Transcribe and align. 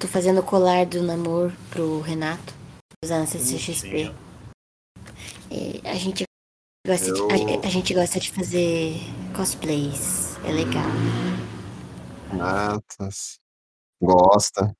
tô 0.00 0.08
fazendo 0.08 0.40
o 0.40 0.42
colar 0.42 0.86
do 0.86 1.02
namoro 1.02 1.52
pro 1.68 2.00
Renato, 2.00 2.54
usando 3.04 3.26
CCXP. 3.26 4.12
É, 5.50 5.90
a 5.90 5.94
gente 5.94 6.24
gosta 6.86 7.08
Eu- 7.08 7.28
de, 7.28 7.34
a, 7.34 7.66
a 7.66 7.70
gente 7.70 7.92
gosta 7.92 8.18
de 8.18 8.30
fazer 8.32 8.94
cosplays. 9.36 10.36
É 10.44 10.52
legal. 10.52 10.82
Natas. 12.32 13.38
Gosta. 14.02 14.74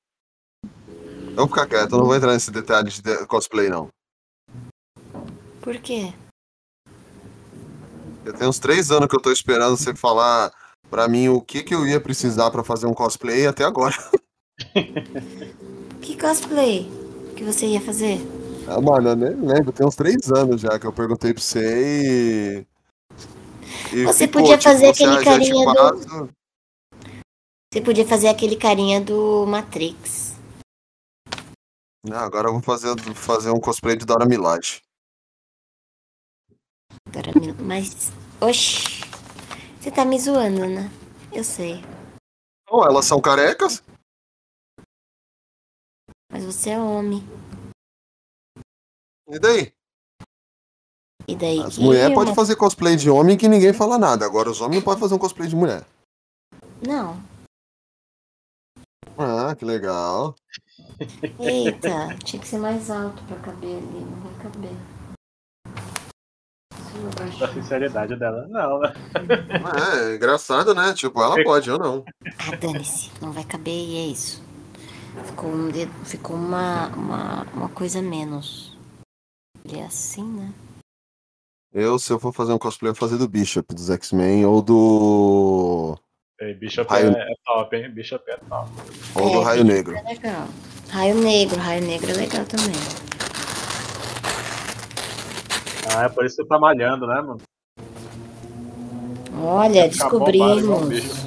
Eu 1.29 1.35
vou 1.35 1.47
ficar 1.47 1.67
quieto, 1.67 1.91
eu 1.91 1.99
não 1.99 2.05
vou 2.05 2.15
entrar 2.15 2.33
nesse 2.33 2.49
detalhe 2.49 2.89
de 2.89 3.25
cosplay, 3.27 3.69
não. 3.69 3.89
Por 5.61 5.79
quê? 5.79 6.13
Eu 8.25 8.33
tenho 8.33 8.49
uns 8.49 8.57
três 8.59 8.89
anos 8.89 9.07
que 9.07 9.15
eu 9.15 9.21
tô 9.21 9.31
esperando 9.31 9.77
você 9.77 9.95
falar 9.95 10.51
pra 10.89 11.07
mim 11.07 11.29
o 11.29 11.39
que, 11.41 11.63
que 11.63 11.75
eu 11.75 11.87
ia 11.87 12.01
precisar 12.01 12.49
pra 12.49 12.63
fazer 12.63 12.87
um 12.87 12.93
cosplay 12.93 13.45
até 13.45 13.63
agora. 13.63 13.93
Que 16.01 16.17
cosplay 16.19 16.89
que 17.35 17.43
você 17.43 17.67
ia 17.67 17.81
fazer? 17.81 18.17
Ah, 18.67 18.81
mano, 18.81 19.09
eu 19.09 19.15
nem 19.15 19.35
lembro, 19.35 19.71
tem 19.71 19.85
uns 19.85 19.95
três 19.95 20.31
anos 20.31 20.61
já 20.61 20.79
que 20.79 20.85
eu 20.85 20.93
perguntei 20.93 21.33
pra 21.33 21.41
você 21.41 22.65
e. 23.93 23.95
e 23.95 24.03
Você 24.05 24.27
podia 24.27 24.57
tipo, 24.57 24.69
fazer 24.71 24.93
você, 24.93 25.03
aquele 25.03 25.11
"Ah, 25.11 25.13
já 25.13 25.19
te 25.21 25.25
carinha 25.25 25.65
do- 25.65 25.73
passo". 25.75 26.29
Você 27.73 27.81
podia 27.81 28.05
fazer 28.07 28.27
aquele 28.27 28.55
carinha 28.55 28.99
do 28.99 29.45
Matrix. 29.45 30.35
Não, 32.03 32.17
agora 32.17 32.47
eu 32.49 32.53
vou 32.53 32.61
fazer, 32.61 32.93
fazer 33.13 33.51
um 33.51 33.59
cosplay 33.59 33.95
de 33.95 34.05
Dora 34.05 34.25
Milaje. 34.25 34.81
Dora 37.11 37.31
Mil- 37.39 37.55
Mas. 37.59 38.11
Oxi. 38.41 39.01
Você 39.79 39.91
tá 39.91 40.03
me 40.03 40.19
zoando, 40.19 40.67
né? 40.67 40.89
Eu 41.31 41.43
sei. 41.43 41.83
Oh, 42.69 42.83
elas 42.85 43.05
são 43.05 43.21
carecas? 43.21 43.83
Mas 46.31 46.45
você 46.45 46.69
é 46.71 46.79
homem. 46.79 47.23
E 49.27 49.39
daí? 49.39 49.73
E 51.27 51.35
daí? 51.35 51.59
As 51.59 51.77
mulheres 51.77 52.15
podem 52.15 52.33
fazer 52.33 52.55
cosplay 52.55 52.95
de 52.95 53.09
homem 53.09 53.37
que 53.37 53.47
ninguém 53.47 53.73
fala 53.73 53.97
nada. 53.97 54.25
Agora 54.25 54.49
os 54.49 54.61
homens 54.61 54.77
não 54.77 54.85
podem 54.85 54.99
fazer 54.99 55.13
um 55.13 55.19
cosplay 55.19 55.47
de 55.47 55.55
mulher. 55.55 55.85
Não. 56.85 57.21
Ah, 59.17 59.55
que 59.55 59.65
legal. 59.65 60.35
Eita, 61.39 62.15
tinha 62.23 62.41
que 62.41 62.47
ser 62.47 62.57
mais 62.59 62.89
alto 62.89 63.21
pra 63.23 63.37
caber 63.37 63.77
ali. 63.77 63.99
Não 63.99 64.19
vai 64.21 64.33
caber. 64.41 64.71
Acho. 67.21 67.53
sinceridade 67.53 68.15
dela. 68.15 68.47
Não, 68.47 68.79
né? 68.79 68.93
É, 69.93 70.15
engraçado, 70.15 70.73
né? 70.73 70.93
Tipo, 70.93 71.21
ela 71.21 71.43
pode, 71.43 71.69
eu 71.69 71.77
não. 71.77 72.03
Ah, 72.39 72.55
dane-se. 72.55 73.11
Não 73.21 73.31
vai 73.31 73.43
caber 73.43 73.73
e 73.73 73.97
é 73.97 74.05
isso. 74.07 74.41
Ficou, 75.25 75.49
um 75.51 75.69
dedo, 75.69 75.91
ficou 76.05 76.35
uma, 76.35 76.87
uma, 76.89 77.43
uma 77.53 77.69
coisa 77.69 78.01
menos. 78.01 78.77
Ele 79.65 79.79
é 79.79 79.85
assim, 79.85 80.23
né? 80.23 80.53
Eu, 81.73 81.97
se 81.99 82.11
eu 82.11 82.19
for 82.19 82.33
fazer 82.33 82.53
um 82.53 82.57
cosplay, 82.57 82.89
eu 82.89 82.93
vou 82.93 82.99
fazer 82.99 83.17
do 83.17 83.27
Bishop, 83.29 83.73
dos 83.73 83.89
X-Men, 83.89 84.45
ou 84.45 84.61
do. 84.61 85.97
Ei, 86.39 86.53
Bishop 86.53 86.89
Raio- 86.89 87.15
é, 87.15 87.31
é 87.31 87.35
top, 87.45 87.75
hein? 87.75 87.89
Bishop 87.91 88.23
é 88.29 88.37
top. 88.37 88.69
Ou 89.15 89.31
do 89.31 89.41
É, 89.41 89.43
Raio 89.43 89.63
Negro. 89.63 89.95
É 89.95 90.01
legal. 90.01 90.47
Raio 90.89 91.15
Negro, 91.15 91.59
Raio 91.59 91.85
Negro 91.85 92.09
é 92.09 92.13
legal 92.13 92.45
também. 92.45 92.75
Ah, 95.95 96.03
é 96.03 96.09
por 96.09 96.25
isso 96.25 96.37
que 96.37 96.43
você 96.43 96.47
tá 96.47 96.59
malhando, 96.59 97.05
né, 97.07 97.21
mano? 97.21 97.41
Olha, 99.43 99.89
bombado 99.89 99.89
descobrimos. 99.89 101.25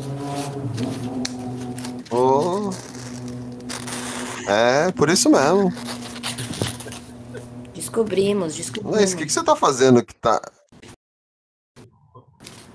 Oh. 2.11 2.94
É, 4.49 4.93
por 4.93 5.09
isso 5.09 5.31
mesmo. 5.31 5.73
Descobrimos, 7.75 8.55
descobrimos. 8.55 9.01
Mas 9.01 9.13
o 9.13 9.17
que, 9.17 9.27
que 9.27 9.33
você 9.33 9.43
tá 9.43 9.57
fazendo 9.57 10.05
que 10.05 10.15
tá. 10.15 10.41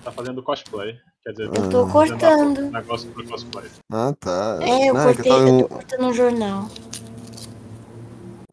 Tá 0.04 0.12
fazendo 0.12 0.42
cosplay. 0.42 0.98
Quer 1.24 1.32
dizer, 1.32 1.44
Eu 1.48 1.70
tô 1.70 1.86
Ah. 1.86 1.92
cortando. 1.92 2.72
negócio 2.72 3.12
pro 3.12 3.28
cosplay. 3.28 3.70
Ah, 3.92 4.14
tá. 4.20 4.60
É, 4.62 4.90
eu 4.90 4.94
Não, 4.94 5.08
que 5.14 5.16
cortei, 5.24 5.32
tava- 5.32 5.50
eu 5.50 5.62
tô 5.64 5.68
cortando 5.76 6.06
um 6.06 6.14
jornal. 6.14 6.70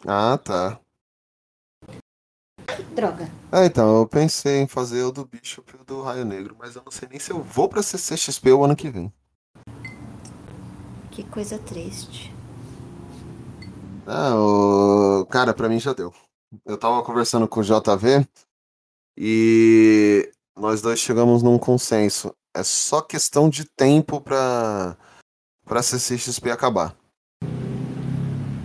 Ah, 0.06 0.38
tá. 0.38 0.78
Droga. 2.94 3.30
Ah, 3.52 3.64
então, 3.64 3.98
eu 3.98 4.06
pensei 4.08 4.60
em 4.60 4.66
fazer 4.66 5.02
o 5.04 5.12
do 5.12 5.24
Bishop 5.24 5.72
e 5.72 5.80
o 5.80 5.84
do 5.84 6.02
Raio 6.02 6.24
Negro, 6.24 6.56
mas 6.58 6.74
eu 6.74 6.82
não 6.84 6.90
sei 6.92 7.08
nem 7.08 7.18
se 7.18 7.30
eu 7.30 7.42
vou 7.42 7.68
pra 7.68 7.82
CCXP 7.82 8.52
o 8.52 8.64
ano 8.64 8.74
que 8.76 8.90
vem. 8.90 9.12
Que 11.10 11.22
coisa 11.24 11.58
triste. 11.58 12.34
Ah, 14.06 14.34
o... 14.36 15.26
cara, 15.26 15.52
pra 15.52 15.68
mim 15.68 15.80
já 15.80 15.92
deu. 15.92 16.12
Eu 16.64 16.78
tava 16.78 17.02
conversando 17.02 17.48
com 17.48 17.60
o 17.60 17.62
JV 17.62 18.26
e 19.18 20.30
nós 20.56 20.80
dois 20.80 20.98
chegamos 21.00 21.42
num 21.42 21.58
consenso. 21.58 22.32
É 22.56 22.62
só 22.62 23.02
questão 23.02 23.48
de 23.48 23.64
tempo 23.64 24.20
pra, 24.20 24.96
pra 25.64 25.82
CCXP 25.82 26.50
acabar. 26.50 26.96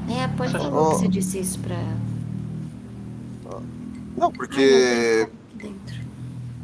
É, 0.10 0.28
Poli 0.38 0.52
falou 0.52 0.88
Oh. 0.88 0.90
que 0.92 0.96
você 0.98 1.08
disse 1.08 1.40
isso 1.40 1.60
pra. 1.60 1.78
Não, 4.16 4.28
Ai, 4.28 4.34
porque 4.34 5.30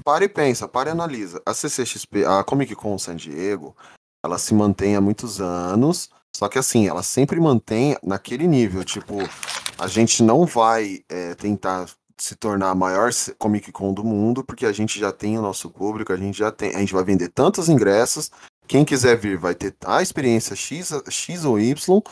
para 0.05 0.23
e 0.23 0.29
pensa, 0.29 0.67
para 0.67 0.89
e 0.89 0.91
analisa. 0.91 1.41
A 1.45 1.53
CCXP, 1.53 2.23
a 2.25 2.41
Comic 2.43 2.73
Con 2.75 2.97
San 2.97 3.15
Diego, 3.15 3.75
ela 4.23 4.37
se 4.37 4.53
mantém 4.53 4.95
há 4.95 5.01
muitos 5.01 5.41
anos, 5.41 6.09
só 6.37 6.47
que 6.47 6.59
assim, 6.59 6.87
ela 6.87 7.01
sempre 7.01 7.39
mantém 7.39 7.97
naquele 8.03 8.45
nível, 8.45 8.83
tipo, 8.83 9.15
a 9.75 9.87
gente 9.87 10.21
não 10.21 10.45
vai 10.45 11.03
é, 11.09 11.33
tentar 11.33 11.89
se 12.15 12.35
tornar 12.35 12.69
a 12.69 12.75
maior 12.75 13.09
Comic 13.39 13.71
Con 13.71 13.91
do 13.91 14.03
mundo, 14.03 14.43
porque 14.43 14.67
a 14.67 14.71
gente 14.71 14.99
já 14.99 15.11
tem 15.11 15.35
o 15.39 15.41
nosso 15.41 15.67
público, 15.67 16.13
a 16.13 16.15
gente 16.15 16.37
já 16.37 16.51
tem, 16.51 16.75
a 16.75 16.79
gente 16.79 16.93
vai 16.93 17.03
vender 17.03 17.29
tantos 17.29 17.69
ingressos, 17.69 18.29
quem 18.67 18.85
quiser 18.85 19.17
vir 19.17 19.35
vai 19.35 19.55
ter 19.55 19.75
a 19.83 19.99
experiência 19.99 20.55
X, 20.55 20.91
X 21.09 21.43
ou 21.43 21.59
Y 21.59 22.03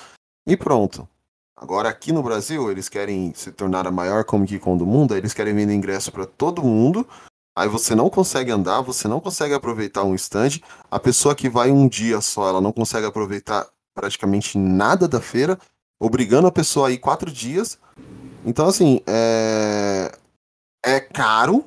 e 0.48 0.58
pronto. 0.58 1.08
Agora 1.56 1.88
aqui 1.88 2.12
no 2.12 2.24
Brasil, 2.24 2.72
eles 2.72 2.90
querem 2.90 3.32
se 3.36 3.52
tornar 3.52 3.86
a 3.86 3.92
maior 3.92 4.24
Comic 4.24 4.58
Con 4.58 4.76
do 4.76 4.88
mundo, 4.88 5.16
eles 5.16 5.36
querem 5.36 5.54
vender 5.54 5.76
ingresso 5.76 6.12
para 6.12 6.26
todo 6.26 6.64
mundo. 6.64 7.08
Aí 7.56 7.70
você 7.70 7.94
não 7.94 8.10
consegue 8.10 8.52
andar, 8.52 8.82
você 8.82 9.08
não 9.08 9.20
consegue 9.22 9.54
aproveitar 9.54 10.04
um 10.04 10.16
stand. 10.16 10.60
A 10.90 11.00
pessoa 11.00 11.36
que 11.36 11.48
vai 11.48 11.70
um 11.70 11.88
dia 11.88 12.20
só, 12.22 12.50
ela 12.50 12.60
não 12.60 12.74
consegue 12.74 13.06
aproveitar 13.06 13.70
praticamente 13.96 14.58
nada 14.58 15.08
da 15.08 15.22
feira, 15.22 15.58
obrigando 16.00 16.48
a 16.48 16.52
pessoa 16.52 16.90
a 16.90 16.92
ir 16.92 17.00
quatro 17.00 17.32
dias. 17.32 17.80
Então, 18.46 18.68
assim, 18.68 19.02
é, 19.08 20.16
é 20.86 21.00
caro, 21.00 21.66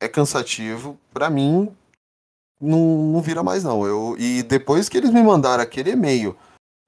é 0.00 0.06
cansativo. 0.06 0.96
Pra 1.12 1.28
mim, 1.30 1.74
não, 2.60 3.12
não 3.12 3.20
vira 3.20 3.42
mais 3.42 3.64
não. 3.64 3.84
Eu... 3.84 4.14
E 4.18 4.42
depois 4.42 4.88
que 4.88 4.96
eles 4.98 5.10
me 5.10 5.22
mandaram 5.22 5.62
aquele 5.62 5.90
e-mail 5.90 6.36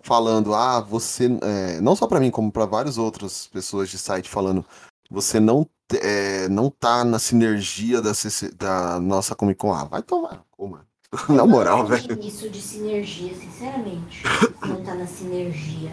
falando, 0.00 0.54
ah, 0.54 0.80
você, 0.80 1.26
é, 1.42 1.80
não 1.80 1.96
só 1.96 2.06
pra 2.06 2.20
mim, 2.20 2.30
como 2.30 2.52
pra 2.52 2.66
várias 2.66 2.98
outras 2.98 3.48
pessoas 3.48 3.88
de 3.88 3.98
site 3.98 4.28
falando, 4.28 4.64
você 5.10 5.40
não 5.40 5.66
é, 5.96 6.48
não 6.48 6.70
tá 6.70 7.04
na 7.04 7.18
sinergia 7.18 8.02
da, 8.02 8.12
CC 8.12 8.50
da 8.50 9.00
nossa 9.00 9.34
Comic 9.34 9.58
Con. 9.58 9.72
Ah, 9.72 9.84
vai 9.84 10.02
tomar. 10.02 10.44
cu, 10.50 10.68
mano. 10.68 10.87
Na 11.28 11.46
moral, 11.46 11.78
Eu 11.78 11.82
não 11.84 11.88
velho. 11.88 12.20
Isso 12.20 12.50
de 12.50 12.60
sinergia, 12.60 13.34
sinceramente. 13.34 14.22
Não 14.62 14.82
tá 14.84 14.94
na 14.94 15.06
sinergia. 15.06 15.90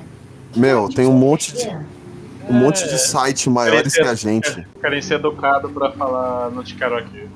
Meu, 0.55 0.89
tem 0.89 1.05
um 1.07 1.13
monte 1.13 1.53
de, 1.53 1.69
um 2.49 2.53
monte 2.53 2.83
de 2.87 2.97
site 2.97 3.49
maiores 3.49 3.93
que 3.93 4.01
a 4.01 4.13
gente. 4.13 4.67
Querem 4.81 5.01
ser 5.01 5.15
educado 5.15 5.69
pra 5.69 5.91
falar, 5.91 6.51
quero 6.77 6.97
aqui. 6.97 7.29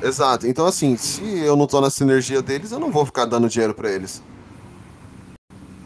Exato. 0.00 0.46
Então, 0.46 0.64
assim, 0.66 0.96
se 0.96 1.22
eu 1.40 1.56
não 1.56 1.66
tô 1.66 1.80
na 1.80 1.90
sinergia 1.90 2.40
deles, 2.40 2.70
eu 2.70 2.78
não 2.78 2.90
vou 2.90 3.04
ficar 3.04 3.24
dando 3.24 3.48
dinheiro 3.48 3.74
pra 3.74 3.90
eles. 3.90 4.22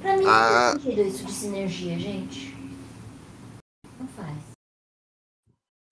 Pra 0.03 0.17
mim 0.17 0.25
Ah. 0.27 0.73
não 0.75 0.81
tem 0.81 0.93
sentido 0.93 1.09
isso 1.09 1.25
de 1.25 1.33
sinergia, 1.33 1.99
gente. 1.99 2.55
Não 3.99 4.07
faz. 4.09 4.37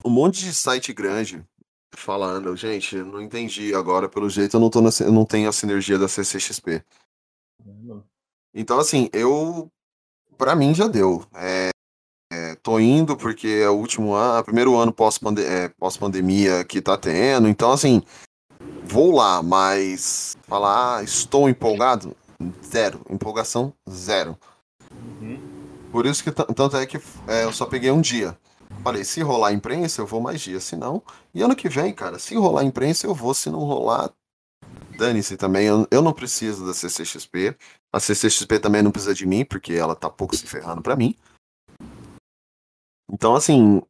Um 0.05 0.11
monte 0.11 0.41
de 0.41 0.53
site 0.53 0.93
grande 0.93 1.43
falando, 1.95 2.57
gente, 2.57 2.97
não 2.97 3.21
entendi 3.21 3.75
agora, 3.75 4.09
pelo 4.09 4.29
jeito 4.29 4.57
eu 4.57 4.61
não, 4.61 4.71
tô 4.71 4.81
na, 4.81 4.91
eu 5.01 5.13
não 5.13 5.25
tenho 5.25 5.49
a 5.49 5.53
sinergia 5.53 5.99
da 5.99 6.09
CCXP. 6.09 6.85
Então, 8.55 8.79
assim, 8.79 9.09
eu. 9.13 9.71
Pra 10.37 10.57
mim 10.57 10.75
já 10.75 10.89
deu. 10.89 11.25
É, 11.35 11.71
é, 12.33 12.55
tô 12.57 12.81
indo 12.81 13.17
porque 13.17 13.49
é 13.49 13.69
o 13.69 13.75
último 13.75 14.15
ano, 14.15 14.39
é 14.39 14.43
primeiro 14.43 14.77
ano 14.77 14.93
pós-pande- 14.93 15.45
é, 15.45 15.69
pós-pandemia 15.69 16.65
que 16.65 16.81
tá 16.81 16.97
tendo. 16.97 17.47
Então, 17.49 17.71
assim, 17.71 18.03
vou 18.85 19.15
lá, 19.15 19.43
mas 19.43 20.37
falar, 20.49 20.99
ah, 20.99 21.03
estou 21.03 21.49
empolgado? 21.49 22.17
Zero. 22.65 23.03
Empolgação, 23.11 23.75
zero. 23.89 24.39
Por 25.93 26.07
isso 26.07 26.25
que 26.25 26.31
tanto 26.31 26.77
é 26.77 26.87
que 26.87 26.97
é, 27.27 27.45
eu 27.45 27.53
só 27.53 27.67
peguei 27.67 27.91
um 27.91 28.01
dia. 28.01 28.39
Falei, 28.83 29.05
se 29.05 29.21
rolar 29.21 29.53
imprensa, 29.53 30.01
eu 30.01 30.07
vou 30.07 30.21
mais 30.21 30.41
dias. 30.41 30.65
Se 30.65 30.75
não. 30.77 31.03
E 31.35 31.43
ano 31.43 31.55
que 31.55 31.69
vem, 31.69 31.93
cara, 31.93 32.19
se 32.19 32.35
rolar 32.35 32.65
imprensa, 32.65 33.07
eu 33.07 33.15
vou. 33.15 33.35
Se 33.35 33.51
não 33.51 33.59
rolar, 33.61 34.11
dane-se 34.97 35.37
também. 35.37 35.67
Eu, 35.67 35.87
eu 35.91 36.01
não 36.03 36.13
preciso 36.13 36.67
da 36.67 36.73
CCXP. 36.73 37.57
A 37.93 38.01
CCXP 38.01 38.59
também 38.59 38.83
não 38.83 38.91
precisa 38.91 39.15
de 39.15 39.27
mim, 39.27 39.45
porque 39.45 39.75
ela 39.75 39.95
tá 39.95 40.09
pouco 40.09 40.35
se 40.35 40.47
ferrando 40.47 40.81
pra 40.83 40.97
mim. 40.97 41.15
Então, 43.13 43.35
assim, 43.35 43.83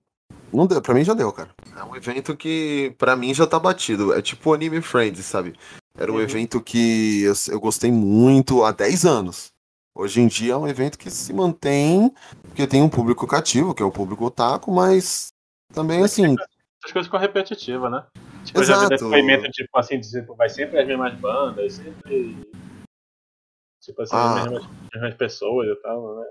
não 0.52 0.66
deu, 0.66 0.80
pra 0.82 0.94
mim 0.94 1.04
já 1.04 1.14
deu, 1.14 1.32
cara. 1.32 1.50
É 1.76 1.84
um 1.84 1.94
evento 1.94 2.36
que 2.36 2.94
pra 2.98 3.14
mim 3.14 3.32
já 3.34 3.46
tá 3.46 3.58
batido. 3.58 4.12
É 4.12 4.20
tipo 4.22 4.50
o 4.50 4.54
Anime 4.54 4.80
Friends, 4.82 5.24
sabe? 5.24 5.54
Era 5.96 6.10
um 6.10 6.16
Uhum. 6.16 6.20
evento 6.22 6.60
que 6.60 7.22
eu, 7.22 7.34
eu 7.48 7.60
gostei 7.60 7.92
muito 7.92 8.64
há 8.64 8.72
10 8.72 9.04
anos. 9.04 9.52
Hoje 10.00 10.18
em 10.22 10.26
dia 10.26 10.54
é 10.54 10.56
um 10.56 10.66
evento 10.66 10.98
que 10.98 11.10
se 11.10 11.30
mantém, 11.30 12.10
porque 12.44 12.66
tem 12.66 12.80
um 12.80 12.88
público 12.88 13.26
cativo, 13.26 13.74
que 13.74 13.82
é 13.82 13.84
o 13.84 13.90
público 13.90 14.24
otaku, 14.24 14.72
mas 14.72 15.28
também 15.74 16.02
assim, 16.02 16.36
As 16.82 16.90
coisas 16.90 17.06
ficam 17.06 17.20
repetitivas, 17.20 17.92
né? 17.92 18.06
Tipo, 18.42 18.60
eu 18.60 18.64
já 18.64 18.78
vi 18.78 18.86
Exato. 18.86 19.04
depoimento, 19.04 19.50
tipo, 19.50 19.78
assim, 19.78 20.00
de, 20.00 20.10
tipo, 20.10 20.34
vai 20.34 20.48
sempre 20.48 20.80
as 20.80 20.86
mesmas 20.88 21.12
bandas, 21.20 21.74
sempre. 21.74 22.34
Tipo 23.82 24.00
assim, 24.00 24.16
Ah. 24.16 24.38
as, 24.38 24.44
mesmas, 24.44 24.64
as 24.64 25.00
mesmas 25.02 25.14
pessoas 25.18 25.68
e 25.68 25.82
tal, 25.82 26.16
né? 26.18 26.26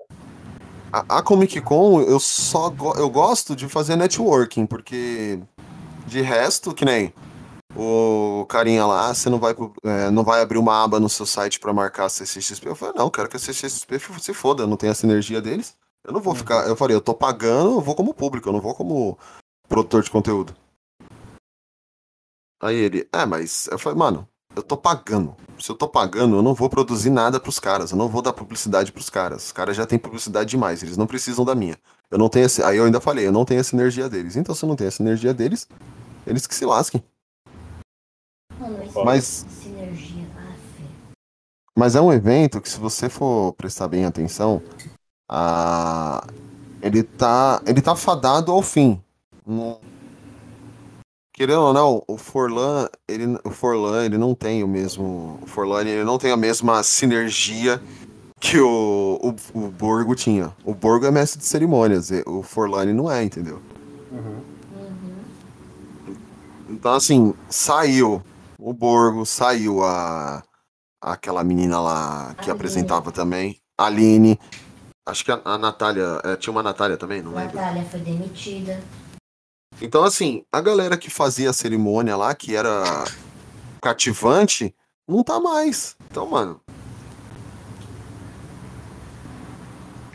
A, 0.92 1.20
a 1.20 1.22
Comic 1.22 1.62
Con, 1.62 2.02
eu 2.02 2.20
só 2.20 2.72
go- 2.72 2.96
eu 2.98 3.08
gosto 3.08 3.56
de 3.56 3.70
fazer 3.70 3.96
networking, 3.96 4.66
porque 4.66 5.40
de 6.08 6.22
resto, 6.22 6.74
que 6.74 6.84
nem 6.84 7.14
o 7.82 8.46
carinha 8.48 8.86
lá, 8.86 9.14
você 9.14 9.30
não 9.30 9.40
vai, 9.40 9.56
é, 9.84 10.10
não 10.12 10.24
vai 10.24 10.42
abrir 10.42 10.58
uma 10.58 10.84
aba 10.84 11.00
no 11.00 11.08
seu 11.10 11.26
site 11.26 11.60
pra 11.60 11.74
marcar 11.74 12.06
a 12.06 12.10
CCXP. 12.10 12.68
Eu 12.68 12.76
falei, 12.76 12.96
não, 12.96 13.10
quero 13.10 13.30
que 13.30 13.38
a 13.38 13.40
CCXP 13.40 14.00
se 14.20 14.34
foda, 14.34 14.68
não 14.68 14.76
tem 14.78 14.90
essa 14.90 15.06
energia 15.06 15.42
deles. 15.42 15.76
Eu 16.04 16.14
não 16.14 16.22
vou 16.22 16.34
Uhum. 16.34 16.40
ficar. 16.40 16.68
Eu 16.68 16.76
falei, 16.76 16.96
eu 16.96 17.02
tô 17.02 17.14
pagando, 17.14 17.72
eu 17.72 17.82
vou 17.82 17.96
como 17.96 18.14
público, 18.14 18.50
eu 18.50 18.54
não 18.54 18.62
vou 18.62 18.74
como 18.74 19.18
produtor 19.68 20.04
de 20.04 20.12
conteúdo. 20.12 20.54
Aí 22.62 22.76
ele, 22.76 23.08
é, 23.14 23.26
mas 23.26 23.68
eu 23.72 23.80
falei, 23.80 23.98
mano, 23.98 24.28
eu 24.56 24.62
tô 24.64 24.76
pagando. 24.76 25.36
Se 25.60 25.72
eu 25.72 25.76
tô 25.76 25.88
pagando, 25.88 26.36
eu 26.36 26.42
não 26.42 26.54
vou 26.54 26.70
produzir 26.70 27.10
nada 27.10 27.40
pros 27.40 27.60
caras. 27.60 27.92
Eu 27.92 27.98
não 27.98 28.10
vou 28.10 28.22
dar 28.22 28.34
publicidade 28.34 28.92
pros 28.92 29.10
caras. 29.10 29.46
Os 29.46 29.52
caras 29.52 29.78
já 29.78 29.86
têm 29.86 29.98
publicidade 30.00 30.50
demais, 30.50 30.84
eles 30.84 30.98
não 30.98 31.08
precisam 31.08 31.46
da 31.46 31.56
minha. 31.56 31.78
Eu 32.12 32.18
não 32.18 32.28
tenho 32.28 32.46
esse. 32.46 32.62
Aí 32.64 32.78
eu 32.78 32.86
ainda 32.86 33.00
falei, 33.00 33.28
eu 33.28 33.32
não 33.32 33.46
tenho 33.46 33.60
essa 33.60 33.76
energia 33.76 34.10
deles. 34.10 34.36
Então, 34.36 34.54
se 34.56 34.64
eu 34.66 34.68
não 34.68 34.76
tenho 34.76 34.88
essa 34.88 35.02
energia 35.02 35.34
deles, 35.34 35.68
eles 36.28 36.46
que 36.48 36.56
se 36.56 36.66
lasquem. 36.66 37.04
Mas, 39.04 39.46
mas 41.76 41.96
é 41.96 42.02
um 42.02 42.12
evento 42.12 42.62
que, 42.62 42.70
se 42.70 42.80
você 42.80 43.10
for 43.10 43.54
prestar 43.54 43.88
bem 43.88 44.06
atenção, 44.06 44.62
a... 45.30 46.26
ele, 46.82 47.04
tá, 47.04 47.62
ele 47.66 47.82
tá 47.82 47.96
fadado 47.96 48.52
ao 48.52 48.62
fim. 48.62 49.02
Não- 49.46 49.80
Querendo 51.34 51.62
ou 51.62 51.74
não, 51.74 52.04
o 52.06 52.18
Forlan, 52.18 52.90
ele, 53.08 53.40
o 53.46 53.50
Forlan, 53.50 54.04
ele 54.04 54.18
não 54.18 54.36
tem 54.36 54.62
o 54.62 54.68
mesmo. 54.68 55.40
O 55.42 55.48
Forlan, 55.48 55.84
ele 55.84 56.04
não 56.04 56.18
tem 56.18 56.32
a 56.32 56.38
mesma 56.38 56.84
sinergia 56.84 57.82
que 58.40 58.60
o, 58.60 59.20
o, 59.54 59.60
o 59.60 59.72
Borgo 59.72 60.16
tinha. 60.16 60.54
O 60.64 60.74
Borgo 60.74 61.06
é 61.06 61.12
mestre 61.12 61.40
de 61.40 61.46
cerimônias, 61.46 62.10
e 62.10 62.24
o 62.26 62.42
Forlane 62.42 62.94
não 62.94 63.12
é, 63.12 63.24
entendeu? 63.24 63.62
Uhum. 64.12 64.42
Uhum. 64.76 66.16
Então, 66.70 66.94
assim, 66.94 67.34
saiu 67.50 68.22
o 68.60 68.74
Borgo, 68.74 69.26
saiu 69.26 69.84
a 69.84 70.44
aquela 71.02 71.44
menina 71.44 71.80
lá 71.80 72.34
que 72.36 72.42
Aline. 72.42 72.52
apresentava 72.52 73.12
também, 73.12 73.58
a 73.78 73.86
Aline. 73.86 74.38
Acho 75.08 75.24
que 75.24 75.32
a, 75.32 75.42
a 75.46 75.58
Natália, 75.58 76.20
é, 76.26 76.36
tinha 76.36 76.52
uma 76.52 76.62
Natália 76.62 76.98
também, 76.98 77.22
não 77.22 77.34
lembro. 77.34 77.56
Natália 77.56 77.86
foi 77.86 78.00
demitida. 78.02 78.84
Então, 79.82 80.04
assim, 80.04 80.44
a 80.52 80.60
galera 80.60 80.98
que 80.98 81.10
fazia 81.10 81.50
a 81.50 81.54
cerimônia 81.54 82.18
lá, 82.18 82.36
que 82.36 82.54
era 82.54 82.84
cativante, 83.82 84.76
não 85.08 85.24
tá 85.24 85.40
mais. 85.40 85.96
Então, 86.12 86.30
mano. 86.30 86.60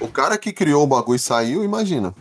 O 0.00 0.08
cara 0.08 0.37
que 0.37 0.52
criou 0.52 0.82
o 0.85 0.87
bagulho 0.87 1.19
saiu, 1.19 1.64
imagina. 1.64 2.14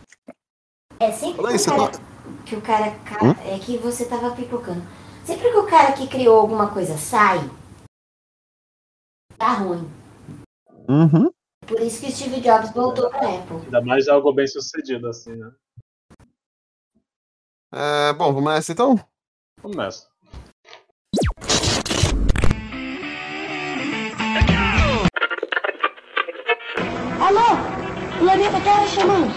É 0.98 1.12
sempre 1.12 1.42
que, 1.42 1.46
aí, 1.48 1.54
o 1.54 1.58
você 1.58 1.70
cara, 1.70 1.90
tá- 1.90 1.98
que 2.46 2.56
o 2.56 2.60
cara. 2.62 2.90
ca- 3.04 3.18
Hum? 3.24 3.34
É 3.44 3.58
que 3.58 3.76
você 3.76 4.06
tava 4.06 4.30
pipocando. 4.30 4.82
Sempre 5.24 5.50
que 5.50 5.56
o 5.56 5.66
cara 5.66 5.92
que 5.92 6.06
criou 6.06 6.38
alguma 6.38 6.72
coisa 6.72 6.98
sai, 6.98 7.38
tá 9.38 9.54
ruim. 9.54 9.90
Uhum. 10.86 11.32
Por 11.66 11.80
isso 11.80 12.00
que 12.00 12.12
Steve 12.12 12.42
Jobs 12.42 12.70
voltou 12.72 13.08
pra 13.08 13.36
Apple. 13.36 13.56
Ainda 13.64 13.80
mais 13.80 14.06
algo 14.06 14.34
bem 14.34 14.46
sucedido, 14.46 15.08
assim, 15.08 15.34
né? 15.34 15.50
É, 17.72 18.12
bom, 18.12 18.34
vamos 18.34 18.52
nessa 18.52 18.72
então? 18.72 18.96
Vamos 19.62 19.76
nessa. 19.78 20.08
Alô? 27.20 28.18
Planeta 28.18 28.60
Terra 28.60 28.86
chamando. 28.86 29.32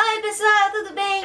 Oi, 0.00 0.22
pessoal, 0.22 0.72
tudo 0.72 0.94
bem? 0.94 1.24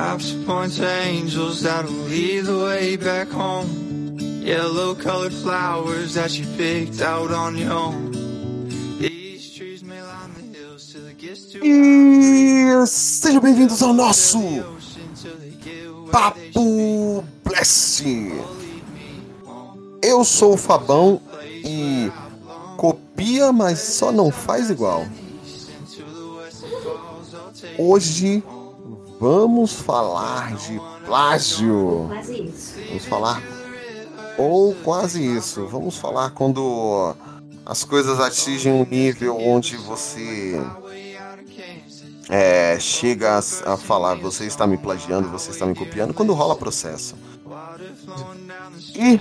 Maps 0.00 0.32
point 0.46 0.72
to 0.76 0.88
angels 0.88 1.60
that'll 1.60 1.90
lead 2.08 2.46
the 2.46 2.56
way 2.56 2.96
back 2.96 3.28
home. 3.28 4.16
Yellow 4.40 4.94
colored 4.94 5.34
flowers 5.34 6.14
that 6.14 6.38
you 6.38 6.46
picked 6.56 7.02
out 7.02 7.30
on 7.30 7.58
your 7.58 7.70
own. 7.70 8.10
E 11.62 12.86
sejam 12.86 13.42
bem-vindos 13.42 13.82
ao 13.82 13.92
nosso 13.92 14.38
Papo 16.10 17.22
Blast. 17.44 18.02
Eu 20.02 20.24
sou 20.24 20.54
o 20.54 20.56
Fabão 20.56 21.20
e 21.62 22.10
copia, 22.78 23.52
mas 23.52 23.78
só 23.80 24.10
não 24.10 24.30
faz 24.30 24.70
igual. 24.70 25.04
Hoje 27.76 28.42
vamos 29.20 29.74
falar 29.74 30.56
de 30.56 30.80
plágio. 31.04 32.06
Quase 32.08 32.42
isso. 32.42 32.74
Vamos 32.88 33.04
falar 33.04 33.42
ou 34.38 34.74
quase 34.82 35.36
isso. 35.36 35.66
Vamos 35.66 35.96
falar 35.98 36.30
quando 36.30 37.14
as 37.66 37.84
coisas 37.84 38.18
atingem 38.18 38.72
um 38.72 38.86
nível 38.90 39.36
onde 39.38 39.76
você 39.76 40.58
é, 42.28 42.78
chega 42.80 43.32
a, 43.38 43.72
a 43.72 43.76
falar 43.76 44.14
você 44.16 44.44
está 44.46 44.66
me 44.66 44.76
plagiando, 44.78 45.28
você 45.28 45.50
está 45.50 45.66
me 45.66 45.74
copiando, 45.74 46.14
quando 46.14 46.32
rola 46.32 46.56
processo. 46.56 47.14
E 48.96 49.20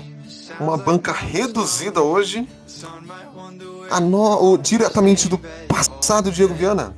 uma 0.59 0.77
banca 0.77 1.11
reduzida 1.11 2.01
hoje, 2.01 2.47
a 3.89 3.99
no- 3.99 4.53
o- 4.53 4.57
diretamente 4.57 5.27
do 5.27 5.37
passado, 5.67 6.31
Diego 6.31 6.53
Viana. 6.53 6.95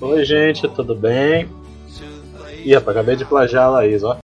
Oi, 0.00 0.24
gente, 0.24 0.66
tudo 0.68 0.94
bem? 0.94 1.48
Ih, 2.64 2.74
rapaz, 2.74 2.96
acabei 2.96 3.16
de 3.16 3.24
plagiar 3.24 3.64
a 3.64 3.70
Laís, 3.70 4.02
ó. 4.02 4.16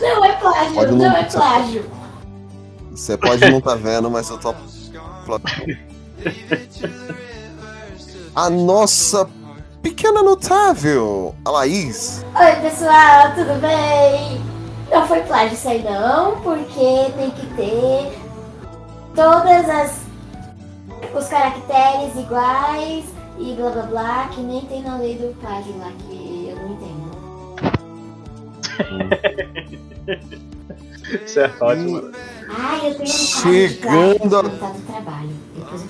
Não 0.00 0.24
é 0.24 0.32
plágio, 0.32 0.74
Pode 0.74 0.90
não, 0.92 0.98
não- 0.98 1.16
é 1.16 1.24
plágio. 1.24 1.84
Você 2.90 3.16
pode 3.16 3.50
não 3.50 3.58
estar 3.58 3.74
vendo, 3.76 4.10
mas 4.10 4.28
eu 4.30 4.38
tô. 4.38 4.54
A 8.34 8.50
nossa 8.50 9.26
pequena 9.82 10.22
notável, 10.22 11.34
a 11.44 11.50
Laís. 11.50 12.22
Oi, 12.38 12.56
pessoal, 12.60 13.32
tudo 13.34 13.58
bem? 13.60 14.42
Não 14.90 15.06
foi 15.06 15.20
plágio 15.22 15.54
isso 15.54 15.66
aí 15.68 15.82
não, 15.82 16.38
porque 16.42 17.10
tem 17.16 17.30
que 17.30 17.46
ter 17.56 18.18
todas 19.14 19.68
as 19.70 20.00
os 21.14 21.28
caracteres 21.28 22.14
iguais 22.16 23.04
e 23.38 23.54
blá 23.54 23.70
blá 23.70 23.82
blá, 23.82 24.28
que 24.28 24.40
nem 24.40 24.60
tem 24.66 24.82
na 24.82 24.98
lei 24.98 25.16
do 25.16 25.34
plágio 25.40 25.76
lá, 25.78 25.90
que 26.08 26.48
eu 26.50 26.56
não 26.56 26.72
entendo. 26.74 27.16
Isso 31.24 31.40
é 31.40 31.52
ótimo. 31.60 32.10
Ai, 32.48 32.90
eu 32.90 32.94
tenho 32.94 33.02
um 33.02 33.06
Chegando 33.06 34.36
a- 34.38 34.42
do 34.42 34.82
trabalho. 34.86 35.30
Depois 35.54 35.82
eu 35.82 35.88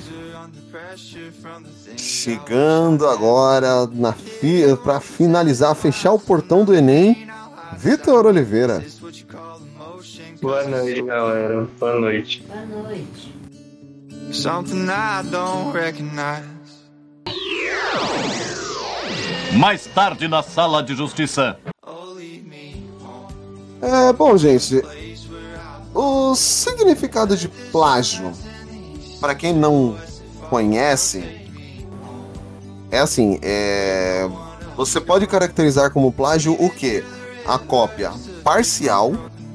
Chegando 1.96 3.06
agora 3.06 3.86
na 3.92 4.12
fi... 4.12 4.62
para 4.82 5.00
finalizar, 5.00 5.74
fechar 5.74 6.12
o 6.12 6.18
portão 6.18 6.64
do 6.64 6.74
Enem, 6.74 7.28
Vitor 7.78 8.26
Oliveira. 8.26 8.82
Boa 10.40 10.64
noite, 10.64 11.02
galera. 11.02 11.68
Boa 11.78 12.00
noite. 12.00 12.44
Boa 12.46 12.66
noite. 12.82 13.34
Something 14.32 14.86
I 14.88 15.22
don't 15.30 15.72
recognize. 15.72 16.55
Mais 19.52 19.86
tarde 19.86 20.28
na 20.28 20.42
sala 20.42 20.82
de 20.82 20.94
justiça. 20.94 21.58
É, 23.80 24.12
bom, 24.12 24.36
gente. 24.36 24.82
O 25.94 26.34
significado 26.34 27.36
de 27.36 27.48
plágio, 27.48 28.32
para 29.20 29.34
quem 29.34 29.54
não 29.54 29.96
conhece, 30.50 31.24
é 32.90 32.98
assim, 32.98 33.38
é... 33.42 34.28
você 34.76 35.00
pode 35.00 35.26
caracterizar 35.26 35.90
como 35.90 36.12
plágio 36.12 36.52
o 36.52 36.68
quê? 36.68 37.02
A 37.46 37.58
cópia 37.58 38.12
parcial, 38.44 39.12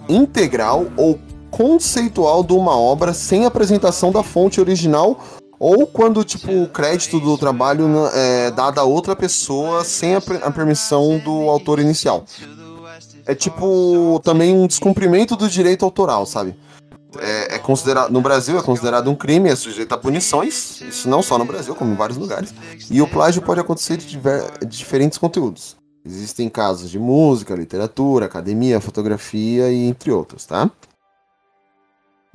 integral 0.10 0.88
ou 0.98 1.20
conceitual 1.50 2.44
de 2.44 2.54
uma 2.54 2.78
obra 2.78 3.14
sem 3.14 3.46
apresentação 3.46 4.12
da 4.12 4.24
fonte 4.24 4.60
original 4.60 5.20
ou 5.64 5.86
quando 5.86 6.24
tipo 6.24 6.52
o 6.64 6.68
crédito 6.68 7.20
do 7.20 7.38
trabalho 7.38 7.88
né, 7.88 8.10
é 8.48 8.52
dado 8.52 8.80
a 8.80 8.84
outra 8.84 9.16
pessoa 9.16 9.84
sem 9.84 10.16
a, 10.16 10.20
per- 10.22 10.44
a 10.44 10.50
permissão 10.50 11.20
do 11.20 11.48
autor 11.52 11.78
inicial. 11.80 12.26
É 13.28 13.36
tipo 13.36 14.20
também 14.24 14.56
um 14.56 14.66
descumprimento 14.66 15.36
do 15.36 15.48
direito 15.48 15.86
autoral, 15.86 16.26
sabe? 16.26 16.56
É, 17.20 17.56
é 17.56 17.60
considerado 17.60 18.10
no 18.10 18.22
Brasil 18.22 18.58
é 18.58 18.64
considerado 18.64 19.08
um 19.12 19.16
crime, 19.16 19.50
é 19.50 19.56
sujeito 19.56 19.94
a 19.94 19.98
punições. 20.00 20.82
Isso 20.82 21.08
não 21.08 21.22
só 21.22 21.38
no 21.38 21.46
Brasil, 21.46 21.76
como 21.76 21.94
em 21.94 21.96
vários 21.96 22.18
lugares. 22.18 22.52
E 22.90 23.00
o 23.00 23.08
plágio 23.08 23.44
pode 23.44 23.60
acontecer 23.60 23.98
de, 23.98 24.08
diver- 24.08 24.50
de 24.62 24.78
diferentes 24.78 25.20
conteúdos. 25.20 25.76
Existem 26.04 26.50
casos 26.50 26.90
de 26.90 26.98
música, 26.98 27.54
literatura, 27.54 28.26
academia, 28.26 28.82
fotografia 28.82 29.72
e 29.72 29.86
entre 29.86 30.10
outros, 30.12 30.48
tá? 30.48 30.68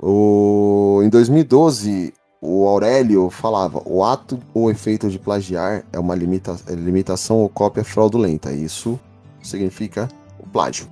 O... 0.00 1.00
Em 1.02 1.08
2012, 1.08 2.14
o 2.46 2.66
Aurélio 2.68 3.28
falava: 3.28 3.82
o 3.84 4.04
ato 4.04 4.38
ou 4.54 4.70
efeito 4.70 5.10
de 5.10 5.18
plagiar 5.18 5.84
é 5.92 5.98
uma 5.98 6.14
limita... 6.14 6.56
limitação 6.68 7.38
ou 7.38 7.48
cópia 7.48 7.82
fraudulenta. 7.82 8.52
Isso 8.52 8.98
significa 9.42 10.08
o 10.38 10.46
plágio. 10.46 10.86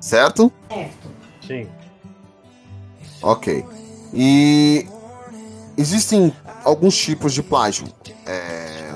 Certo? 0.00 0.50
Certo. 0.70 1.08
Sim. 1.46 1.66
Ok. 3.22 3.64
E 4.14 4.86
existem 5.76 6.32
alguns 6.64 6.96
tipos 6.96 7.34
de 7.34 7.42
plágio. 7.42 7.86
É, 8.24 8.94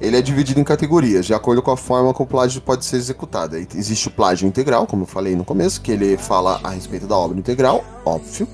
Ele 0.00 0.16
é 0.16 0.20
dividido 0.20 0.60
em 0.60 0.64
categorias, 0.64 1.24
de 1.24 1.32
acordo 1.32 1.62
com 1.62 1.70
a 1.70 1.76
forma 1.76 2.12
como 2.12 2.26
o 2.26 2.28
plágio 2.28 2.60
pode 2.60 2.84
ser 2.84 2.96
executado. 2.96 3.56
Existe 3.56 4.08
o 4.08 4.10
plágio 4.10 4.46
integral, 4.46 4.86
como 4.86 5.04
eu 5.04 5.06
falei 5.06 5.36
no 5.36 5.44
começo, 5.44 5.80
que 5.80 5.92
ele 5.92 6.16
fala 6.16 6.60
a 6.62 6.70
respeito 6.70 7.06
da 7.06 7.16
obra 7.16 7.38
integral, 7.38 7.84
óbvio. 8.04 8.48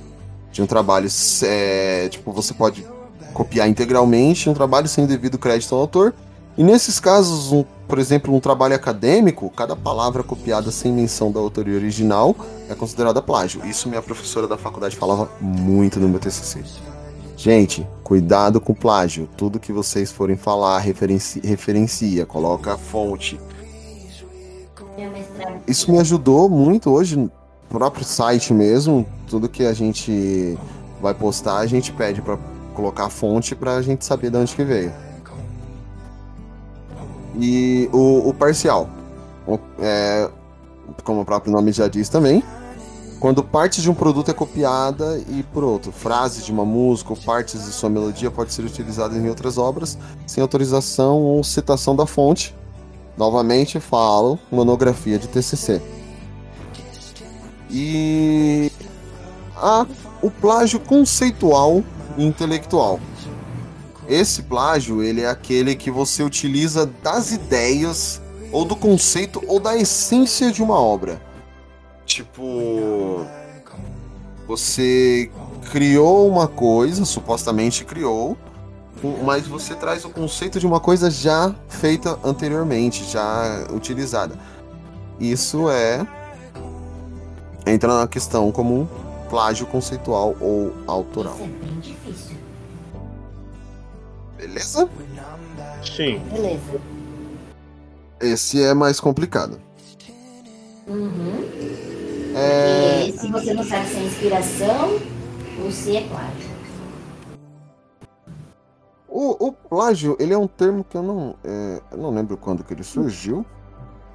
De 0.52 0.62
um 0.62 0.66
trabalho, 0.66 1.08
é, 1.44 2.08
tipo, 2.08 2.32
você 2.32 2.52
pode 2.54 2.86
copiar 3.32 3.68
integralmente 3.68 4.48
um 4.48 4.54
trabalho 4.54 4.88
sem 4.88 5.06
devido 5.06 5.38
crédito 5.38 5.74
ao 5.74 5.82
autor. 5.82 6.14
E 6.56 6.64
nesses 6.64 6.98
casos, 6.98 7.52
um- 7.52 7.64
por 7.86 7.98
exemplo, 7.98 8.34
um 8.34 8.40
trabalho 8.40 8.74
acadêmico, 8.74 9.48
cada 9.50 9.76
palavra 9.76 10.22
copiada 10.24 10.70
sem 10.72 10.92
menção 10.92 11.30
da 11.30 11.38
autoria 11.38 11.76
original 11.76 12.34
é 12.68 12.74
considerada 12.74 13.22
plágio. 13.22 13.64
Isso 13.64 13.88
minha 13.88 14.02
professora 14.02 14.48
da 14.48 14.58
faculdade 14.58 14.96
falava 14.96 15.30
muito 15.40 16.00
no 16.00 16.08
meu 16.08 16.18
TCC. 16.18 16.64
Gente, 17.36 17.86
cuidado 18.02 18.60
com 18.60 18.74
plágio. 18.74 19.28
Tudo 19.36 19.60
que 19.60 19.72
vocês 19.72 20.10
forem 20.10 20.36
falar, 20.36 20.80
referenci- 20.80 21.40
referencia, 21.44 22.26
coloca 22.26 22.74
a 22.74 22.76
fonte. 22.76 23.38
Isso 25.66 25.90
me 25.92 25.98
ajudou 26.00 26.48
muito 26.48 26.90
hoje 26.90 27.30
próprio 27.68 28.04
site 28.04 28.52
mesmo. 28.52 29.06
Tudo 29.28 29.48
que 29.48 29.64
a 29.64 29.72
gente 29.72 30.56
vai 31.00 31.14
postar, 31.14 31.58
a 31.58 31.66
gente 31.66 31.92
pede 31.92 32.22
pra 32.22 32.38
colocar 32.74 33.06
a 33.06 33.10
fonte 33.10 33.54
pra 33.54 33.82
gente 33.82 34.04
saber 34.04 34.30
de 34.30 34.36
onde 34.36 34.54
que 34.54 34.64
veio. 34.64 34.92
E 37.40 37.88
o, 37.92 38.28
o 38.28 38.34
parcial, 38.34 38.88
é, 39.80 40.28
como 41.04 41.20
o 41.20 41.24
próprio 41.24 41.52
nome 41.52 41.70
já 41.72 41.86
diz 41.86 42.08
também, 42.08 42.42
quando 43.20 43.42
parte 43.42 43.82
de 43.82 43.90
um 43.90 43.94
produto 43.94 44.30
é 44.30 44.34
copiada 44.34 45.20
e 45.28 45.42
por 45.42 45.64
outro, 45.64 45.90
frases 45.90 46.44
de 46.44 46.52
uma 46.52 46.64
música 46.64 47.12
ou 47.12 47.16
partes 47.16 47.64
de 47.64 47.72
sua 47.72 47.90
melodia 47.90 48.30
pode 48.30 48.52
ser 48.52 48.62
utilizada 48.62 49.16
em 49.16 49.28
outras 49.28 49.58
obras 49.58 49.98
sem 50.26 50.40
autorização 50.40 51.20
ou 51.20 51.42
citação 51.42 51.96
da 51.96 52.06
fonte. 52.06 52.54
Novamente 53.16 53.80
falo, 53.80 54.38
monografia 54.52 55.18
de 55.18 55.26
TCC. 55.26 55.82
E 57.70 58.72
a, 59.56 59.86
o 60.22 60.30
plágio 60.30 60.80
conceitual 60.80 61.82
e 62.16 62.24
intelectual. 62.24 62.98
Esse 64.08 64.42
plágio, 64.42 65.02
ele 65.02 65.20
é 65.20 65.28
aquele 65.28 65.76
que 65.76 65.90
você 65.90 66.22
utiliza 66.22 66.86
das 67.02 67.30
ideias 67.30 68.22
ou 68.50 68.64
do 68.64 68.74
conceito 68.74 69.42
ou 69.46 69.60
da 69.60 69.76
essência 69.76 70.50
de 70.50 70.62
uma 70.62 70.80
obra. 70.80 71.20
Tipo, 72.06 73.26
você 74.46 75.30
criou 75.70 76.26
uma 76.26 76.48
coisa, 76.48 77.04
supostamente 77.04 77.84
criou, 77.84 78.36
mas 79.22 79.46
você 79.46 79.74
traz 79.74 80.06
o 80.06 80.10
conceito 80.10 80.58
de 80.58 80.66
uma 80.66 80.80
coisa 80.80 81.10
já 81.10 81.54
feita 81.68 82.18
anteriormente, 82.24 83.04
já 83.04 83.66
utilizada. 83.70 84.38
Isso 85.20 85.68
é 85.68 86.06
entra 87.70 87.98
na 87.98 88.06
questão 88.08 88.50
como 88.52 88.82
um 88.82 88.88
plágio 89.28 89.66
conceitual 89.66 90.34
ou 90.40 90.72
autoral. 90.86 91.34
Isso 91.34 91.44
é 91.44 91.46
bem 91.46 91.80
difícil. 91.80 92.36
Beleza? 94.36 94.88
Sim. 95.84 96.18
Beleza. 96.32 96.80
Esse 98.20 98.62
é 98.62 98.74
mais 98.74 99.00
complicado. 99.00 99.60
Uhum. 100.86 101.44
É, 102.34 103.08
E 103.08 103.18
se 103.18 103.30
você 103.30 103.52
não 103.52 103.64
sabe 103.64 103.86
se 103.88 103.96
é 103.96 104.02
inspiração 104.04 105.00
ou 105.62 105.70
se 105.70 105.96
é 105.96 106.02
plágio. 106.02 106.48
o, 109.08 109.48
o 109.48 109.52
plágio, 109.52 110.16
ele 110.20 110.32
é 110.32 110.38
um 110.38 110.46
termo 110.46 110.84
que 110.84 110.96
eu 110.96 111.02
não, 111.02 111.34
é, 111.42 111.82
eu 111.90 111.98
não 111.98 112.10
lembro 112.10 112.36
quando 112.36 112.62
que 112.62 112.72
ele 112.72 112.84
surgiu. 112.84 113.44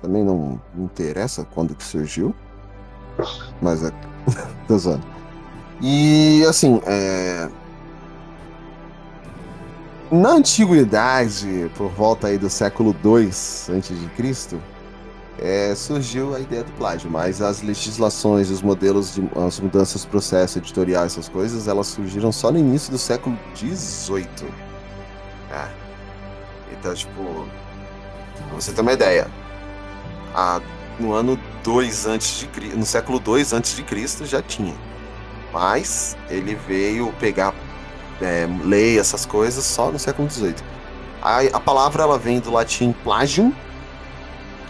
Também 0.02 0.24
não 0.24 0.62
me 0.74 0.86
interessa 0.86 1.46
quando 1.54 1.76
que 1.76 1.84
surgiu. 1.84 2.34
Mas 3.62 3.84
é. 3.84 3.92
Tô 4.68 4.78
zoando. 4.78 5.06
E 5.82 6.44
assim, 6.48 6.82
é. 6.86 7.50
Na 10.12 10.32
antiguidade, 10.34 11.72
por 11.76 11.90
volta 11.90 12.28
aí 12.28 12.38
do 12.38 12.50
século 12.50 12.96
II 13.04 13.28
a.C., 13.30 14.58
é, 15.40 15.74
surgiu 15.74 16.36
a 16.36 16.40
ideia 16.40 16.64
do 16.64 16.72
plágio, 16.74 17.10
mas 17.10 17.42
as 17.42 17.64
legislações, 17.64 18.52
os 18.52 18.62
modelos, 18.62 19.16
de, 19.16 19.28
as 19.36 19.60
mudanças, 19.60 20.06
processo 20.06 20.60
editorial, 20.60 21.06
essas 21.06 21.28
coisas, 21.28 21.68
elas 21.68 21.88
surgiram 21.88 22.32
só 22.32 22.52
no 22.52 22.60
início 22.60 22.92
do 22.92 23.00
século 23.00 23.38
XVIII. 23.56 24.28
É. 25.52 25.68
Então, 26.72 26.94
tipo, 26.94 27.48
pra 28.50 28.56
você 28.56 28.72
ter 28.72 28.82
uma 28.82 28.94
ideia, 28.94 29.28
a- 30.36 30.62
no 31.00 31.14
ano 31.14 31.38
2 31.64 32.06
antes 32.06 32.48
de 32.54 32.76
no 32.76 32.86
século 32.86 33.20
2 33.20 33.54
antes 33.54 33.76
de 33.76 33.84
Cristo 33.84 34.26
já 34.26 34.42
tinha. 34.42 34.76
Mas 35.52 36.18
ele 36.30 36.56
veio 36.56 37.14
pegar 37.14 37.54
é, 38.22 38.48
lei, 38.64 39.00
essas 39.00 39.26
coisas, 39.26 39.64
só 39.64 39.92
no 39.92 40.00
século 40.00 40.30
XVIII. 40.30 40.56
A, 41.22 41.40
a 41.58 41.60
palavra 41.60 42.04
ela 42.04 42.18
vem 42.18 42.40
do 42.40 42.52
latim 42.52 42.92
plagium, 43.04 43.54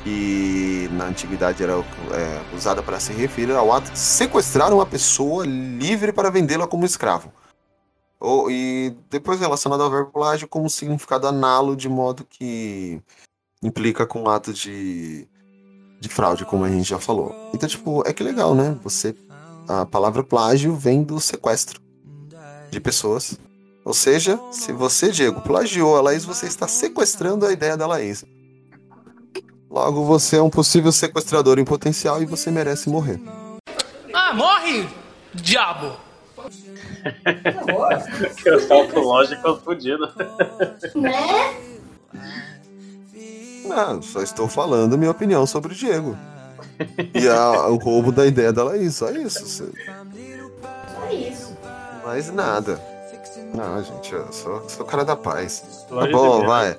que 0.04 0.90
na 0.92 1.06
antiguidade 1.06 1.64
era 1.64 1.74
é, 1.74 2.56
usada 2.56 2.84
para 2.84 3.00
se 3.00 3.14
referir 3.14 3.52
ao 3.54 3.72
ato 3.72 3.92
de 3.92 4.00
sequestrar 4.00 4.74
uma 4.74 4.86
pessoa 4.86 5.46
livre 5.46 6.12
para 6.12 6.30
vendê-la 6.30 6.68
como 6.68 6.86
escravo. 6.86 7.32
Ou, 8.20 8.52
e 8.52 8.96
depois 9.10 9.40
relacionado 9.40 9.84
ao 9.84 9.90
verbo 9.90 10.12
plágio 10.12 10.48
como 10.48 10.70
significado 10.70 11.28
análogo, 11.28 11.76
de 11.76 11.90
modo 11.90 12.26
que 12.30 13.02
implica 13.62 14.06
com 14.06 14.24
o 14.24 14.30
ato 14.30 14.54
de, 14.54 15.28
de 16.04 16.10
fraude, 16.10 16.44
como 16.44 16.66
a 16.66 16.70
gente 16.70 16.90
já 16.90 17.00
falou. 17.00 17.34
Então, 17.54 17.68
tipo, 17.68 18.04
é 18.06 18.12
que 18.12 18.22
legal, 18.22 18.54
né? 18.54 18.78
Você. 18.84 19.16
A 19.68 19.86
palavra 19.86 20.22
plágio 20.22 20.76
vem 20.76 21.02
do 21.02 21.22
sequestro 21.22 21.80
de 22.70 22.80
pessoas. 22.82 23.40
Ou 23.86 23.94
seja, 23.94 24.38
se 24.52 24.74
você, 24.74 25.10
Diego, 25.10 25.40
plagiou 25.40 25.96
a 25.96 26.02
Laís, 26.02 26.26
você 26.26 26.46
está 26.46 26.68
sequestrando 26.68 27.46
a 27.46 27.54
ideia 27.54 27.78
da 27.78 27.88
Laís. 27.88 28.26
Logo, 29.70 30.04
você 30.04 30.36
é 30.36 30.42
um 30.42 30.50
possível 30.50 30.92
sequestrador 30.92 31.58
em 31.58 31.64
potencial 31.64 32.22
e 32.22 32.26
você 32.26 32.52
merece 32.52 32.90
morrer. 32.90 33.22
Ah, 34.14 34.34
morre, 34.34 34.88
diabo! 35.34 35.94
Que 38.42 38.50
o 38.50 38.60
salto 38.62 39.00
lógico 39.00 39.46
é 39.46 39.58
fodido. 39.58 40.10
Né? 40.96 41.54
Não, 43.66 44.02
só 44.02 44.22
estou 44.22 44.48
falando 44.48 44.98
minha 44.98 45.12
opinião 45.12 45.46
sobre 45.46 45.74
o 45.74 45.76
Diego. 45.76 46.18
E 47.14 47.28
a- 47.28 47.68
o 47.68 47.76
roubo 47.78 48.12
da 48.12 48.26
ideia 48.26 48.52
dela 48.52 48.76
é 48.76 48.80
isso, 48.80 49.00
só 49.06 49.12
isso. 49.12 49.48
Só 49.48 49.64
isso. 51.12 51.58
Mais 52.04 52.32
nada. 52.32 52.80
Não, 53.54 53.84
gente, 53.84 54.14
eu 54.14 54.32
sou, 54.34 54.68
sou 54.68 54.84
o 54.84 54.88
cara 54.88 55.06
da 55.06 55.16
paz. 55.16 55.86
Tá 55.88 56.08
bom, 56.08 56.46
vai. 56.46 56.78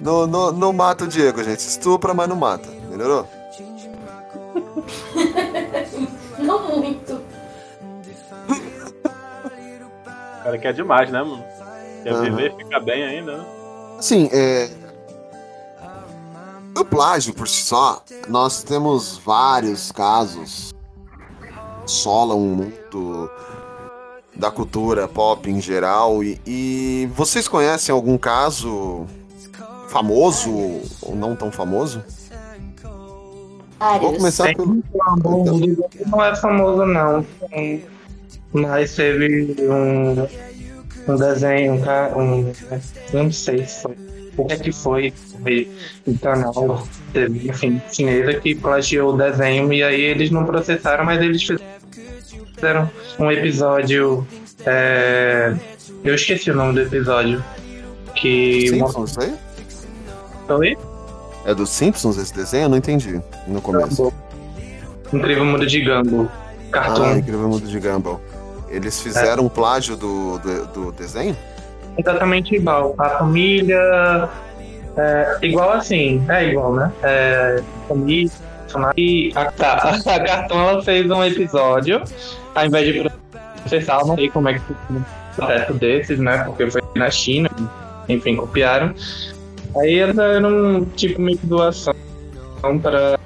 Não, 0.00 0.26
não, 0.26 0.52
não 0.52 0.72
mata 0.72 1.04
o 1.04 1.08
Diego, 1.08 1.42
gente. 1.42 1.58
Estupra, 1.60 2.14
mas 2.14 2.28
não 2.28 2.36
mata. 2.36 2.68
Melhorou? 2.88 3.26
Não 6.38 6.76
muito. 6.78 7.20
O 10.38 10.42
cara 10.44 10.58
quer 10.58 10.72
demais, 10.72 11.10
né, 11.10 11.22
mano? 11.22 11.44
Quer 12.02 12.12
Aham. 12.12 12.22
viver 12.22 12.56
ficar 12.56 12.80
bem 12.80 13.04
ainda, 13.04 13.38
né? 13.38 13.44
Assim, 13.98 14.28
é. 14.32 14.68
O 16.78 16.84
plágio 16.84 17.34
por 17.34 17.48
si 17.48 17.64
só, 17.64 18.02
nós 18.28 18.62
temos 18.62 19.18
vários 19.18 19.90
casos 19.90 20.72
solam 21.84 22.38
o 22.38 22.56
mundo 22.56 23.30
da 24.36 24.50
cultura 24.50 25.08
pop 25.08 25.50
em 25.50 25.60
geral. 25.60 26.22
E, 26.22 26.40
e 26.46 27.10
vocês 27.14 27.48
conhecem 27.48 27.92
algum 27.92 28.16
caso 28.16 29.06
famoso 29.88 30.50
ou 31.02 31.16
não 31.16 31.34
tão 31.34 31.50
famoso? 31.50 32.02
Vou 34.00 34.14
começar 34.14 34.54
pelo. 34.54 34.82
Não 36.06 36.24
é 36.24 36.36
famoso, 36.36 36.84
não. 36.84 37.26
Mas 38.52 38.94
teve 38.94 39.56
um, 39.62 40.26
um 41.12 41.16
desenho, 41.16 41.74
um, 41.74 42.20
um. 42.20 42.52
Não 43.12 43.32
sei 43.32 43.66
se 43.66 43.82
foi. 43.82 44.17
O 44.38 44.46
que 44.46 44.52
é 44.52 44.56
que 44.56 44.72
foi? 44.72 45.12
Foi 45.42 45.68
um 46.06 46.16
canal, 46.16 46.86
enfim, 47.44 47.80
chinesa 47.90 48.34
que 48.34 48.54
plagiou 48.54 49.14
o 49.14 49.16
desenho 49.16 49.72
e 49.72 49.82
aí 49.82 50.00
eles 50.00 50.30
não 50.30 50.44
processaram, 50.44 51.04
mas 51.04 51.20
eles 51.20 51.42
fizeram 51.42 52.90
um 53.18 53.30
episódio. 53.30 54.26
é, 54.64 55.54
Eu 56.04 56.14
esqueci 56.14 56.50
o 56.50 56.54
nome 56.54 56.74
do 56.74 56.80
episódio. 56.82 57.42
Que. 58.14 58.68
Simpsons, 58.68 59.10
isso 59.10 59.20
aí? 59.20 59.34
Oi? 60.48 60.76
É 61.44 61.54
dos 61.54 61.70
Simpsons 61.70 62.16
esse 62.16 62.34
desenho? 62.34 62.64
Eu 62.64 62.68
não 62.68 62.76
entendi 62.76 63.20
no 63.46 63.60
começo. 63.60 64.12
Incrível 65.12 65.44
Mundo 65.44 65.66
de 65.66 65.80
Gumball. 65.80 66.28
Cartoon. 66.70 67.04
Ah, 67.04 67.18
Incrível 67.18 67.48
Mundo 67.48 67.66
de 67.66 67.80
Gumball. 67.80 68.20
Eles 68.68 69.00
fizeram 69.00 69.46
um 69.46 69.48
plágio 69.48 69.96
do, 69.96 70.38
do, 70.38 70.66
do 70.66 70.92
desenho? 70.92 71.36
Exatamente 71.98 72.54
igual. 72.54 72.94
A 72.98 73.10
família. 73.10 74.28
É, 74.96 75.38
igual 75.42 75.72
assim, 75.72 76.24
é 76.28 76.50
igual, 76.50 76.74
né? 76.74 76.92
É, 77.02 77.62
família. 77.86 78.30
E 78.96 79.32
a, 79.34 79.46
tá, 79.46 79.98
a 80.04 80.20
Cartoon 80.20 80.60
ela 80.60 80.82
fez 80.82 81.10
um 81.10 81.24
episódio, 81.24 82.02
ao 82.54 82.66
invés 82.66 82.92
de 82.92 83.10
processar, 83.62 84.04
não 84.06 84.14
sei 84.14 84.28
como 84.28 84.48
é 84.48 84.54
que 84.54 84.60
foi 84.60 84.76
um 84.90 85.04
processo 85.34 85.74
desses, 85.74 86.18
né? 86.18 86.44
Porque 86.44 86.70
foi 86.70 86.82
na 86.94 87.10
China, 87.10 87.48
enfim, 88.08 88.36
copiaram. 88.36 88.94
Aí 89.76 89.94
eles 89.94 90.18
eram 90.18 90.84
tipo 90.96 91.20
meio 91.20 91.38
que 91.38 91.46
doação 91.46 91.94
para. 92.82 93.18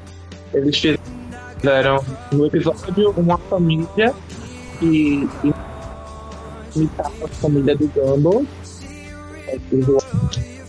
Eles 0.54 0.78
fizeram 0.78 2.04
no 2.30 2.46
episódio 2.46 3.10
uma 3.16 3.38
família 3.38 4.14
e, 4.80 5.28
e 5.42 5.54
imitava 6.76 7.24
a 7.24 7.28
família 7.28 7.76
do 7.76 7.88
Gumball 7.88 8.44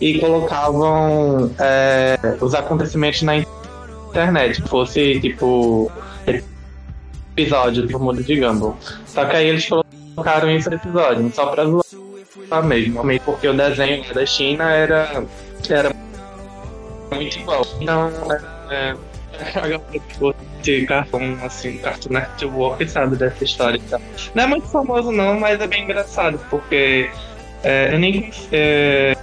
e 0.00 0.18
colocavam 0.18 1.50
é, 1.58 2.18
os 2.40 2.54
acontecimentos 2.54 3.22
na 3.22 3.36
internet, 3.36 4.62
fosse 4.62 5.20
tipo 5.20 5.90
episódio 7.36 7.86
do 7.86 7.98
mundo 7.98 8.22
de 8.22 8.40
Gumball. 8.40 8.76
Só 9.06 9.24
que 9.24 9.36
aí 9.36 9.48
eles 9.48 9.68
colocaram 9.68 10.50
isso 10.50 10.70
no 10.70 10.76
episódio, 10.76 11.32
só 11.34 11.46
pra 11.46 11.64
zoar 11.64 12.64
mesmo, 12.64 13.02
porque 13.24 13.48
o 13.48 13.54
desenho 13.54 14.14
da 14.14 14.24
China 14.26 14.70
era, 14.70 15.24
era 15.68 15.94
muito 17.12 17.38
igual. 17.38 17.66
Então, 17.80 18.10
é, 18.70 18.94
a 19.54 19.60
galera 19.60 19.84
que 19.90 20.16
fosse 20.16 20.86
cartão, 20.86 21.20
assim, 21.42 21.78
Cartoon 21.78 22.12
Network 22.12 22.88
sabe 22.88 23.16
dessa 23.16 23.44
história 23.44 23.80
tal. 23.90 24.00
Não 24.34 24.44
é 24.44 24.46
muito 24.46 24.66
famoso 24.68 25.12
não, 25.12 25.38
mas 25.38 25.60
é 25.60 25.66
bem 25.66 25.84
engraçado, 25.84 26.38
porque 26.48 27.10
é, 27.64 27.94
eu 27.94 27.98
nem, 27.98 28.30
é, 28.52 29.16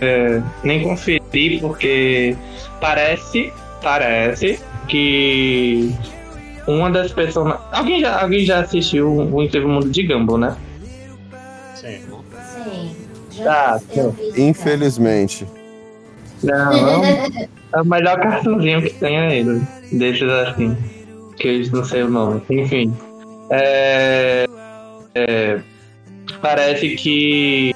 é, 0.00 0.42
nem 0.64 0.82
conferi, 0.82 1.58
porque 1.60 2.36
parece, 2.80 3.52
parece 3.82 4.60
que 4.88 5.92
uma 6.66 6.90
das 6.90 7.12
pessoas... 7.12 7.58
Alguém 7.72 8.00
já, 8.00 8.20
alguém 8.20 8.44
já 8.44 8.60
assistiu 8.60 9.10
o 9.10 9.42
Incrível 9.42 9.68
Mundo 9.68 9.90
de 9.90 10.06
Gumball, 10.06 10.38
né? 10.38 10.56
Sim. 11.74 12.00
Sim. 12.54 12.96
Tá, 13.42 13.80
eu 13.96 14.10
vi. 14.12 14.42
Infelizmente. 14.42 15.46
Não, 16.42 16.72
não. 16.72 17.02
É 17.74 17.80
o 17.80 17.86
melhor 17.86 18.20
cartãozinho 18.20 18.82
que 18.82 18.90
tem 18.90 19.16
é 19.16 19.38
ele. 19.38 19.62
Desses 19.92 20.28
assim. 20.28 20.76
Que 21.38 21.48
eu 21.48 21.72
não 21.72 21.84
sei 21.84 22.02
o 22.02 22.10
nome. 22.10 22.42
Enfim. 22.50 22.94
É, 23.50 24.46
é, 25.14 25.60
parece 26.40 26.96
que 26.96 27.74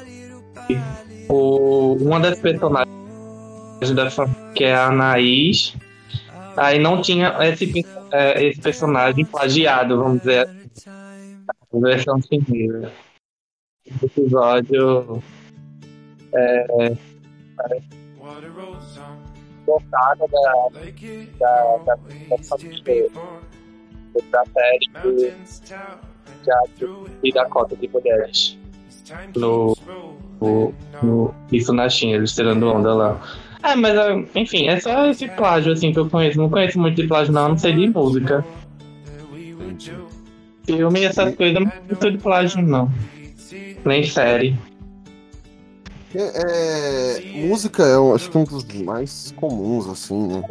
o, 1.28 1.94
uma 2.00 2.20
das 2.20 2.38
personagens 2.38 2.86
da 3.94 4.08
que 4.54 4.64
é 4.64 4.74
a 4.74 4.86
Anaís, 4.86 5.74
aí 6.56 6.78
não 6.78 7.02
tinha 7.02 7.36
esse, 7.44 7.84
é, 8.12 8.44
esse 8.46 8.60
personagem 8.60 9.24
plagiado, 9.24 9.98
vamos 9.98 10.20
dizer 10.20 10.48
assim. 10.48 11.36
A 11.72 11.78
versão 11.78 12.20
chinesa. 12.22 12.90
Esse 13.84 14.06
episódio 14.06 15.22
é, 16.34 16.96
voltada 19.66 20.26
da, 20.28 20.68
da, 21.38 21.76
da, 21.78 21.94
da 22.28 22.38
família 22.44 23.10
da 24.30 24.44
série 24.46 24.88
do 25.02 25.16
teatro 26.46 27.06
e 27.22 27.32
da 27.32 27.44
cota 27.46 27.76
de 27.76 27.88
mulheres 27.88 28.56
no, 29.36 29.76
no, 30.40 30.72
no- 31.02 31.34
isso 31.52 31.72
na 31.72 31.88
China, 31.88 32.14
eles 32.16 32.34
tirando 32.34 32.68
onda 32.68 32.94
lá. 32.94 33.20
É, 33.62 33.74
mas 33.74 33.98
ah, 33.98 34.12
enfim, 34.34 34.68
é 34.68 34.78
só 34.78 35.06
esse 35.06 35.28
plágio 35.28 35.72
assim 35.72 35.92
que 35.92 35.98
eu 35.98 36.08
conheço. 36.08 36.38
Não 36.38 36.48
conheço 36.48 36.78
muito 36.78 37.00
de 37.02 37.08
plágio, 37.08 37.32
não, 37.32 37.48
não 37.50 37.58
sei 37.58 37.72
de 37.72 37.88
música. 37.88 38.44
Filme 40.64 41.04
essas 41.04 41.34
coisas 41.34 41.62
não 41.62 41.72
sou 42.00 42.10
de 42.10 42.18
plágio, 42.18 42.62
não. 42.62 42.90
Nem 43.84 44.02
série. 44.04 44.56
É, 46.18 47.18
é, 47.18 47.46
música 47.46 47.82
é, 47.82 47.94
eu 47.94 48.14
acho 48.14 48.30
que 48.30 48.38
um 48.38 48.44
dos 48.44 48.64
mais 48.82 49.34
comuns, 49.36 49.86
assim, 49.86 50.26
né? 50.28 50.42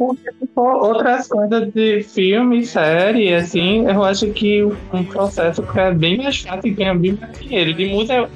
Outras 0.54 1.26
coisas 1.26 1.72
de 1.72 2.04
filme, 2.04 2.64
série, 2.64 3.34
assim, 3.34 3.84
eu 3.84 4.04
acho 4.04 4.28
que 4.28 4.62
um 4.62 5.04
processo 5.04 5.64
que 5.64 5.80
é 5.80 5.92
bem 5.92 6.18
mais 6.18 6.40
fácil 6.40 6.68
e 6.68 6.70
ganha 6.70 6.94
bem 6.94 7.18
mais 7.20 7.36
dinheiro. 7.38 7.74
De 7.74 7.86
música, 7.86 8.30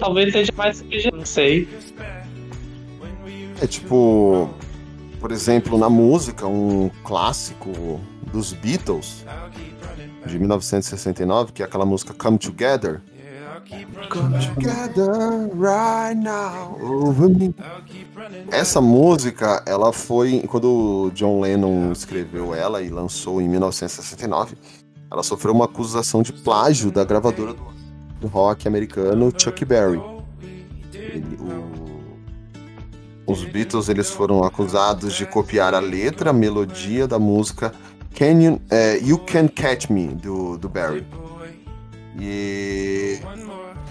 talvez 0.00 0.32
seja 0.32 0.52
mais 0.56 0.78
subjetivo, 0.78 1.16
não 1.16 1.26
sei. 1.26 1.68
É 3.60 3.66
tipo, 3.66 4.50
por 5.20 5.30
exemplo, 5.30 5.78
na 5.78 5.88
música, 5.88 6.44
um 6.44 6.90
clássico 7.04 8.00
dos 8.32 8.52
Beatles, 8.52 9.24
de 10.26 10.38
1969, 10.38 11.52
que 11.52 11.62
é 11.62 11.66
aquela 11.66 11.86
música 11.86 12.12
Come 12.12 12.38
Together. 12.38 13.00
Right 15.58 16.14
now. 16.20 16.76
Essa 18.50 18.80
música, 18.80 19.62
ela 19.66 19.92
foi 19.92 20.44
quando 20.48 21.10
John 21.14 21.40
Lennon 21.40 21.92
escreveu 21.92 22.54
ela 22.54 22.82
e 22.82 22.88
lançou 22.90 23.40
em 23.40 23.48
1969. 23.48 24.56
Ela 25.10 25.22
sofreu 25.22 25.52
uma 25.54 25.64
acusação 25.66 26.22
de 26.22 26.32
plágio 26.32 26.90
da 26.90 27.04
gravadora 27.04 27.54
do, 28.20 28.26
rock 28.28 28.68
americano 28.68 29.32
Chuck 29.36 29.64
Berry. 29.64 30.00
Ele- 30.94 31.36
o- 31.40 33.32
os 33.32 33.44
Beatles 33.44 33.88
eles 33.88 34.10
foram 34.10 34.44
acusados 34.44 35.14
de 35.14 35.26
copiar 35.26 35.74
a 35.74 35.80
letra, 35.80 36.30
a 36.30 36.32
melodia 36.32 37.06
da 37.08 37.18
música 37.18 37.72
Can 38.14 38.40
You, 38.42 38.60
é, 38.70 38.98
you 38.98 39.18
Can 39.18 39.48
Catch 39.48 39.88
Me 39.90 40.08
do, 40.08 40.56
do 40.58 40.68
Barry. 40.68 41.06
E 42.18 43.18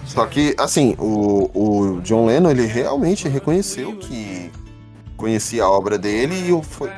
só 0.04 0.26
que 0.26 0.54
assim 0.58 0.94
o, 0.98 1.50
o 1.54 2.00
John 2.02 2.26
Lennon 2.26 2.50
ele 2.50 2.66
realmente 2.66 3.28
reconheceu 3.28 3.96
que 3.96 4.50
conhecia 5.16 5.64
a 5.64 5.70
obra 5.70 5.98
dele 5.98 6.34
e 6.34 6.64
foi 6.64 6.90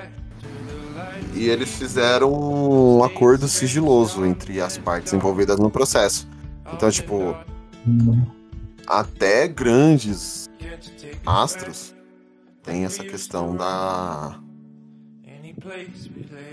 e 1.35 1.49
eles 1.49 1.69
fizeram 1.71 2.33
um 2.33 3.03
acordo 3.03 3.49
sigiloso 3.49 4.25
entre 4.25 4.61
as 4.61 4.79
partes 4.79 5.13
envolvidas 5.13 5.59
no 5.59 5.69
processo. 5.69 6.29
Então, 6.73 6.89
tipo, 6.91 7.37
até 8.87 9.49
grandes 9.49 10.49
astros 11.27 11.95
tem 12.63 12.85
essa 12.85 13.03
questão 13.03 13.57
da 13.57 14.39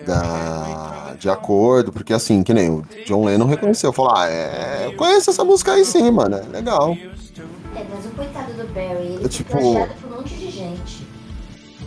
da, 0.05 1.13
de 1.19 1.29
acordo, 1.29 1.91
porque 1.91 2.13
assim, 2.13 2.43
que 2.43 2.53
nem 2.53 2.69
o 2.69 2.85
John 3.05 3.25
Lennon 3.25 3.45
reconheceu, 3.45 3.91
falou, 3.93 4.13
ah, 4.15 4.27
é, 4.29 4.85
eu 4.87 4.95
conheço 4.95 5.29
essa 5.29 5.43
música 5.43 5.73
aí 5.73 5.85
sim, 5.85 6.09
mano, 6.11 6.37
é 6.37 6.41
legal. 6.43 6.91
É, 7.75 7.85
mas 7.89 8.05
o 8.05 8.09
coitado 8.09 8.53
do 8.53 8.67
Barry, 8.73 9.05
ele 9.05 9.15
É 9.15 9.19
foi 9.19 9.29
tipo- 9.29 9.51
plagiado 9.51 9.93
por 10.01 10.11
um 10.11 10.15
monte 10.17 10.35
de 10.35 10.51
gente. 10.51 11.07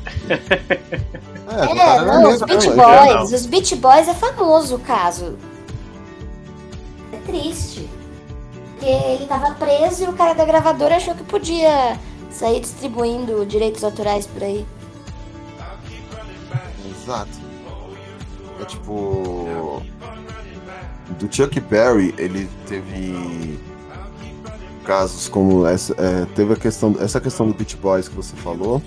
É, 1.46 1.78
É, 1.78 2.04
não, 2.04 2.30
os 2.32 2.40
mesmo, 2.40 2.46
Beach 2.46 2.70
né, 2.70 2.74
Boys, 3.16 3.32
os 3.32 3.46
Beach 3.46 3.76
Boys 3.76 4.08
é 4.08 4.14
famoso 4.14 4.76
o 4.76 4.78
caso. 4.78 5.36
É 7.12 7.16
triste. 7.18 7.88
Porque 8.72 8.86
ele 8.90 9.26
tava 9.26 9.54
preso 9.54 10.04
e 10.04 10.08
o 10.08 10.14
cara 10.14 10.32
da 10.34 10.44
gravadora 10.46 10.96
achou 10.96 11.14
que 11.14 11.22
podia 11.22 11.98
sair 12.30 12.60
distribuindo 12.60 13.44
direitos 13.44 13.84
autorais 13.84 14.26
por 14.26 14.42
aí. 14.42 14.66
Exato. 17.04 17.38
É 18.60 18.64
tipo. 18.64 19.82
Do 21.18 21.28
Chuck 21.30 21.60
Berry, 21.60 22.14
ele 22.16 22.48
teve 22.66 23.58
casos 24.84 25.28
como 25.28 25.66
essa. 25.66 25.94
é, 25.98 26.24
teve 26.34 26.54
a 26.54 26.56
questão. 26.56 26.96
Essa 26.98 27.20
questão 27.20 27.46
do 27.48 27.54
Beach 27.54 27.76
Boys 27.76 28.08
que 28.08 28.16
você 28.16 28.34
falou. 28.36 28.82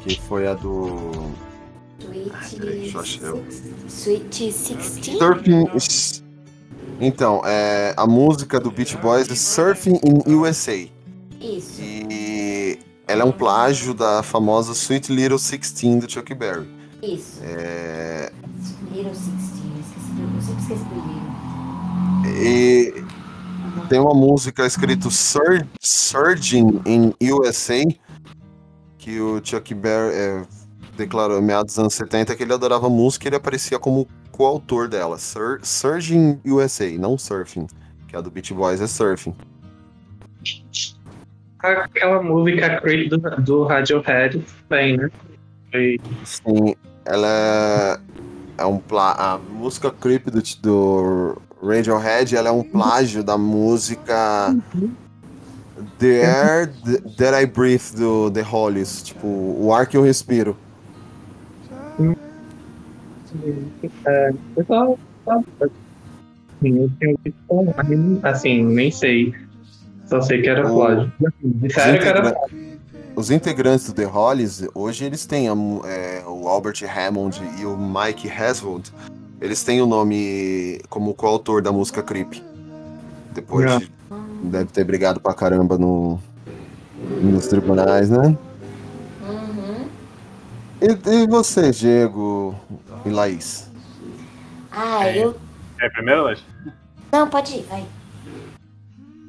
Que 0.00 0.20
foi 0.22 0.46
a 0.46 0.54
do. 0.54 1.30
Sweet, 2.00 2.56
peraí, 2.56 2.80
deixa 2.80 2.96
eu 2.96 3.00
achar. 3.02 3.34
Sweet 3.88 4.46
16? 4.46 5.18
Surfing. 5.18 5.66
Então, 6.98 7.42
é, 7.44 7.92
a 7.94 8.06
música 8.06 8.58
do 8.58 8.70
Beach 8.70 8.96
Boys 8.96 9.28
é 9.28 9.34
Surfing 9.34 10.00
in 10.02 10.32
USA. 10.34 10.88
Isso. 11.40 11.82
E 11.82 12.35
ela 13.06 13.22
é 13.22 13.24
um 13.24 13.32
plágio 13.32 13.94
da 13.94 14.22
famosa 14.22 14.72
Sweet 14.72 15.12
Little 15.12 15.38
Sixteen 15.38 15.98
do 15.98 16.10
Chuck 16.10 16.34
Berry. 16.34 16.68
Isso. 17.02 17.40
É, 17.42 18.32
Little 18.90 19.12
16. 19.12 19.26
eu 20.34 20.40
sempre 20.42 20.62
esqueci 20.62 20.84
do. 20.84 21.36
E 22.42 23.04
tem 23.88 24.00
uma 24.00 24.14
música 24.14 24.66
escrito 24.66 25.10
Sur 25.10 25.66
Surging 25.80 26.82
in 26.84 27.14
USA 27.20 27.84
que 28.98 29.20
o 29.20 29.40
Chuck 29.44 29.72
Berry 29.72 30.12
é, 30.12 30.42
declarou 30.96 31.38
em 31.38 31.42
meados 31.42 31.74
dos 31.74 31.78
anos 31.78 31.94
70 31.94 32.34
que 32.34 32.42
ele 32.42 32.52
adorava 32.52 32.88
música 32.88 33.26
e 33.26 33.28
ele 33.28 33.36
aparecia 33.36 33.78
como 33.78 34.08
coautor 34.32 34.88
dela. 34.88 35.18
Sur 35.18 35.60
Surging 35.62 36.40
USA, 36.44 36.90
não 36.98 37.16
Surfing. 37.16 37.68
Que 38.08 38.16
a 38.16 38.20
do 38.20 38.30
Beach 38.30 38.52
Boys 38.52 38.80
é 38.80 38.86
Surfing. 38.88 39.34
Aquela 41.66 42.22
música 42.22 42.80
Creep 42.80 43.08
do, 43.10 43.18
do 43.18 43.64
Radiohead 43.64 44.44
tem, 44.68 44.96
né? 44.96 45.10
Foi- 45.72 46.00
Sim, 46.24 46.74
ela 47.04 48.00
é, 48.58 48.64
um 48.64 48.78
plá 48.78 49.12
a 49.12 49.38
música 49.38 49.90
Creep 49.90 50.26
do, 50.26 50.40
do 50.62 51.42
Radiohead, 51.62 52.36
ela 52.36 52.48
é 52.48 52.52
um 52.52 52.62
plágio 52.62 53.24
da 53.24 53.36
música 53.36 54.54
The 55.98 56.24
Air 56.24 56.72
That 57.16 57.42
I 57.42 57.46
Breathe 57.46 57.96
do 57.96 58.30
The 58.30 58.42
Hollies, 58.42 59.02
tipo, 59.02 59.26
o 59.26 59.72
ar 59.72 59.86
que 59.86 59.96
eu 59.96 60.02
respiro. 60.02 60.56
É, 64.06 64.30
eu 64.56 64.64
só, 64.66 64.96
só- 65.24 65.42
assim, 68.22 68.64
nem 68.64 68.90
sei. 68.90 69.34
Só 70.06 70.20
sei 70.22 70.42
que 70.42 70.48
era 70.48 70.66
O- 70.70 70.74
plágio. 70.76 71.12
Disseram 71.42 71.98
que 71.98 72.08
era 72.08 72.20
plágio. 72.32 72.76
Os 73.14 73.30
integrantes 73.30 73.86
do 73.86 73.94
The 73.94 74.04
Hollies, 74.04 74.66
hoje 74.74 75.04
eles 75.04 75.24
têm 75.24 75.48
a 75.48 75.52
é, 75.88 76.22
o 76.26 76.46
Albert 76.48 76.82
Hammond 76.84 77.40
e 77.58 77.64
o 77.64 77.76
Mike 77.76 78.30
Haswold, 78.30 78.92
eles 79.40 79.64
têm 79.64 79.80
o 79.80 79.86
nome 79.86 80.80
como 80.90 81.14
coautor 81.14 81.62
da 81.62 81.72
música 81.72 82.02
Creep. 82.02 82.34
Depois 83.34 83.70
É. 83.70 83.78
de- 83.78 83.90
deve 84.44 84.66
ter 84.66 84.84
brigado 84.84 85.18
pra 85.18 85.32
caramba 85.32 85.78
no, 85.78 86.18
nos 87.22 87.46
tribunais, 87.46 88.10
né? 88.10 88.36
Uhum. 89.26 89.88
E, 90.82 91.22
e 91.22 91.26
você, 91.26 91.70
Diego 91.70 92.54
e 93.04 93.08
Laís? 93.10 93.70
Ah, 94.70 95.10
eu. 95.10 95.34
É 95.80 95.88
primeiro, 95.88 96.24
Lash? 96.24 96.44
Não, 97.12 97.28
pode 97.30 97.54
ir, 97.56 97.62
vai. 97.62 97.84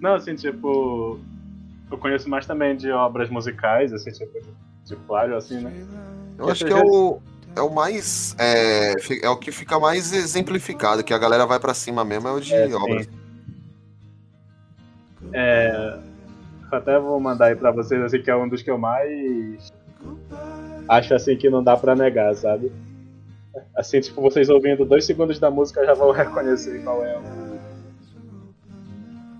Não, 0.02 0.16
assim, 0.16 0.36
tipo. 0.36 1.20
Eu 1.90 1.98
conheço 1.98 2.30
mais 2.30 2.46
também 2.46 2.76
de 2.76 2.92
obras 2.92 3.30
musicais, 3.30 3.94
assim, 3.94 4.12
tipo, 4.12 4.34
de, 4.42 4.50
de 4.84 4.96
plágio, 4.96 5.38
assim, 5.38 5.62
né? 5.62 5.72
Eu 6.38 6.50
acho 6.50 6.66
que 6.66 6.74
é 6.74 6.76
o, 6.76 7.22
é 7.56 7.62
o 7.62 7.70
mais. 7.70 8.36
É, 8.38 8.94
é 9.24 9.30
o 9.30 9.38
que 9.38 9.52
fica 9.52 9.80
mais 9.80 10.12
exemplificado, 10.14 11.04
que 11.04 11.14
a 11.14 11.18
galera 11.18 11.46
vai 11.46 11.60
pra 11.60 11.74
cima 11.74 12.04
mesmo, 12.04 12.28
é 12.28 12.32
o 12.32 12.40
de 12.42 12.54
É, 12.54 12.76
obras. 12.76 13.10
É, 15.34 16.00
até 16.72 17.00
vou 17.00 17.20
mandar 17.20 17.48
aí 17.48 17.56
pra 17.56 17.72
vocês, 17.72 18.02
assim, 18.02 18.22
que 18.22 18.30
é 18.30 18.36
um 18.36 18.48
dos 18.48 18.62
que 18.62 18.70
eu 18.70 18.78
mais 18.78 19.72
acho, 20.88 21.14
assim, 21.14 21.36
que 21.36 21.50
não 21.50 21.64
dá 21.64 21.76
pra 21.76 21.96
negar, 21.96 22.36
sabe? 22.36 22.72
Assim, 23.76 24.00
tipo, 24.00 24.22
vocês 24.22 24.50
ouvindo 24.50 24.86
dois 24.86 25.06
segundos 25.06 25.40
da 25.40 25.50
música 25.50 25.86
já 25.86 25.94
vão 25.94 26.12
reconhecer 26.12 26.84
qual 26.84 27.04
é 27.04 27.18
o, 27.18 27.47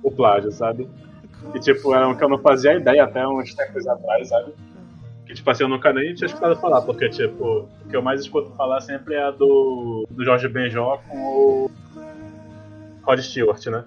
o 0.08 0.12
plágio, 0.12 0.52
sabe? 0.52 0.88
E, 1.54 1.60
tipo, 1.60 1.94
era 1.94 2.08
um 2.08 2.16
que 2.16 2.24
eu 2.24 2.30
não 2.30 2.40
fazia 2.40 2.74
ideia 2.76 3.04
até 3.04 3.26
uns 3.28 3.54
tempos 3.54 3.88
atrás, 3.88 4.28
sabe? 4.30 4.54
Que, 5.26 5.34
tipo 5.34 5.50
assim, 5.50 5.64
eu 5.64 5.70
nunca 5.70 5.92
nem 5.94 6.14
tinha 6.16 6.26
escutado 6.26 6.56
falar, 6.60 6.82
porque, 6.82 7.10
tipo, 7.10 7.68
o 7.86 7.90
que 7.90 7.96
eu 7.96 8.02
mais 8.02 8.22
escuto 8.22 8.50
falar 8.56 8.82
sempre 8.82 9.16
é 9.16 9.24
a 9.24 9.32
do, 9.32 10.06
do 10.10 10.24
Jorge 10.24 10.48
Benjó 10.48 10.98
com 11.08 11.18
o 11.18 11.72
Rod 13.04 13.20
Stewart, 13.20 13.66
né? 13.68 13.84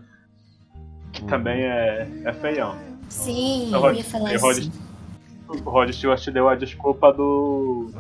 Que 1.12 1.24
também 1.24 1.62
é, 1.62 2.08
é 2.24 2.32
feião. 2.32 2.74
Sim, 3.08 3.72
É 3.72 3.76
o 3.76 3.78
eu 3.78 3.80
Rod- 3.80 3.96
ia 3.96 4.04
falar 4.04 4.30
o 4.34 4.38
Rod- 4.38 4.58
assim. 4.58 4.72
O 5.48 5.70
Rod 5.70 5.90
Stewart 5.92 6.24
deu 6.30 6.48
a 6.48 6.54
desculpa 6.54 7.12
do. 7.12 7.90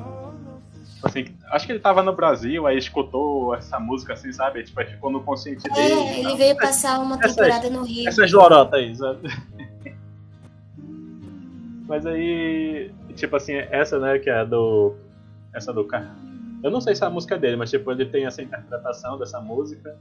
Assim, 1.02 1.34
acho 1.50 1.66
que 1.66 1.72
ele 1.72 1.78
tava 1.80 2.02
no 2.02 2.12
Brasil, 2.14 2.66
aí 2.66 2.76
escutou 2.76 3.54
essa 3.54 3.80
música 3.80 4.12
assim, 4.12 4.32
sabe? 4.32 4.62
Tipo, 4.64 4.80
aí 4.80 4.86
ficou 4.86 5.10
no 5.10 5.22
consciente 5.22 5.62
dele. 5.70 5.92
É, 5.94 6.18
ele 6.18 6.28
Não, 6.28 6.36
veio 6.36 6.56
passar 6.56 7.00
uma 7.00 7.16
Essas- 7.16 7.34
temporada 7.36 7.70
no 7.70 7.82
Rio. 7.84 8.06
Essas 8.08 8.30
lorotas 8.32 8.74
aí, 8.78 8.94
sabe? 8.94 9.28
Mas 11.86 12.06
aí, 12.06 12.92
tipo 13.16 13.34
assim, 13.36 13.54
essa, 13.54 13.98
né, 13.98 14.18
que 14.18 14.30
é 14.30 14.34
a 14.40 14.44
do. 14.44 14.94
Essa 15.52 15.72
do 15.72 15.84
cara. 15.84 16.10
Eu 16.62 16.70
não 16.70 16.80
sei 16.80 16.94
se 16.94 17.02
é 17.02 17.06
a 17.06 17.10
música 17.10 17.36
dele, 17.38 17.56
mas 17.56 17.70
tipo, 17.70 17.90
ele 17.90 18.04
tem 18.06 18.26
essa 18.26 18.42
interpretação 18.42 19.18
dessa 19.18 19.40
música. 19.40 19.98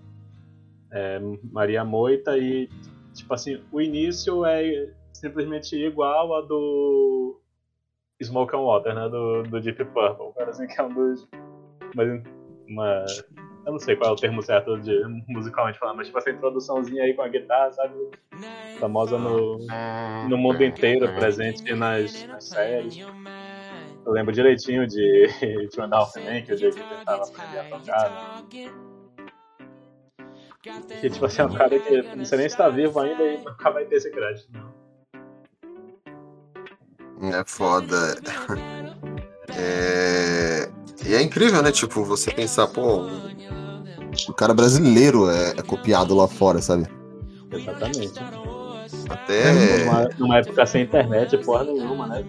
é, 0.91 1.19
Maria 1.51 1.83
Moita 1.85 2.38
e, 2.38 2.67
tipo 3.13 3.33
assim, 3.33 3.62
o 3.71 3.79
início 3.81 4.45
é 4.45 4.89
simplesmente 5.13 5.75
igual 5.75 6.35
a 6.35 6.41
do 6.41 7.38
Smoke 8.23 8.55
and 8.55 8.60
Water, 8.60 8.95
né? 8.95 9.10
Do, 9.10 9.43
do 9.43 9.62
Deep 9.62 9.84
Purple. 9.86 10.34
Cara, 10.36 10.49
assim, 10.49 10.67
que 10.67 10.79
é 10.79 10.84
um 10.84 10.93
dos. 10.93 11.27
Mas, 11.95 12.23
uma, 12.67 13.05
eu 13.65 13.73
não 13.73 13.79
sei 13.79 13.95
qual 13.95 14.12
é 14.12 14.13
o 14.13 14.15
termo 14.15 14.41
certo 14.41 14.79
de 14.79 14.99
musicalmente 15.27 15.77
falando, 15.79 15.97
mas 15.97 16.08
tipo 16.08 16.17
essa 16.17 16.32
introduçãozinha 16.32 17.03
aí 17.03 17.13
com 17.13 17.21
a 17.21 17.27
guitarra, 17.27 17.71
sabe? 17.71 17.93
Famosa 18.79 19.17
no, 19.17 19.60
no 20.27 20.38
mundo 20.38 20.63
inteiro, 20.63 21.08
presente 21.15 21.73
nas, 21.73 22.25
nas 22.25 22.45
séries. 22.45 22.97
Eu 22.97 24.12
lembro 24.12 24.34
direitinho 24.34 24.88
de 24.88 25.27
Half 25.91 26.15
Men, 26.15 26.43
que 26.43 26.53
o 26.53 26.58
Jake 26.58 26.79
tentava 26.79 27.23
aprender 27.23 27.60
a 27.60 27.63
tocar. 27.77 28.10
Né? 28.10 28.71
Que 31.01 31.10
tipo 31.10 31.25
assim, 31.25 31.41
é 31.41 31.45
um 31.45 31.53
cara 31.53 31.79
que 31.79 32.01
não 32.15 32.25
sei 32.25 32.38
nem 32.39 32.49
se 32.49 32.58
tá 32.58 32.69
vivo 32.69 32.99
ainda 32.99 33.23
e 33.23 33.38
nunca 33.38 33.71
vai 33.71 33.86
ter 33.86 33.95
esse 33.95 34.12
crédito. 34.12 34.51
É 37.21 37.43
foda. 37.45 38.17
É... 39.58 40.69
E 41.05 41.13
é 41.13 41.21
incrível, 41.21 41.62
né? 41.62 41.71
Tipo, 41.71 42.03
você 42.03 42.32
pensar, 42.32 42.67
pô, 42.67 43.08
o 44.27 44.34
cara 44.34 44.53
brasileiro 44.53 45.29
é, 45.29 45.51
é 45.58 45.62
copiado 45.62 46.15
lá 46.15 46.27
fora, 46.27 46.62
sabe? 46.62 46.88
Exatamente. 47.51 48.13
Até, 49.10 49.51
Numa, 49.86 50.10
numa 50.19 50.38
época 50.38 50.65
sem 50.65 50.84
internet, 50.84 51.38
porra 51.39 51.63
nenhuma, 51.63 52.08
né? 52.08 52.23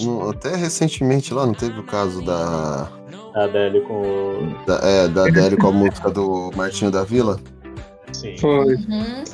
no- 0.00 0.30
até 0.30 0.54
recentemente 0.56 1.34
lá 1.34 1.44
não 1.46 1.52
teve 1.54 1.78
o 1.78 1.82
caso 1.84 2.22
da, 2.24 2.88
A 3.34 3.44
Adele 3.44 3.80
com 3.82 4.00
o. 4.02 4.64
da, 4.66 4.76
é, 4.82 5.08
da 5.08 5.26
Adele 5.26 5.56
com 5.56 5.68
a 5.68 5.72
música 5.72 6.10
do 6.10 6.50
Martinho 6.56 6.90
da 6.90 7.02
Vila. 7.04 7.38
Sim. 8.12 8.36
Foi. 8.38 8.74
Uhum. 8.74 9.24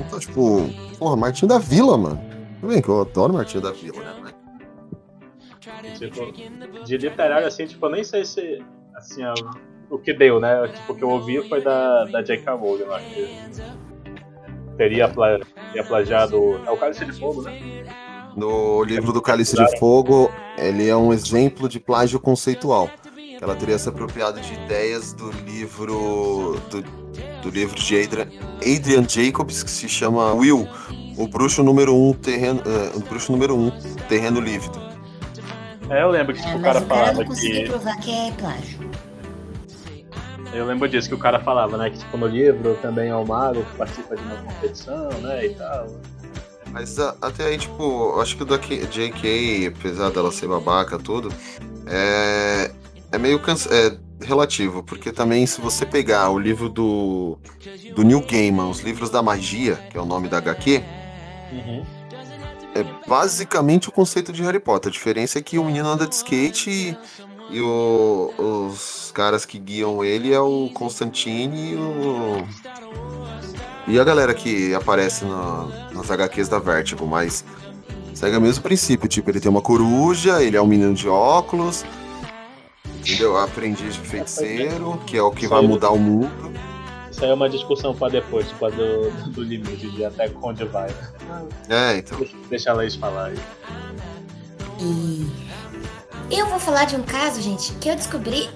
Então, 0.00 0.18
tipo, 0.18 0.68
porra, 0.98 1.16
Martinho 1.16 1.48
da 1.48 1.58
Vila, 1.58 1.96
mano. 1.96 2.20
Bem 2.62 2.80
que 2.80 2.88
eu 2.88 3.00
adoro 3.00 3.34
Martinho 3.34 3.62
da 3.62 3.72
Vila, 3.72 4.02
né? 4.02 4.32
Tipo, 5.98 6.32
de 6.84 6.96
literário, 6.96 7.46
assim, 7.46 7.66
tipo, 7.66 7.86
eu 7.86 7.90
nem 7.90 8.04
sei 8.04 8.24
se. 8.24 8.64
Assim, 8.94 9.24
ó, 9.24 9.34
o 9.90 9.98
que 9.98 10.12
deu, 10.12 10.40
né? 10.40 10.68
Tipo, 10.68 10.92
o 10.92 10.96
que 10.96 11.02
eu 11.02 11.10
ouvi 11.10 11.48
foi 11.48 11.60
da, 11.60 12.04
da 12.04 12.22
J.K. 12.22 12.52
Rowling 12.54 12.84
lá, 12.84 13.00
que 13.00 13.46
teria, 14.76 15.08
pla, 15.08 15.38
teria 15.38 15.84
plagiado. 15.84 16.60
É 16.64 16.70
o 16.70 16.76
Cálice 16.76 17.04
de 17.04 17.12
Fogo, 17.12 17.42
né? 17.42 17.58
No 18.36 18.82
livro 18.84 19.12
do 19.12 19.20
Cálice 19.20 19.56
de 19.56 19.78
Fogo, 19.78 20.30
ele 20.56 20.88
é 20.88 20.96
um 20.96 21.12
exemplo 21.12 21.68
de 21.68 21.78
plágio 21.78 22.18
conceitual. 22.18 22.88
Ela 23.40 23.56
teria 23.56 23.76
se 23.76 23.88
apropriado 23.88 24.40
de 24.40 24.54
ideias 24.54 25.12
do 25.12 25.30
livro 25.44 26.56
do, 26.70 26.82
do 27.42 27.50
livro 27.50 27.74
de 27.74 28.00
Adrian, 28.00 28.28
Adrian 28.58 29.06
Jacobs 29.06 29.64
que 29.64 29.70
se 29.70 29.88
chama 29.88 30.32
Will, 30.32 30.66
o 31.16 31.26
bruxo 31.28 31.62
número 31.62 31.94
um 31.94 32.12
terreno, 32.12 32.60
uh, 32.60 32.96
o 32.98 33.00
bruxo 33.00 33.32
número 33.32 33.56
um 33.56 33.70
terreno 34.08 34.40
lívido. 34.40 34.80
É, 35.90 36.02
eu 36.02 36.10
lembro 36.10 36.34
que 36.34 36.40
tipo, 36.40 36.52
É, 36.52 36.56
o 36.56 36.60
mas 36.60 36.72
cara 36.72 36.84
o 36.84 36.88
cara 36.88 37.12
falava 37.12 37.34
que. 37.34 37.64
provar 37.68 37.96
que 38.00 38.10
é 38.10 38.30
plágio. 38.32 38.78
Eu 40.52 40.66
lembro 40.66 40.86
disso, 40.88 41.08
que 41.08 41.14
o 41.14 41.18
cara 41.18 41.40
falava, 41.40 41.78
né? 41.78 41.90
Que 41.90 41.98
tipo, 41.98 42.16
no 42.16 42.26
livro 42.26 42.74
também 42.82 43.08
é 43.08 43.16
o 43.16 43.26
mago 43.26 43.62
que 43.64 43.76
participa 43.76 44.16
de 44.16 44.22
uma 44.22 44.36
competição, 44.36 45.08
né? 45.22 45.46
E 45.46 45.54
tal. 45.54 45.86
Mas 46.70 46.98
a- 46.98 47.14
até 47.22 47.46
aí, 47.46 47.58
tipo, 47.58 47.82
eu 47.82 48.20
acho 48.20 48.36
que 48.36 48.42
o 48.42 48.46
da 48.46 48.56
JK, 48.58 49.66
apesar 49.68 50.10
dela 50.10 50.30
ser 50.30 50.48
babaca, 50.48 50.98
tudo, 50.98 51.30
é, 51.86 52.70
é 53.10 53.18
meio 53.18 53.38
cansa 53.38 53.68
é 53.74 53.96
relativo, 54.24 54.82
porque 54.82 55.10
também 55.10 55.46
se 55.46 55.60
você 55.60 55.84
pegar 55.84 56.30
o 56.30 56.38
livro 56.38 56.68
do, 56.68 57.38
do 57.96 58.02
Neil 58.04 58.24
Gaiman, 58.24 58.68
Os 58.70 58.80
Livros 58.80 59.10
da 59.10 59.22
Magia, 59.22 59.74
que 59.90 59.96
é 59.98 60.00
o 60.00 60.06
nome 60.06 60.28
da 60.28 60.38
HQ, 60.38 60.82
Uhum. 61.52 61.84
é 62.74 62.84
basicamente 63.06 63.88
o 63.88 63.92
conceito 63.92 64.32
de 64.32 64.42
Harry 64.42 64.58
Potter. 64.60 64.88
A 64.88 64.92
diferença 64.92 65.38
é 65.38 65.42
que 65.42 65.58
o 65.58 65.64
menino 65.64 65.86
anda 65.88 66.06
de 66.06 66.14
skate 66.14 66.70
e, 66.70 66.96
e 67.50 67.60
o- 67.60 68.32
os 68.68 69.10
caras 69.14 69.44
que 69.44 69.58
guiam 69.58 70.02
ele 70.02 70.32
é 70.32 70.40
o 70.40 70.70
Constantine 70.72 71.72
e 71.72 71.74
o. 71.76 72.44
E 73.86 73.98
a 74.00 74.04
galera 74.04 74.32
que 74.32 74.74
aparece 74.74 75.24
na- 75.24 75.66
nas 75.92 76.10
HQs 76.10 76.48
da 76.48 76.58
Vertigo, 76.58 77.04
mas 77.06 77.44
segue 78.14 78.36
o 78.36 78.40
mesmo 78.40 78.62
princípio. 78.62 79.08
Tipo, 79.08 79.30
ele 79.30 79.40
tem 79.40 79.50
uma 79.50 79.60
coruja, 79.60 80.42
ele 80.42 80.56
é 80.56 80.62
um 80.62 80.66
menino 80.66 80.94
de 80.94 81.08
óculos, 81.08 81.84
entendeu? 83.00 83.36
Aprendiz 83.36 83.94
de 83.94 84.00
feiticeiro, 84.00 84.98
que 85.06 85.16
é 85.18 85.22
o 85.22 85.30
que 85.30 85.46
vai 85.46 85.60
mudar 85.66 85.90
o 85.90 85.98
mundo. 85.98 86.30
Isso 87.22 87.26
aí 87.26 87.30
é 87.30 87.34
uma 87.34 87.48
discussão 87.48 87.94
pra 87.94 88.08
depois, 88.08 88.48
tipo, 88.48 88.66
a 88.66 88.70
do, 88.70 89.08
do 89.30 89.44
limite 89.44 89.88
de 89.92 90.04
até 90.04 90.28
onde 90.42 90.64
vai. 90.64 90.90
É, 91.68 91.98
então. 91.98 92.18
Deixa, 92.18 92.36
deixa 92.50 92.70
a 92.72 92.74
Laís 92.74 92.96
falar 92.96 93.26
aí. 93.26 93.38
E 94.80 96.36
eu 96.36 96.46
vou 96.48 96.58
falar 96.58 96.84
de 96.84 96.96
um 96.96 97.02
caso, 97.04 97.40
gente, 97.40 97.72
que 97.74 97.88
eu 97.88 97.94
descobri 97.94 98.50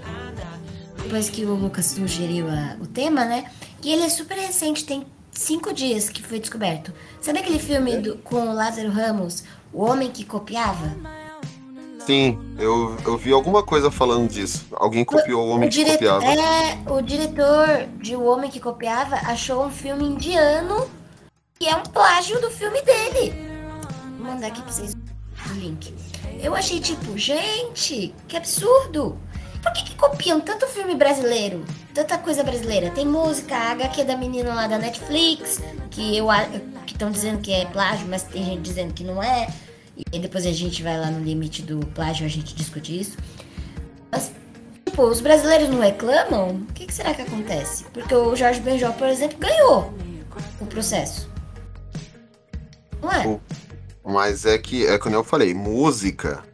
depois 1.00 1.30
que 1.30 1.44
o 1.44 1.54
Lucas 1.54 1.86
sugeriu 1.86 2.48
a- 2.48 2.74
o 2.80 2.88
tema, 2.88 3.24
né? 3.24 3.52
E 3.84 3.92
ele 3.92 4.02
é 4.02 4.08
super 4.08 4.36
recente, 4.36 4.84
tem 4.84 5.06
cinco 5.30 5.72
dias 5.72 6.08
que 6.08 6.20
foi 6.20 6.40
descoberto. 6.40 6.92
Sabe 7.20 7.38
aquele 7.38 7.60
filme 7.60 7.96
do- 7.98 8.16
com 8.16 8.48
o 8.48 8.52
Lázaro 8.52 8.90
Ramos, 8.90 9.44
O 9.72 9.84
Homem 9.84 10.10
que 10.10 10.24
Copiava? 10.24 10.90
Sim, 12.06 12.38
eu, 12.56 12.96
eu 13.04 13.18
vi 13.18 13.32
alguma 13.32 13.64
coisa 13.64 13.90
falando 13.90 14.30
disso. 14.30 14.64
Alguém 14.72 15.04
copiou 15.04 15.44
o 15.44 15.50
homem 15.50 15.68
o 15.68 15.72
que 15.72 15.84
copiava. 15.84 16.24
É, 16.24 16.78
o 16.88 17.02
diretor 17.02 17.88
de 18.00 18.14
O 18.14 18.24
Homem 18.24 18.48
que 18.48 18.60
Copiava 18.60 19.16
achou 19.16 19.66
um 19.66 19.70
filme 19.70 20.04
indiano 20.04 20.88
que 21.58 21.66
é 21.66 21.74
um 21.74 21.82
plágio 21.82 22.40
do 22.40 22.50
filme 22.50 22.80
dele. 22.82 23.34
Vou 24.18 24.32
mandar 24.32 24.48
aqui 24.48 24.62
pra 24.62 24.70
vocês 24.70 24.94
o 24.94 25.54
link. 25.54 25.92
Eu 26.40 26.54
achei 26.54 26.78
tipo, 26.78 27.18
gente, 27.18 28.14
que 28.28 28.36
absurdo. 28.36 29.18
Por 29.62 29.72
que, 29.72 29.82
que 29.82 29.94
copiam 29.96 30.40
tanto 30.40 30.66
filme 30.68 30.94
brasileiro? 30.94 31.64
Tanta 31.92 32.18
coisa 32.18 32.44
brasileira. 32.44 32.90
Tem 32.90 33.04
música, 33.04 33.56
a 33.56 33.72
HQ 33.72 34.04
da 34.04 34.16
menina 34.16 34.54
lá 34.54 34.68
da 34.68 34.78
Netflix, 34.78 35.60
que 35.90 36.16
eu 36.16 36.28
que 36.86 36.92
estão 36.92 37.10
dizendo 37.10 37.40
que 37.40 37.52
é 37.52 37.64
plágio, 37.64 38.06
mas 38.08 38.22
tem 38.22 38.44
gente 38.44 38.60
dizendo 38.60 38.94
que 38.94 39.02
não 39.02 39.20
é. 39.20 39.48
E 40.12 40.18
depois 40.18 40.44
a 40.46 40.52
gente 40.52 40.82
vai 40.82 40.98
lá 40.98 41.10
no 41.10 41.24
limite 41.24 41.62
do 41.62 41.78
plágio, 41.86 42.26
a 42.26 42.28
gente 42.28 42.54
discute 42.54 43.00
isso. 43.00 43.16
Mas, 44.10 44.32
tipo, 44.84 45.02
os 45.02 45.20
brasileiros 45.20 45.68
não 45.68 45.80
reclamam? 45.80 46.56
O 46.68 46.72
que, 46.72 46.86
que 46.86 46.92
será 46.92 47.14
que 47.14 47.22
acontece? 47.22 47.84
Porque 47.92 48.14
o 48.14 48.36
Jorge 48.36 48.60
Benjol, 48.60 48.92
por 48.92 49.08
exemplo, 49.08 49.38
ganhou 49.38 49.92
o 50.60 50.66
processo. 50.66 51.30
Não 53.00 53.10
é? 53.10 53.40
Mas 54.04 54.44
é 54.44 54.58
que, 54.58 54.86
é 54.86 54.98
como 54.98 55.14
eu 55.14 55.24
falei, 55.24 55.54
música, 55.54 56.44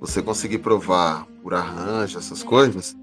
você 0.00 0.22
conseguir 0.22 0.58
provar 0.58 1.26
por 1.42 1.54
arranjo, 1.54 2.18
essas 2.18 2.42
coisas, 2.42 2.96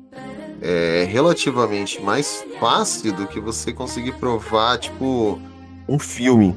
é 0.61 1.07
relativamente 1.09 2.01
mais 2.01 2.45
fácil 2.59 3.13
do 3.13 3.27
que 3.27 3.39
você 3.39 3.71
conseguir 3.71 4.13
provar, 4.13 4.77
tipo, 4.77 5.39
um 5.87 5.97
filme. 5.97 6.55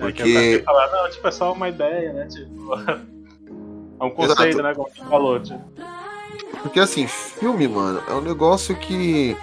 É 0.00 0.12
Porque, 0.12 0.58
tava 0.64 0.80
falar, 0.80 1.02
não, 1.02 1.10
tipo, 1.10 1.28
é 1.28 1.30
só 1.30 1.52
uma 1.52 1.68
ideia, 1.68 2.12
né? 2.12 2.26
Tipo, 2.26 2.74
é 4.00 4.04
um 4.04 4.10
conceito, 4.10 4.42
Exato. 4.58 4.62
né? 4.62 4.74
Como 4.74 4.88
você 4.88 5.04
falou, 5.08 5.40
tipo. 5.40 5.60
porque 6.62 6.80
assim, 6.80 7.06
filme, 7.06 7.68
mano, 7.68 8.02
é 8.08 8.12
um 8.14 8.20
negócio 8.20 8.74
que 8.76 9.36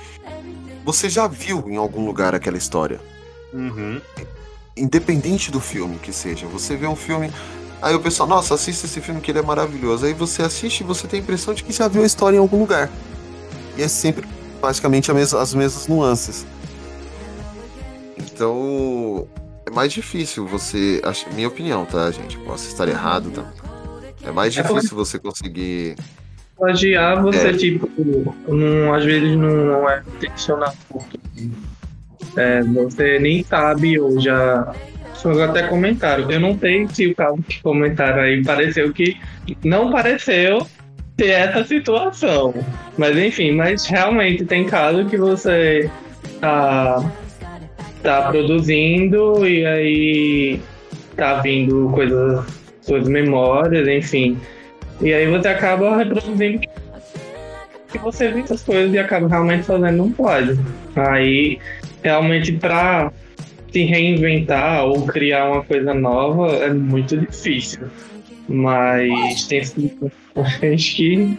você 0.84 1.10
já 1.10 1.28
viu 1.28 1.63
em 1.67 1.76
algum 1.78 2.06
lugar 2.06 2.34
aquela 2.36 2.58
história. 2.58 3.00
Uhum. 3.54 4.02
independente 4.76 5.50
do 5.50 5.60
filme 5.62 5.98
que 5.98 6.12
seja, 6.12 6.46
você 6.48 6.76
vê 6.76 6.86
um 6.86 6.96
filme, 6.98 7.32
aí 7.82 7.96
o 7.96 8.00
pessoal, 8.00 8.28
nossa, 8.28 8.54
assista 8.56 8.86
esse 8.86 9.00
filme 9.02 9.22
que 9.22 9.32
ele 9.32 9.39
é 9.39 9.41
maravilhoso. 9.41 10.06
Aí 10.06 10.13
você 10.13 10.41
assiste 10.43 10.82
e 10.82 10.84
você 10.84 11.08
tem 11.08 11.20
a 11.20 11.24
impressão 11.24 11.54
de 11.54 11.63
que 11.63 11.72
já 11.72 11.88
viu 11.88 12.04
a 12.04 12.06
história 12.06 12.36
em 12.38 12.39
algum 12.39 12.60
lugar. 12.60 12.89
E 13.78 13.82
é 13.84 13.88
sempre 13.88 14.28
mes- 15.13 15.34
as 15.34 15.54
mesmas 15.54 15.88
nuances. 15.88 16.46
Então, 18.17 19.28
é 19.67 19.69
mais 19.69 19.91
difícil 19.91 20.47
você, 20.47 21.01
minha 21.34 21.47
opinião, 21.47 21.86
tá, 21.86 22.10
gente? 22.12 22.38
Posso 22.39 22.67
estar 22.67 22.88
errado, 22.88 23.32
tá? 23.32 23.45
É 24.25 24.32
mais 24.32 24.58
É 24.58 24.62
difícil 24.62 24.95
você 24.95 25.19
conseguir 25.19 25.95
Plagiar, 26.58 27.21
você, 27.21 27.49
É. 27.49 27.53
tipo, 27.53 27.88
não, 28.47 28.91
às 28.93 29.06
vezes 29.06 29.38
não 29.38 29.88
é 29.88 30.01
intencional. 30.15 30.73
É, 32.36 32.63
você 32.63 33.19
nem 33.19 33.43
sabe 33.43 33.99
ou 33.99 34.19
já. 34.19 34.73
Foi 35.21 35.43
até 35.43 35.63
comentaram. 35.63 36.30
Eu 36.32 36.39
não 36.39 36.58
sei 36.58 36.88
se 36.88 37.08
o 37.08 37.15
caso 37.15 37.38
que 37.43 37.62
comentaram 37.62 38.21
aí 38.21 38.43
pareceu 38.43 38.91
que 38.91 39.17
não 39.63 39.91
pareceu 39.91 40.65
ter 41.15 41.30
essa 41.30 41.63
situação. 41.63 42.53
Mas 42.97 43.15
enfim, 43.17 43.51
mas 43.51 43.86
realmente 43.86 44.45
tem 44.45 44.65
caso 44.65 45.06
que 45.06 45.17
você 45.17 45.89
tá, 46.39 47.03
tá 48.03 48.29
produzindo 48.29 49.47
e 49.47 49.65
aí 49.65 50.62
tá 51.15 51.41
vindo 51.41 51.89
coisas, 51.93 52.45
suas 52.81 53.07
memórias, 53.07 53.88
enfim. 53.88 54.38
E 55.01 55.13
aí 55.13 55.27
você 55.27 55.47
acaba 55.49 55.97
reproduzindo 55.97 56.60
que 57.91 57.97
você 57.99 58.29
vê 58.29 58.41
essas 58.41 58.63
coisas 58.63 58.93
e 58.93 58.99
acaba 58.99 59.27
realmente 59.27 59.63
fazendo 59.63 60.03
um 60.03 60.12
plágio. 60.12 60.57
Aí, 60.95 61.60
realmente, 62.03 62.51
pra 62.53 63.12
se 63.71 63.83
reinventar 63.83 64.86
ou 64.86 65.05
criar 65.05 65.51
uma 65.51 65.63
coisa 65.63 65.93
nova 65.93 66.55
é 66.57 66.73
muito 66.73 67.17
difícil. 67.17 67.88
Mas 68.47 69.45
tem 69.47 69.60
acho 69.60 69.75
que 70.95 71.38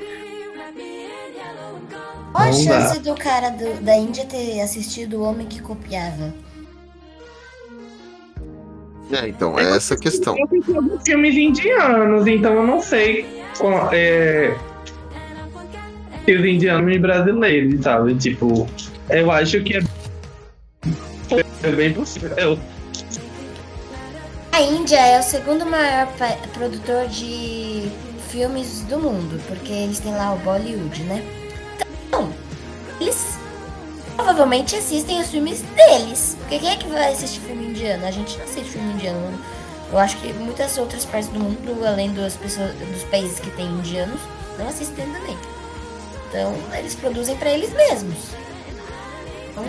Qual 2.32 2.48
a 2.48 2.52
chance 2.52 3.00
do 3.00 3.14
cara 3.14 3.50
do- 3.50 3.82
da 3.82 3.96
Índia 3.96 4.24
ter 4.26 4.60
assistido 4.60 5.18
O 5.18 5.22
Homem 5.22 5.46
que 5.46 5.60
Copiava? 5.60 6.32
É, 9.10 9.28
então, 9.28 9.58
é 9.58 9.76
essa 9.76 9.94
a 9.94 9.98
questão. 9.98 10.36
Eu 10.36 10.44
assisti 10.44 10.76
alguns 10.76 11.02
filmes 11.02 11.34
indianos, 11.34 12.26
então 12.26 12.52
eu 12.54 12.66
não 12.66 12.80
sei 12.82 13.42
qual- 13.58 13.88
é, 13.92 14.54
se 16.24 16.34
os 16.34 16.44
indianos 16.44 16.94
e 16.94 16.98
brasileiros, 16.98 17.82
sabe? 17.82 18.14
Tipo, 18.16 18.68
eu 19.08 19.30
acho 19.30 19.62
que 19.62 19.76
é, 19.78 19.80
é 21.62 21.72
bem 21.72 21.92
possível. 21.94 22.58
A 24.52 24.60
Índia 24.60 24.98
é 24.98 25.20
o 25.20 25.22
segundo 25.22 25.64
maior 25.64 26.08
produtor 26.52 27.06
de 27.06 27.88
filmes 28.28 28.82
do 28.82 28.98
mundo, 28.98 29.40
porque 29.46 29.72
eles 29.72 30.00
têm 30.00 30.12
lá 30.12 30.34
o 30.34 30.38
Bollywood, 30.38 31.02
né? 31.04 31.22
Então, 32.08 32.30
eles 33.00 33.37
provavelmente 34.18 34.74
assistem 34.74 35.20
os 35.20 35.28
filmes 35.28 35.62
deles. 35.62 36.36
Porque 36.40 36.58
quem 36.58 36.70
é 36.70 36.76
que 36.76 36.88
vai 36.88 37.12
assistir 37.12 37.38
filme 37.40 37.66
indiano? 37.68 38.04
A 38.04 38.10
gente 38.10 38.36
não 38.36 38.44
assiste 38.44 38.70
filme 38.72 38.92
indiano. 38.94 39.38
Eu 39.92 39.98
acho 39.98 40.16
que 40.18 40.32
muitas 40.34 40.76
outras 40.76 41.04
partes 41.04 41.28
do 41.30 41.38
mundo, 41.38 41.86
além 41.86 42.12
das 42.12 42.34
pessoas, 42.36 42.72
dos 42.74 43.04
países 43.04 43.38
que 43.38 43.48
têm 43.50 43.66
indianos, 43.66 44.20
não 44.58 44.66
assistem 44.66 45.06
também. 45.06 45.38
Então, 46.28 46.52
eles 46.76 46.96
produzem 46.96 47.36
pra 47.36 47.48
eles 47.50 47.72
mesmos. 47.72 48.18
Então, 49.50 49.64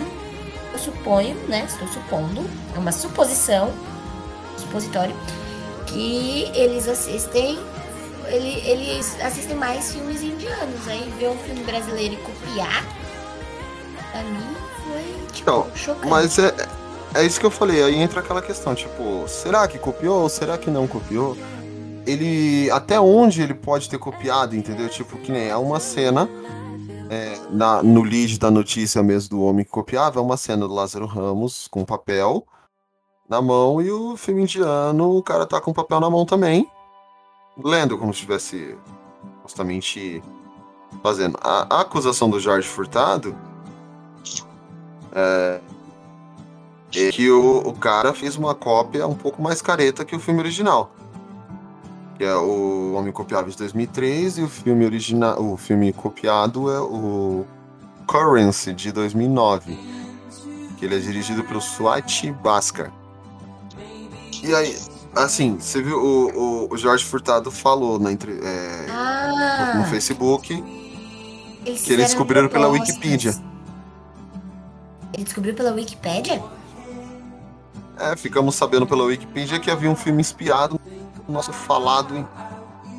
eu 0.73 0.79
suponho, 0.79 1.35
né? 1.47 1.63
Estou 1.67 1.87
supondo, 1.87 2.43
é 2.75 2.79
uma 2.79 2.91
suposição, 2.91 3.71
supositório, 4.57 5.15
que 5.85 6.51
eles 6.55 6.87
assistem. 6.87 7.59
ele- 8.27 8.61
eles 8.69 9.19
assistem 9.21 9.55
mais 9.55 9.91
filmes 9.91 10.21
indianos. 10.21 10.87
Aí 10.87 11.11
ver 11.17 11.29
um 11.29 11.37
filme 11.39 11.63
brasileiro 11.63 12.13
e 12.13 12.17
copiar, 12.17 12.85
mim 14.23 14.55
foi 14.83 15.27
tipo, 15.31 15.41
Então, 15.41 15.67
chocante. 15.75 16.07
Mas 16.07 16.39
é, 16.39 16.53
é 17.15 17.25
isso 17.25 17.39
que 17.39 17.45
eu 17.45 17.51
falei, 17.51 17.83
aí 17.83 17.95
entra 17.95 18.19
aquela 18.19 18.41
questão, 18.41 18.75
tipo, 18.75 19.27
será 19.27 19.67
que 19.67 19.77
copiou 19.79 20.23
ou 20.23 20.29
será 20.29 20.57
que 20.57 20.69
não 20.69 20.87
copiou? 20.87 21.37
Ele. 22.05 22.69
Até 22.71 22.99
onde 22.99 23.41
ele 23.41 23.53
pode 23.53 23.89
ter 23.89 23.97
copiado, 23.99 24.55
entendeu? 24.55 24.89
Tipo, 24.89 25.17
que 25.17 25.31
nem 25.31 25.47
é 25.49 25.55
uma 25.57 25.79
cena. 25.79 26.27
é, 27.09 27.39
na, 27.49 27.81
no 27.81 28.03
lead 28.03 28.37
da 28.39 28.51
notícia 28.51 29.01
mesmo 29.01 29.31
do 29.31 29.41
homem 29.43 29.65
que 29.65 29.71
copiava, 29.71 30.19
é 30.19 30.23
uma 30.23 30.37
cena 30.37 30.67
do 30.67 30.73
Lázaro 30.73 31.05
Ramos 31.07 31.67
com 31.67 31.83
papel 31.83 32.45
na 33.27 33.41
mão 33.41 33.81
e 33.81 33.91
o 33.91 34.15
filme 34.17 34.43
indiano, 34.43 35.15
o 35.17 35.23
cara 35.23 35.45
tá 35.45 35.59
com 35.61 35.73
papel 35.73 35.99
na 35.99 36.09
mão 36.09 36.25
também, 36.25 36.67
lendo 37.63 37.97
como 37.97 38.13
se 38.13 38.17
estivesse 38.19 38.75
justamente 39.43 40.23
fazendo. 41.03 41.37
A, 41.41 41.77
a 41.77 41.81
acusação 41.81 42.29
do 42.29 42.39
Jorge 42.39 42.67
Furtado 42.67 43.35
é, 45.13 45.59
que 46.89 47.29
o, 47.29 47.59
o 47.59 47.73
cara 47.73 48.13
fez 48.13 48.35
uma 48.35 48.55
cópia 48.55 49.07
um 49.07 49.15
pouco 49.15 49.41
mais 49.41 49.61
careta 49.61 50.03
que 50.03 50.15
o 50.15 50.19
filme 50.19 50.39
original. 50.39 50.91
Que 52.17 52.23
é 52.23 52.35
o 52.35 52.93
Homem 52.93 53.11
Copiável 53.11 53.49
de 53.49 53.57
2003 53.57 54.39
e 54.39 54.43
o 54.43 54.49
filme 54.49 54.85
original, 54.85 55.41
o 55.41 55.55
filme 55.55 55.93
copiado 55.93 56.69
é 56.69 56.79
o 56.79 57.45
Currency 58.05 58.73
de 58.73 58.91
2009, 58.91 59.77
que 60.77 60.85
ele 60.85 60.95
é 60.95 60.99
dirigido 60.99 61.43
pelo 61.43 61.61
Swati 61.61 62.31
Bhaskar. 62.31 62.91
E 64.43 64.53
aí, 64.53 64.77
assim, 65.15 65.57
você 65.59 65.81
viu 65.81 65.97
o, 65.97 66.65
o, 66.67 66.73
o 66.73 66.77
Jorge 66.77 67.05
Furtado 67.05 67.51
falou 67.51 67.99
na 67.99 68.11
entre, 68.11 68.33
é, 68.43 68.85
Ah, 68.89 69.73
no 69.77 69.85
Facebook 69.85 70.61
que 71.63 71.93
eles 71.93 72.07
descobriram 72.07 72.47
pela. 72.47 72.67
Wikipedia. 72.67 73.33
Ele 75.13 75.23
descobriu 75.23 75.53
pela 75.53 75.71
Wikipédia? 75.71 76.41
É, 77.99 78.15
ficamos 78.15 78.55
sabendo 78.55 78.87
pela 78.87 79.03
Wikipedia 79.03 79.59
que 79.59 79.69
havia 79.69 79.89
um 79.89 79.95
filme 79.95 80.21
inspirado 80.21 80.79
no 81.27 81.33
nosso 81.33 81.51
falado 81.51 82.15
em, 82.15 82.25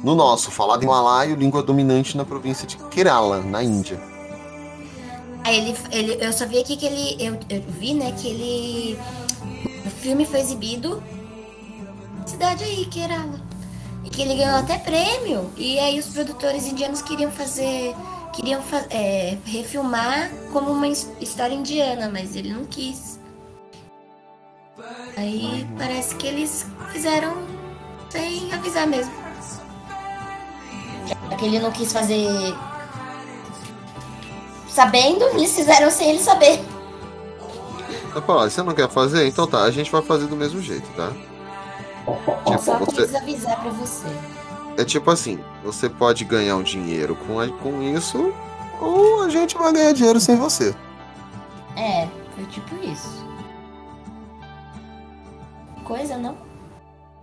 no 0.05 0.14
nosso 0.14 0.51
falado 0.51 0.83
em 0.83 0.87
malaio, 0.87 1.37
língua 1.37 1.62
dominante 1.62 2.16
na 2.16 2.25
província 2.25 2.66
de 2.66 2.77
Kerala, 2.90 3.40
na 3.40 3.62
Índia. 3.62 4.01
Aí 5.42 5.57
ele, 5.57 5.77
ele, 5.90 6.25
eu 6.25 6.33
só 6.33 6.46
vi 6.46 6.59
aqui 6.59 6.77
que 6.77 6.85
ele, 6.85 7.16
eu, 7.18 7.38
eu 7.49 7.62
vi, 7.62 7.94
né, 7.94 8.12
que 8.12 8.29
ele, 8.29 8.99
o 9.87 9.90
filme 9.90 10.27
foi 10.27 10.40
exibido 10.40 11.03
na 12.18 12.27
cidade 12.27 12.62
aí, 12.62 12.85
Kerala. 12.87 13.40
E 14.05 14.11
que 14.11 14.20
ele 14.23 14.35
ganhou 14.35 14.59
até 14.59 14.79
prêmio. 14.79 15.51
E 15.57 15.79
aí 15.79 15.99
os 15.99 16.07
produtores 16.07 16.66
indianos 16.66 17.01
queriam 17.01 17.31
fazer, 17.31 17.94
queriam 18.33 18.62
é, 18.90 19.37
refilmar 19.45 20.31
como 20.53 20.71
uma 20.71 20.87
his- 20.88 21.11
história 21.21 21.55
indiana, 21.55 22.09
mas 22.12 22.35
ele 22.37 22.53
não 22.53 22.64
quis. 22.64 23.19
Aí 25.16 25.66
parece 25.79 26.14
que 26.14 26.27
eles 26.27 26.66
fizeram 26.93 27.35
sem 28.09 28.53
avisar 28.53 28.87
mesmo. 28.87 29.12
Já 31.07 31.37
que 31.37 31.45
ele 31.45 31.59
não 31.59 31.71
quis 31.71 31.93
fazer 31.93 32.27
sabendo, 34.69 35.25
eles 35.35 35.55
fizeram 35.55 35.90
sem 35.90 36.11
ele 36.11 36.21
saber. 36.21 36.61
Eu 38.14 38.23
falo, 38.23 38.40
"Ah, 38.40 38.51
você 38.51 38.62
não 38.62 38.75
quer 38.75 38.88
fazer? 38.88 39.27
Então 39.27 39.47
tá, 39.47 39.62
a 39.62 39.71
gente 39.71 39.90
vai 39.90 40.03
fazer 40.03 40.27
do 40.27 40.37
mesmo 40.37 40.61
jeito, 40.61 40.88
tá? 40.97 41.12
Eu 42.07 42.45
Tipo, 42.45 42.59
só 42.62 42.79
você, 42.79 43.03
quis 43.03 43.14
avisar 43.14 43.61
pra 43.61 43.71
você. 43.71 44.07
É 44.77 44.85
tipo 44.85 45.11
assim, 45.11 45.39
você 45.65 45.89
pode 45.89 46.25
ganhar 46.25 46.57
um 46.57 46.63
dinheiro 46.63 47.17
com, 47.27 47.39
a- 47.41 47.49
com 47.49 47.83
isso, 47.83 48.33
ou 48.81 49.23
a 49.23 49.29
gente 49.29 49.57
vai 49.57 49.73
ganhar 49.73 49.93
dinheiro 49.93 50.21
sem 50.21 50.37
você. 50.37 50.75
É, 51.77 52.09
foi 52.35 52.45
tipo 52.47 52.75
isso. 52.85 53.25
Coisa, 55.85 56.17
não? 56.17 56.37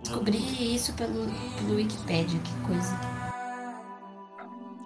Descobri 0.02 0.74
isso 0.74 0.92
pelo, 0.94 1.26
pelo 1.56 1.74
Wikipedia, 1.76 2.38
que 2.40 2.54
coisa. 2.66 2.98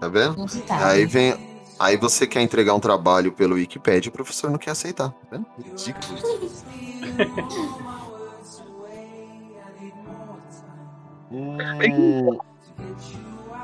Tá 0.01 0.09
vendo? 0.09 0.35
Inusitada. 0.35 0.87
Aí 0.87 1.05
vem. 1.07 1.53
Aí 1.79 1.97
você 1.97 2.27
quer 2.27 2.43
entregar 2.43 2.75
um 2.75 2.81
trabalho 2.81 3.33
pelo 3.33 3.55
Wikipedia 3.55 4.09
e 4.09 4.11
o 4.11 4.13
professor 4.13 4.51
não 4.51 4.59
quer 4.59 4.71
aceitar. 4.71 5.11
Tá 5.11 5.17
vendo? 5.31 5.47
Ridículo. 5.59 6.53
Hum, 11.31 12.39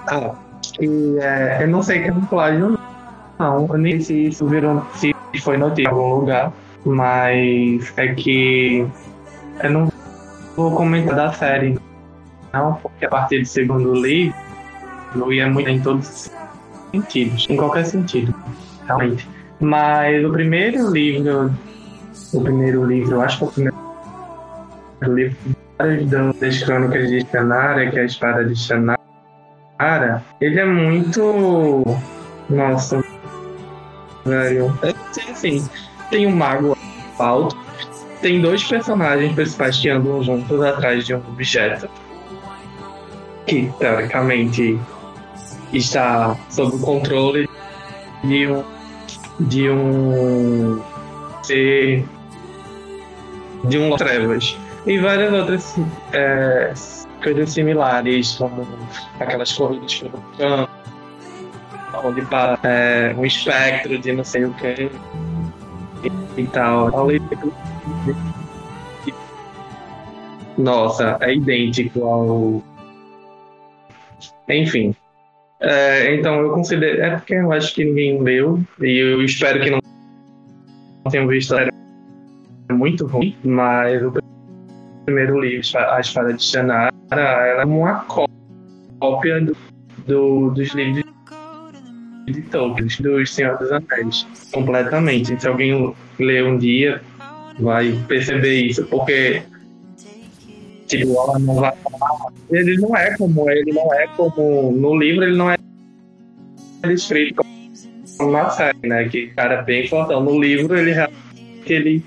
Ah, 0.08 0.34
que 0.62 1.18
é, 1.20 1.62
eu 1.62 1.68
não 1.68 1.82
sei 1.82 2.02
que 2.02 2.08
é 2.08 2.12
um 2.12 2.24
plágio, 2.26 2.78
não. 3.38 3.66
Eu 3.68 3.78
nem 3.78 4.00
sei 4.00 4.24
se 4.24 4.26
isso 4.28 4.46
virou, 4.46 4.82
se 4.94 5.12
foi 5.40 5.56
notícia 5.56 5.88
em 5.90 5.92
algum 5.92 6.14
lugar, 6.20 6.52
mas 6.84 7.92
é 7.96 8.14
que 8.14 8.86
eu 9.62 9.70
não 9.70 9.88
vou 10.56 10.74
comentar 10.74 11.14
da 11.14 11.32
série, 11.32 11.78
não, 12.52 12.74
porque 12.74 13.06
a 13.06 13.08
partir 13.08 13.40
do 13.40 13.46
segundo 13.46 13.94
livro 13.94 14.34
ia 15.32 15.48
muito 15.48 15.68
em 15.68 15.80
todos 15.80 16.08
os 16.08 16.30
sentidos, 16.94 17.46
em 17.48 17.56
qualquer 17.56 17.84
sentido, 17.84 18.34
realmente. 18.86 19.28
Mas 19.60 20.24
o 20.24 20.32
primeiro 20.32 20.90
livro, 20.90 21.52
o 22.32 22.40
primeiro 22.40 22.84
livro, 22.86 23.20
acho 23.20 23.38
que 23.38 23.44
é 23.44 23.46
o 23.46 23.52
primeiro 23.52 25.36
livro 25.80 26.32
das- 26.40 26.62
crônicas 26.62 27.08
de 27.08 27.26
Shannara, 27.26 27.90
que 27.90 27.98
é 27.98 28.02
a 28.02 28.04
espada 28.04 28.44
de 28.44 28.56
Shannara, 28.56 28.98
Cara, 29.78 30.24
ele 30.40 30.58
é 30.58 30.64
muito. 30.64 31.84
Nossa. 32.50 33.02
Velho. 34.24 34.76
É 34.82 35.30
assim, 35.30 35.66
tem 36.10 36.26
um 36.26 36.34
mago 36.34 36.76
alto, 37.18 37.56
tem 38.20 38.40
dois 38.40 38.64
personagens 38.64 39.32
principais 39.34 39.78
que 39.78 39.88
andam 39.88 40.22
juntos 40.22 40.60
atrás 40.62 41.06
de 41.06 41.14
um 41.14 41.18
objeto. 41.18 41.88
Que, 43.46 43.72
teoricamente, 43.78 44.78
está 45.72 46.36
sob 46.50 46.76
o 46.76 46.80
controle 46.80 47.48
de 48.24 48.48
um. 48.48 48.64
de 49.40 49.70
um. 49.70 50.82
ser. 51.42 52.04
de 53.64 53.78
um 53.78 53.96
trevas. 53.96 54.58
E 54.86 54.98
várias 54.98 55.32
outras 55.32 55.76
é, 56.12 56.72
coisas 57.22 57.50
similares, 57.50 58.34
como 58.34 58.66
aquelas 59.20 59.52
corridas 59.52 59.94
pelo 59.94 60.22
campo, 60.36 60.70
onde 62.04 62.22
passa 62.26 62.66
é, 62.66 63.14
um 63.16 63.24
espectro 63.24 63.98
de 63.98 64.12
não 64.12 64.24
sei 64.24 64.44
o 64.44 64.54
que 64.54 64.90
e, 66.36 66.46
tal. 66.46 66.90
Nossa, 70.56 71.18
é 71.20 71.34
idêntico 71.34 72.04
ao. 72.04 72.62
Enfim. 74.48 74.94
É, 75.60 76.14
então 76.14 76.40
eu 76.40 76.50
considero. 76.52 77.02
É 77.02 77.16
porque 77.16 77.34
eu 77.34 77.52
acho 77.52 77.74
que 77.74 77.84
ninguém 77.84 78.22
leu, 78.22 78.60
e 78.80 78.98
eu 78.98 79.22
espero 79.24 79.60
que 79.60 79.70
não 79.70 79.80
tenham 81.10 81.26
visto. 81.26 81.54
É 81.56 81.68
muito 82.72 83.06
ruim, 83.06 83.36
mas 83.44 84.02
o 84.02 84.12
primeiro 85.04 85.40
livro, 85.40 85.78
A 85.78 86.00
Espada 86.00 86.32
de 86.34 86.42
Shannara, 87.08 87.46
ela 87.48 87.62
é 87.62 87.64
uma 87.64 88.04
cópia 89.00 89.40
do, 89.40 89.56
do- 90.06 90.50
dos 90.50 90.68
livros 90.74 91.04
de 92.26 92.42
Tolkien, 92.42 92.88
dos 93.00 93.30
Senhor 93.34 93.56
dos 93.58 93.70
Anéis, 93.72 94.26
completamente. 94.52 95.40
Se 95.40 95.48
alguém 95.48 95.94
ler 96.18 96.44
um 96.44 96.58
dia, 96.58 97.00
vai 97.58 97.92
perceber 98.06 98.62
isso, 98.66 98.84
porque 98.86 99.42
tipo, 100.86 101.12
ela 101.12 101.38
não 101.38 101.54
vai. 101.56 101.72
Ele 102.50 102.76
não 102.78 102.96
é 102.96 103.16
como 103.16 103.50
ele 103.50 103.72
não 103.72 103.94
é 103.94 104.06
como 104.08 104.72
no 104.72 104.96
livro 104.96 105.24
ele 105.24 105.36
não 105.36 105.50
é 105.50 105.56
escrito 106.90 107.42
como 108.18 108.32
na 108.32 108.50
série, 108.50 108.78
né? 108.86 109.08
Que 109.08 109.28
cara 109.28 109.62
bem 109.62 109.86
fortão. 109.88 110.22
No 110.22 110.38
livro 110.40 110.76
ele 110.76 110.92
realmente 110.92 111.16
ele 111.66 112.02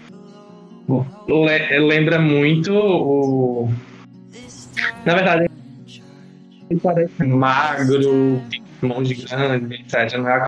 le- 1.28 1.80
lembra 1.80 2.20
muito 2.20 2.74
o. 2.76 3.70
Na 5.06 5.16
verdade, 5.16 5.50
ele 6.70 6.80
parece 6.80 7.24
magro, 7.24 8.42
mãos 8.82 9.12
grandes, 9.12 9.80
etc. 9.80 10.18
Não 10.18 10.30
é 10.30 10.46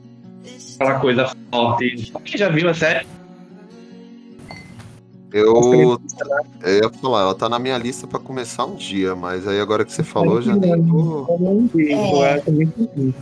aquela 0.75 0.99
coisa 0.99 1.31
forte. 1.51 2.13
Quem 2.23 2.37
já 2.37 2.49
viu 2.49 2.69
a 2.69 2.73
série? 2.73 3.05
Eu, 5.33 5.99
eu 6.63 6.83
ia 6.83 6.89
falar, 7.01 7.21
ela 7.21 7.35
tá 7.35 7.49
na 7.49 7.57
minha 7.57 7.77
lista 7.77 8.05
pra 8.05 8.19
começar 8.19 8.65
um 8.65 8.75
dia, 8.75 9.15
mas 9.15 9.47
aí 9.47 9.59
agora 9.59 9.83
que 9.83 9.91
você 9.91 10.03
falou, 10.03 10.39
já 10.39 10.55
nem 10.55 10.83
tô. 10.87 11.25
Eu 11.27 11.39
não 11.39 11.67
vi, 11.73 11.91
eu 11.91 12.21
acho 12.21 12.51
muito 12.51 12.85
ruim. 12.95 13.13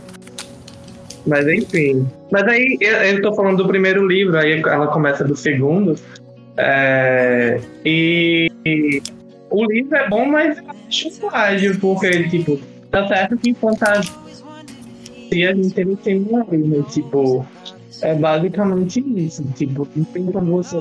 Mas 1.26 1.48
enfim. 1.48 2.06
Mas 2.30 2.42
aí 2.44 2.76
eu, 2.80 2.92
eu 2.92 3.22
tô 3.22 3.32
falando 3.32 3.62
do 3.62 3.68
primeiro 3.68 4.06
livro, 4.06 4.36
aí 4.36 4.60
ela 4.60 4.88
começa 4.88 5.24
do 5.24 5.34
segundo. 5.34 5.94
É, 6.58 7.58
e 7.82 8.50
o 9.52 9.64
livro 9.66 9.96
é 9.96 10.08
bom, 10.08 10.26
mas 10.26 10.58
eu 10.58 10.64
acho 10.88 11.10
plágio, 11.20 11.78
porque, 11.78 12.28
tipo, 12.28 12.58
tá 12.90 13.06
certo 13.06 13.36
que 13.36 13.50
em 13.50 13.54
fantasia 13.54 14.12
a 15.32 15.54
gente 15.54 15.80
ele 15.80 15.96
tem 15.96 16.18
uma 16.20 16.46
mas, 16.50 16.92
tipo, 16.92 17.46
é 18.02 18.14
basicamente 18.14 19.00
isso. 19.00 19.44
Tipo, 19.54 19.88
não 19.94 20.04
tem 20.04 20.26
como 20.26 20.62
você 20.62 20.78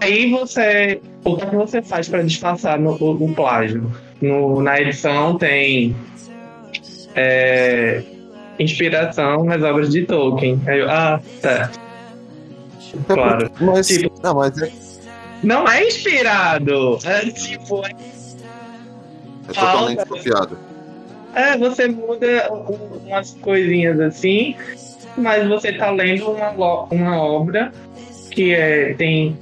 Aí 0.00 0.30
você. 0.30 1.00
O 1.24 1.36
que, 1.36 1.44
é 1.44 1.50
você 1.50 1.82
faz 1.82 2.08
para 2.08 2.22
disfarçar 2.22 2.78
no, 2.78 2.92
o, 2.92 3.24
o 3.24 3.34
plágio? 3.34 3.90
No, 4.20 4.60
na 4.60 4.80
edição 4.80 5.38
tem 5.38 5.94
é, 7.14 8.02
inspiração 8.58 9.44
nas 9.44 9.62
obras 9.62 9.90
de 9.90 10.02
Tolkien. 10.04 10.60
Aí 10.66 10.80
eu, 10.80 10.90
ah, 10.90 11.20
tá. 11.40 11.70
Claro. 13.06 13.50
Mas, 13.60 13.86
Tipo- 13.88 14.20
não, 14.22 14.34
mas 14.34 14.60
é, 14.60 14.70
Não 15.42 15.68
é 15.68 15.86
inspirado. 15.86 16.98
É 17.04 17.20
tipo. 17.30 17.84
é- 17.86 17.90
é 19.48 19.52
totalmente 19.52 20.00
Ah, 20.00 20.06
copiado. 20.06 20.58
É, 21.34 21.56
você 21.58 21.86
muda 21.88 22.48
umas 22.50 23.32
coisinhas 23.42 24.00
assim, 24.00 24.56
mas 25.16 25.46
você 25.46 25.72
tá 25.72 25.90
lendo 25.90 26.30
uma, 26.30 26.84
uma 26.84 27.20
obra 27.22 27.70
que 28.30 28.52
é, 28.54 28.94
tem. 28.94 29.36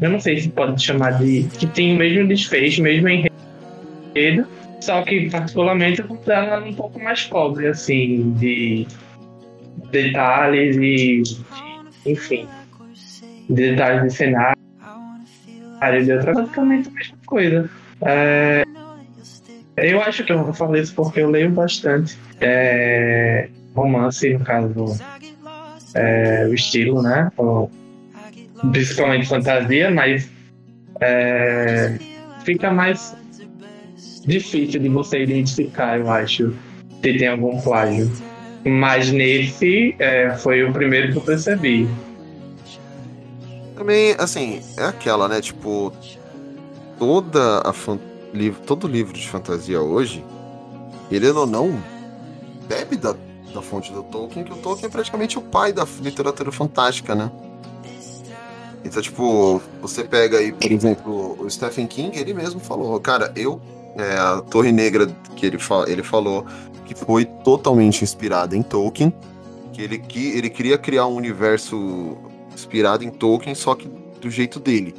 Eu 0.00 0.10
não 0.10 0.20
sei 0.20 0.38
se 0.40 0.48
pode 0.50 0.82
chamar 0.82 1.12
de. 1.18 1.44
que 1.58 1.66
tem 1.66 1.94
o 1.94 1.98
mesmo 1.98 2.28
desfecho, 2.28 2.82
mesmo 2.82 3.08
enredo, 3.08 4.46
só 4.80 5.00
que 5.02 5.30
particularmente 5.30 6.00
eu 6.02 6.06
considero 6.06 6.46
ela 6.46 6.66
um 6.66 6.74
pouco 6.74 7.00
mais 7.02 7.24
pobre, 7.24 7.68
assim, 7.68 8.32
de 8.32 8.86
detalhes 9.90 10.76
e. 10.76 11.22
enfim. 12.04 12.46
Detalhes 13.48 14.02
de 14.02 14.10
cenário, 14.18 14.56
de 15.80 16.12
outra. 16.12 16.32
basicamente 16.32 16.88
a 16.88 16.92
mesma 16.92 17.18
coisa. 17.26 17.70
É, 18.02 18.62
eu 19.76 20.00
acho 20.02 20.24
que 20.24 20.32
eu 20.32 20.52
falei 20.54 20.82
isso 20.82 20.94
porque 20.94 21.20
eu 21.20 21.30
leio 21.30 21.50
bastante 21.50 22.18
é, 22.40 23.48
romance, 23.74 24.32
no 24.32 24.44
caso, 24.44 24.98
é, 25.94 26.46
o 26.46 26.54
estilo, 26.54 27.02
né? 27.02 27.30
O- 27.36 27.68
principalmente 28.72 29.28
fantasia, 29.28 29.90
mas 29.90 30.30
é, 31.00 31.98
fica 32.44 32.70
mais 32.70 33.14
difícil 34.26 34.80
de 34.80 34.88
você 34.88 35.22
identificar, 35.22 35.98
eu 35.98 36.10
acho, 36.10 36.52
se 37.04 37.18
tem 37.18 37.28
algum 37.28 37.60
plágio. 37.60 38.10
Mas 38.66 39.12
nesse 39.12 39.94
é, 39.98 40.34
foi 40.36 40.64
o 40.64 40.72
primeiro 40.72 41.12
que 41.12 41.18
eu 41.18 41.22
percebi. 41.22 41.88
Também, 43.76 44.16
assim, 44.18 44.62
é 44.76 44.84
aquela, 44.84 45.28
né? 45.28 45.40
Tipo, 45.40 45.92
toda 46.98 47.60
a 47.60 47.72
fan- 47.72 48.00
livro, 48.32 48.60
todo 48.66 48.88
livro 48.88 49.12
de 49.12 49.28
fantasia 49.28 49.80
hoje, 49.80 50.24
querendo 51.08 51.40
ou 51.40 51.46
não, 51.46 51.78
bebe 52.66 52.96
da, 52.96 53.14
da 53.54 53.60
fonte 53.60 53.92
do 53.92 54.02
Tolkien, 54.02 54.44
que 54.44 54.52
o 54.52 54.56
Tolkien 54.56 54.86
é 54.86 54.90
praticamente 54.90 55.38
o 55.38 55.42
pai 55.42 55.72
da 55.72 55.86
literatura 56.00 56.50
fantástica, 56.50 57.14
né? 57.14 57.30
Então, 58.84 59.02
tipo, 59.02 59.60
você 59.82 60.04
pega 60.04 60.38
aí, 60.38 60.52
por 60.52 60.70
exemplo, 60.72 61.36
o 61.38 61.50
Stephen 61.50 61.86
King, 61.86 62.18
ele 62.18 62.32
mesmo 62.32 62.60
falou, 62.60 62.98
cara, 63.00 63.32
eu, 63.36 63.60
é, 63.96 64.16
a 64.16 64.40
Torre 64.40 64.72
Negra 64.72 65.06
que 65.34 65.44
ele, 65.44 65.58
fa 65.58 65.84
ele 65.88 66.02
falou 66.02 66.46
que 66.86 66.94
foi 66.94 67.24
totalmente 67.24 68.02
inspirada 68.02 68.56
em 68.56 68.62
Tolkien, 68.62 69.12
que 69.72 69.82
ele, 69.82 69.98
que 69.98 70.28
ele 70.30 70.48
queria 70.48 70.78
criar 70.78 71.06
um 71.06 71.16
universo 71.16 72.16
inspirado 72.56 73.04
em 73.04 73.10
Tolkien, 73.10 73.54
só 73.54 73.74
que 73.74 73.88
do 74.20 74.30
jeito 74.30 74.58
dele. 74.58 74.94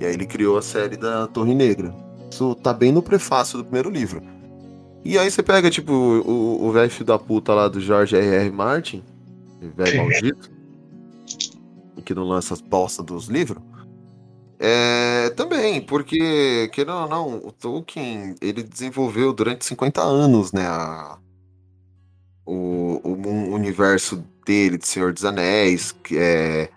E 0.00 0.04
aí 0.06 0.14
ele 0.14 0.26
criou 0.26 0.58
a 0.58 0.62
série 0.62 0.96
da 0.96 1.26
Torre 1.28 1.54
Negra. 1.54 1.94
Isso 2.30 2.54
tá 2.56 2.72
bem 2.72 2.90
no 2.90 3.02
prefácio 3.02 3.58
do 3.58 3.64
primeiro 3.64 3.90
livro. 3.90 4.22
E 5.04 5.18
aí 5.18 5.30
você 5.30 5.42
pega, 5.42 5.70
tipo, 5.70 5.92
o, 5.92 6.64
o 6.64 6.72
velho 6.72 6.90
filho 6.90 7.04
da 7.06 7.18
puta 7.18 7.52
lá 7.54 7.68
do 7.68 7.80
George 7.80 8.16
R.R. 8.16 8.50
Martin, 8.50 9.02
velho 9.76 9.98
maldito, 9.98 10.50
que 12.04 12.14
não 12.14 12.24
lança 12.24 12.54
as 12.54 12.60
bosta 12.60 13.02
dos 13.02 13.26
livros. 13.26 13.62
É, 14.58 15.30
também, 15.30 15.80
porque, 15.80 16.68
querendo 16.72 16.94
ou 16.94 17.08
não, 17.08 17.34
o 17.38 17.50
Tolkien, 17.52 18.36
ele 18.40 18.62
desenvolveu 18.62 19.32
durante 19.32 19.64
50 19.64 20.00
anos, 20.00 20.52
né, 20.52 20.66
a- 20.66 21.18
o, 22.46 23.00
o 23.02 23.16
mu- 23.16 23.52
universo 23.54 24.24
dele, 24.46 24.78
de 24.78 24.86
Senhor 24.86 25.12
dos 25.12 25.24
Anéis, 25.24 25.92
que 25.92 26.16
é, 26.16 26.68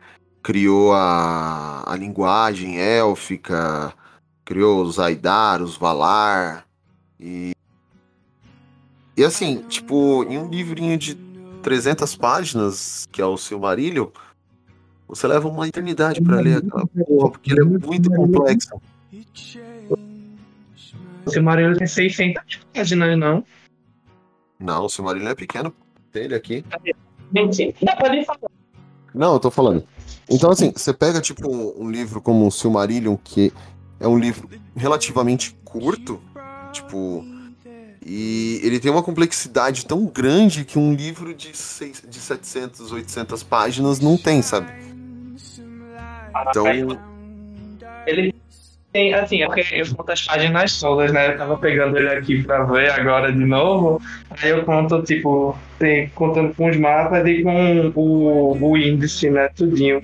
criou 0.45 0.93
a, 0.93 1.91
a 1.91 1.95
linguagem 1.95 2.79
élfica, 2.79 3.91
criou 4.45 4.83
os 4.83 4.99
Aidar, 4.99 5.59
os 5.59 5.75
Valar, 5.75 6.67
e... 7.19 7.53
E 9.17 9.23
assim, 9.23 9.63
tipo, 9.67 10.23
em 10.25 10.37
um 10.37 10.47
livrinho 10.47 10.99
de 10.99 11.15
300 11.63 12.15
páginas, 12.15 13.07
que 13.11 13.23
é 13.23 13.25
o 13.25 13.37
Silmarillion, 13.37 14.09
você 15.07 15.25
leva 15.25 15.47
uma 15.47 15.67
eternidade 15.67 16.21
pra 16.21 16.39
ler 16.39 16.57
aquela 16.57 16.85
porra, 16.85 17.31
porque 17.31 17.51
ele 17.51 17.61
é 17.61 17.63
muito 17.63 18.11
complexo. 18.11 18.79
O 21.25 21.31
Silmarillion 21.31 21.73
tem 21.73 21.87
600 21.87 22.59
páginas, 22.71 23.17
não? 23.17 23.43
Não, 24.59 24.85
o 24.85 24.89
Silmarillion 24.89 25.29
é 25.31 25.35
pequeno 25.35 25.73
aqui. 26.35 26.63
Não 27.33 27.49
pode 27.97 28.25
falar. 28.25 28.51
Não, 29.11 29.33
eu 29.33 29.39
tô 29.39 29.49
falando. 29.49 29.94
Então, 30.30 30.49
assim, 30.49 30.72
você 30.76 30.93
pega, 30.93 31.22
tipo, 31.22 31.49
um 31.49 31.89
livro 31.89 32.22
como 32.22 32.47
o 32.47 32.51
Silmarillion, 32.51 33.16
que 33.24 33.53
é 33.99 34.08
um 34.08 34.18
livro 34.18 34.49
relativamente 34.76 35.58
curto, 35.64 36.20
tipo, 36.72 37.24
e 38.06 38.60
ele 38.64 38.80
tem 38.80 38.91
uma 38.91 39.01
complexidade 39.01 39.86
tão 39.86 40.06
grande 40.06 40.64
que 40.64 40.78
um 40.78 40.93
livro 40.93 41.34
de, 41.34 41.58
seis, 41.58 42.03
de 42.08 42.20
700, 42.20 42.91
800 42.91 43.41
páginas 43.41 43.99
não 43.99 44.16
tem, 44.16 44.43
sabe? 44.43 44.72
Então, 46.49 46.66
Ele 48.06 48.36
tem, 48.95 49.13
assim, 49.13 49.41
é 49.41 49.45
porque 49.45 49.65
eu 49.73 49.93
conto 49.93 50.09
as 50.13 50.21
páginas 50.21 50.79
todas, 50.79 51.11
né? 51.11 51.33
Eu 51.33 51.37
tava 51.37 51.57
pegando 51.57 51.97
ele 51.97 52.07
aqui 52.07 52.41
pra 52.41 52.63
ver 52.63 52.89
agora 52.91 53.29
de 53.29 53.43
novo. 53.43 54.01
Aí 54.29 54.49
eu 54.49 54.63
conto, 54.63 55.03
tipo, 55.03 55.53
tem, 55.77 56.07
contando 56.15 56.55
com 56.55 56.69
os 56.69 56.77
mapas 56.77 57.27
e 57.27 57.43
com 57.43 57.91
o, 57.93 58.57
o 58.57 58.77
índice, 58.77 59.29
né? 59.29 59.49
Tudinho. 59.49 60.01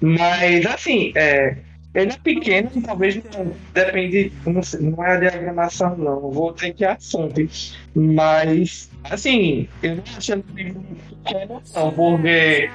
Mas, 0.00 0.64
assim, 0.64 1.12
é, 1.14 1.58
ele 1.94 2.12
é 2.12 2.16
pequeno, 2.16 2.70
talvez 2.82 3.16
não 3.16 3.52
depende, 3.74 4.32
não, 4.46 4.62
não 4.90 5.04
é 5.04 5.16
a 5.16 5.20
diagramação, 5.20 5.94
não. 5.98 6.30
Vou 6.30 6.54
ter 6.54 6.72
que 6.72 6.86
fonte. 6.98 7.76
Mas, 7.94 8.90
assim, 9.04 9.68
eu 9.82 9.96
não 9.96 10.04
achei 10.16 10.36
pequeno, 10.36 10.82
não, 11.74 11.90
porque 11.90 12.70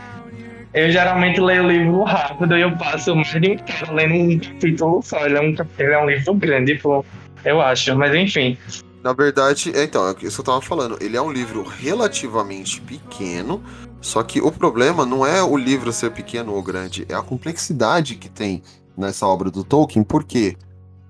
eu 0.76 0.92
geralmente 0.92 1.40
leio 1.40 1.66
livro 1.66 2.04
rápido 2.04 2.58
e 2.58 2.62
eu 2.62 2.78
passo 2.78 3.16
mais 3.16 3.30
de 3.30 3.38
um 3.38 3.58
tempo 3.58 3.94
lendo 3.94 4.14
um 4.14 4.40
capítulo 4.40 5.02
só. 5.02 5.26
Ele 5.26 5.38
é 5.38 5.42
um, 5.42 5.56
ele 5.80 5.94
é 5.94 5.98
um 5.98 6.10
livro 6.10 6.34
grande, 6.34 6.76
pô, 6.76 7.04
eu 7.46 7.62
acho, 7.62 7.96
mas 7.96 8.14
enfim. 8.14 8.58
na 9.02 9.14
verdade, 9.14 9.72
é, 9.74 9.84
então, 9.84 10.06
é 10.06 10.12
isso 10.22 10.36
que 10.36 10.42
eu 10.42 10.44
tava 10.44 10.62
falando. 10.62 10.98
Ele 11.02 11.16
é 11.16 11.22
um 11.22 11.32
livro 11.32 11.64
relativamente 11.64 12.82
pequeno, 12.82 13.64
só 14.02 14.22
que 14.22 14.42
o 14.42 14.52
problema 14.52 15.06
não 15.06 15.26
é 15.26 15.42
o 15.42 15.56
livro 15.56 15.94
ser 15.94 16.12
pequeno 16.12 16.54
ou 16.54 16.62
grande, 16.62 17.06
é 17.08 17.16
a 17.16 17.22
complexidade 17.22 18.16
que 18.16 18.30
tem 18.30 18.62
nessa 18.98 19.26
obra 19.26 19.50
do 19.50 19.64
Tolkien, 19.64 20.04
porque 20.04 20.58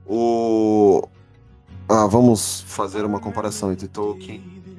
o. 0.05 1.07
Ah, 1.89 2.05
vamos 2.05 2.63
fazer 2.67 3.03
uma 3.03 3.19
comparação 3.19 3.71
entre 3.71 3.87
Tolkien 3.87 4.43
e 4.45 4.75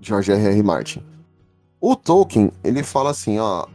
George 0.00 0.32
R.R. 0.32 0.62
Martin. 0.62 1.13
O 1.86 1.94
Tolkien, 1.94 2.50
ele 2.64 2.82
fala 2.82 3.10
assim, 3.10 3.38
ó. 3.38 3.66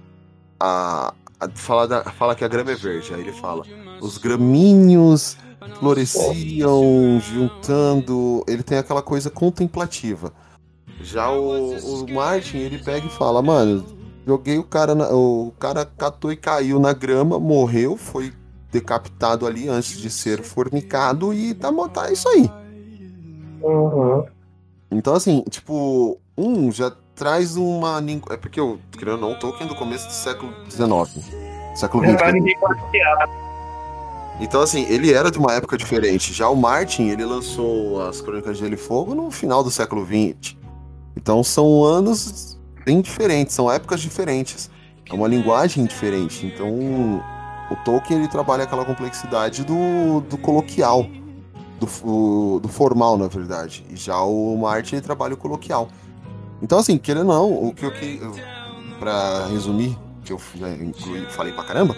A, 0.60 1.14
a- 1.40 1.50
fala, 1.54 1.88
da- 1.88 2.04
fala 2.06 2.34
que 2.34 2.44
a 2.44 2.48
grama 2.48 2.72
é 2.72 2.76
verde. 2.76 3.14
Aí 3.14 3.22
ele 3.22 3.32
fala: 3.34 3.64
os 4.02 4.18
gramíneos 4.18 5.38
floresciam 5.80 7.20
juntando. 7.22 8.44
Ele 8.48 8.64
tem 8.64 8.80
aquela 8.80 9.04
coisa 9.04 9.30
contemplativa. 9.30 10.34
Já 11.04 11.30
o, 11.32 11.76
o 11.78 12.12
Martin, 12.12 12.58
ele 12.58 12.80
pega 12.80 13.06
e 13.06 13.12
fala: 13.12 13.44
mano, 13.44 13.86
joguei 14.26 14.58
o 14.58 14.64
cara. 14.64 14.96
na- 14.96 15.10
o 15.14 15.54
cara 15.60 15.86
catou 15.86 16.32
e 16.32 16.36
caiu 16.36 16.80
na 16.80 16.94
grama, 16.94 17.40
morreu, 17.40 17.96
foi 17.96 18.34
decapitado 18.72 19.46
ali 19.46 19.70
antes 19.70 20.00
de 20.00 20.10
ser 20.10 20.42
fornicado 20.42 21.32
e 21.32 21.54
tá, 21.54 21.70
tá 21.94 22.12
isso 22.12 22.28
aí. 22.28 22.50
Então, 24.90 25.14
assim, 25.14 25.44
tipo, 25.48 26.20
um 26.36 26.72
já 26.72 26.92
traz 27.20 27.58
uma. 27.58 28.02
É 28.32 28.38
porque 28.38 28.60
eu, 28.60 28.80
querendo 28.98 29.22
ou 29.24 29.30
não, 29.30 29.38
Tolkien 29.38 29.66
é 29.66 29.70
do 29.70 29.76
começo 29.76 30.08
do 30.08 30.14
século 30.14 30.54
XIX. 30.70 31.26
Século 31.76 32.04
XX. 32.04 32.34
ninguém 32.34 32.58
confiar. 32.58 33.30
Então, 34.40 34.62
assim, 34.62 34.86
ele 34.90 35.12
era 35.12 35.30
de 35.30 35.38
uma 35.38 35.54
época 35.54 35.78
diferente. 35.78 36.34
Já 36.34 36.48
o 36.48 36.56
Martin, 36.56 37.10
ele 37.10 37.26
lançou 37.26 38.02
as 38.08 38.22
Crônicas 38.22 38.56
de 38.56 38.64
Gelo 38.64 38.74
e 38.74 38.78
Fogo 38.78 39.14
no 39.14 39.30
final 39.30 39.62
do 39.62 39.70
século 39.70 40.06
XX. 40.06 40.56
Então, 41.18 41.44
são 41.44 41.84
anos 41.84 42.58
bem 42.86 43.02
diferentes, 43.02 43.54
são 43.54 43.70
épocas 43.70 44.00
diferentes. 44.00 44.72
É 45.12 45.14
uma 45.14 45.28
linguagem 45.28 45.86
diferente. 45.86 46.46
Então, 46.46 47.22
o 47.70 47.76
Tolkien, 47.84 48.20
ele 48.20 48.30
trabalha 48.30 48.64
aquela 48.64 48.86
complexidade 48.86 49.66
do, 49.66 50.22
do 50.22 50.38
coloquial, 50.38 51.06
do, 51.78 52.60
do 52.62 52.68
formal, 52.70 53.18
na 53.18 53.28
verdade. 53.28 53.86
E 53.90 53.98
já 53.98 54.22
o 54.22 54.56
Martin, 54.56 54.96
ele 54.96 55.02
trabalha 55.02 55.34
o 55.34 55.38
coloquial. 55.38 55.90
Então, 56.62 56.80
assim, 56.80 56.98
querendo 56.98 57.30
ou 57.30 57.34
não, 57.34 57.68
o 57.70 57.74
que 57.74 57.86
eu 57.86 57.92
que. 57.92 58.20
Pra 59.00 59.48
resumir, 59.48 59.98
que 60.26 60.34
eu 60.34 60.42
né, 60.56 60.78
incluí, 60.82 61.26
falei 61.30 61.54
pra 61.54 61.64
caramba, 61.64 61.96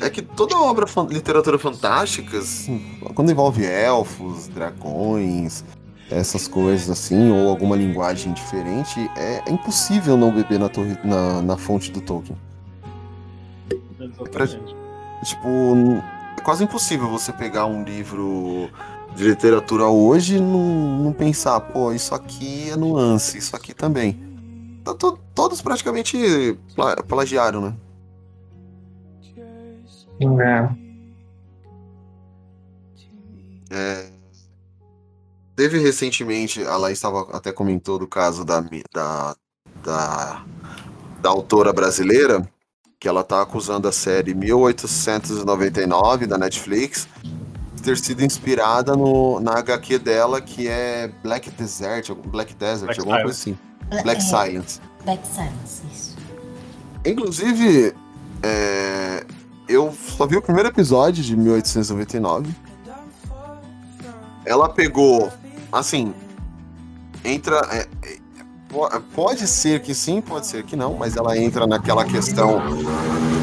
É 0.00 0.10
que 0.10 0.20
toda 0.20 0.56
obra 0.58 0.84
fan- 0.86 1.06
literatura 1.08 1.58
fantástica, 1.60 2.38
assim, 2.38 2.98
quando 3.14 3.30
envolve 3.30 3.64
elfos, 3.64 4.48
dragões, 4.48 5.62
essas 6.10 6.48
coisas 6.48 6.90
assim, 6.90 7.30
ou 7.30 7.48
alguma 7.48 7.76
linguagem 7.76 8.32
diferente, 8.32 8.98
é, 9.16 9.42
é 9.46 9.50
impossível 9.52 10.16
não 10.16 10.32
beber 10.32 10.58
na, 10.58 10.68
torre, 10.68 10.98
na, 11.04 11.40
na 11.40 11.56
fonte 11.56 11.92
do 11.92 12.00
Tolkien. 12.00 12.36
Exatamente. 14.00 14.74
Tipo, 15.24 15.48
n- 15.76 16.02
é 16.36 16.40
quase 16.40 16.64
impossível 16.64 17.08
você 17.08 17.32
pegar 17.32 17.66
um 17.66 17.84
livro 17.84 18.68
de 19.16 19.24
literatura 19.24 19.86
hoje 19.86 20.40
não, 20.40 20.98
não 21.04 21.12
pensar, 21.12 21.60
pô, 21.60 21.92
isso 21.92 22.14
aqui 22.14 22.70
é 22.70 22.76
nuance, 22.76 23.38
isso 23.38 23.54
aqui 23.54 23.74
também. 23.74 24.18
Então, 24.80 24.96
to- 24.96 25.18
todos 25.34 25.60
praticamente 25.62 26.58
pla- 26.74 26.96
plagiaram, 26.96 27.60
né? 27.60 27.74
É. 30.40 30.68
É, 33.70 34.10
Teve 35.54 35.78
recentemente, 35.78 36.64
a 36.64 36.76
Laís 36.76 36.98
estava 36.98 37.28
até 37.36 37.52
comentou 37.52 37.98
do 37.98 38.06
caso 38.08 38.44
da, 38.44 38.60
da, 38.92 39.36
da, 39.84 40.44
da 41.20 41.28
autora 41.28 41.72
brasileira, 41.72 42.48
que 42.98 43.06
ela 43.06 43.22
tá 43.22 43.42
acusando 43.42 43.86
a 43.86 43.92
série 43.92 44.34
1899 44.34 46.26
da 46.26 46.38
Netflix 46.38 47.06
ter 47.82 47.98
sido 47.98 48.24
inspirada 48.24 48.94
no, 48.96 49.40
na 49.40 49.58
HQ 49.58 49.98
dela, 49.98 50.40
que 50.40 50.68
é 50.68 51.10
Black 51.22 51.50
Desert, 51.50 52.10
Black 52.26 52.54
Desert, 52.54 52.86
Black 52.86 53.00
alguma 53.00 53.22
coisa 53.22 53.38
assim. 53.38 53.58
Black 54.02 54.20
É, 54.20 54.20
Science. 54.20 54.80
Black 55.04 55.26
Silence, 55.26 55.82
isso. 55.92 56.16
Inclusive, 57.04 57.92
é, 58.42 59.24
eu 59.68 59.92
só 60.16 60.26
vi 60.26 60.36
o 60.36 60.42
primeiro 60.42 60.68
episódio 60.68 61.22
de 61.22 61.36
1899. 61.36 62.54
Ela 64.44 64.68
pegou, 64.68 65.30
assim, 65.70 66.12
entra. 67.24 67.56
é, 67.70 67.86
é, 68.06 68.18
po- 68.68 68.88
pode 69.14 69.46
ser 69.46 69.80
que 69.82 69.94
sim, 69.94 70.20
pode 70.20 70.46
ser 70.46 70.64
que 70.64 70.74
não, 70.74 70.94
mas 70.94 71.16
ela 71.16 71.36
entra 71.38 71.66
naquela 71.66 72.04
questão 72.04 72.58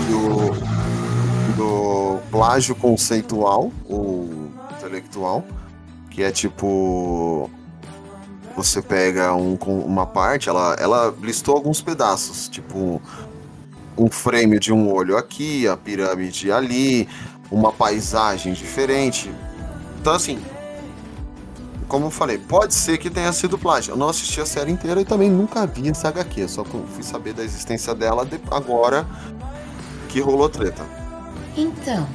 do, 0.10 1.56
do 1.56 2.20
plágio 2.30 2.76
conceitual 2.76 3.72
ou 3.88 4.29
intelectual, 5.00 5.44
que 6.10 6.24
é 6.24 6.32
tipo. 6.32 7.50
Você 8.56 8.82
pega 8.82 9.34
um, 9.36 9.56
uma 9.86 10.06
parte, 10.06 10.50
ela, 10.50 10.76
ela 10.80 11.16
listou 11.22 11.56
alguns 11.56 11.82
pedaços, 11.82 12.50
tipo 12.50 13.02
um 13.98 14.10
frame 14.10 14.60
de 14.60 14.74
um 14.74 14.92
olho 14.92 15.18
aqui, 15.18 15.68
a 15.68 15.78
pirâmide 15.78 16.52
ali, 16.52 17.08
uma 17.52 17.72
paisagem 17.72 18.54
diferente. 18.54 19.32
Então, 20.00 20.14
assim, 20.14 20.40
como 21.88 22.08
eu 22.08 22.12
falei, 22.12 22.38
pode 22.38 22.74
ser 22.74 22.98
que 22.98 23.10
tenha 23.10 23.32
sido 23.34 23.58
plágio. 23.58 23.92
Eu 23.94 23.98
não 23.98 24.10
assisti 24.10 24.40
a 24.42 24.46
série 24.46 24.72
inteira 24.72 25.00
e 25.02 25.06
também 25.06 25.30
nunca 25.30 25.66
vi 25.66 25.90
essa 25.90 26.10
HQ, 26.10 26.48
só 26.48 26.64
fui 26.66 27.04
saber 27.04 27.34
da 27.34 27.44
existência 27.44 27.94
dela 27.94 28.26
de- 28.26 28.40
agora 28.52 29.06
que 30.08 30.20
rolou 30.20 30.50
treta. 30.50 30.84
Então, 31.58 32.08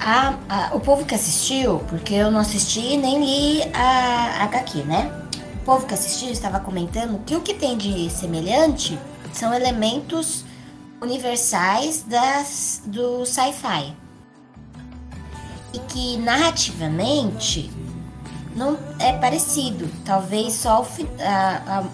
a- 0.00 0.34
a- 0.48 0.74
o 0.74 0.80
povo 0.80 1.04
que 1.04 1.14
assistiu, 1.14 1.78
porque 1.88 2.14
eu 2.14 2.30
não 2.30 2.40
assisti 2.40 2.96
nem 2.96 3.20
li 3.24 3.62
a 3.74 4.44
HQ, 4.44 4.82
né? 4.84 5.12
O 5.62 5.64
povo 5.64 5.86
que 5.86 5.94
assistiu 5.94 6.30
estava 6.30 6.58
comentando 6.60 7.22
que 7.24 7.36
o 7.36 7.40
que 7.40 7.54
tem 7.54 7.76
de 7.76 8.08
semelhante 8.10 8.98
são 9.32 9.52
elementos 9.52 10.44
universais 11.00 12.02
das, 12.06 12.82
do 12.86 13.24
sci-fi. 13.26 13.94
E 15.72 15.78
que 15.80 16.16
narrativamente 16.16 17.70
não 18.56 18.76
é 18.98 19.12
parecido. 19.12 19.88
Talvez 20.04 20.54
só 20.54 20.82
o 20.82 20.86
a, 21.22 21.84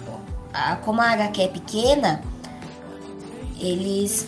a, 0.53 0.71
a- 0.71 0.75
como 0.77 1.01
a 1.01 1.11
HQ 1.11 1.41
é 1.41 1.47
pequena, 1.47 2.21
eles 3.59 4.27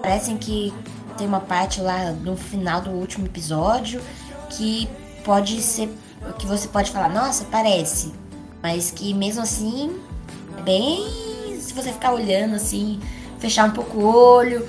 parecem 0.00 0.36
que 0.38 0.72
tem 1.18 1.26
uma 1.26 1.40
parte 1.40 1.80
lá 1.80 2.12
no 2.12 2.36
final 2.36 2.80
do 2.80 2.90
último 2.90 3.26
episódio 3.26 4.00
que 4.50 4.88
pode 5.24 5.60
ser 5.60 5.92
que 6.38 6.46
você 6.46 6.68
pode 6.68 6.90
falar, 6.90 7.08
nossa, 7.08 7.44
parece, 7.44 8.12
mas 8.62 8.90
que 8.90 9.12
mesmo 9.12 9.42
assim 9.42 10.00
é 10.56 10.62
bem 10.62 11.58
se 11.60 11.74
você 11.74 11.92
ficar 11.92 12.12
olhando 12.12 12.54
assim, 12.54 13.00
fechar 13.38 13.68
um 13.68 13.72
pouco 13.72 13.98
o 13.98 14.06
olho, 14.06 14.66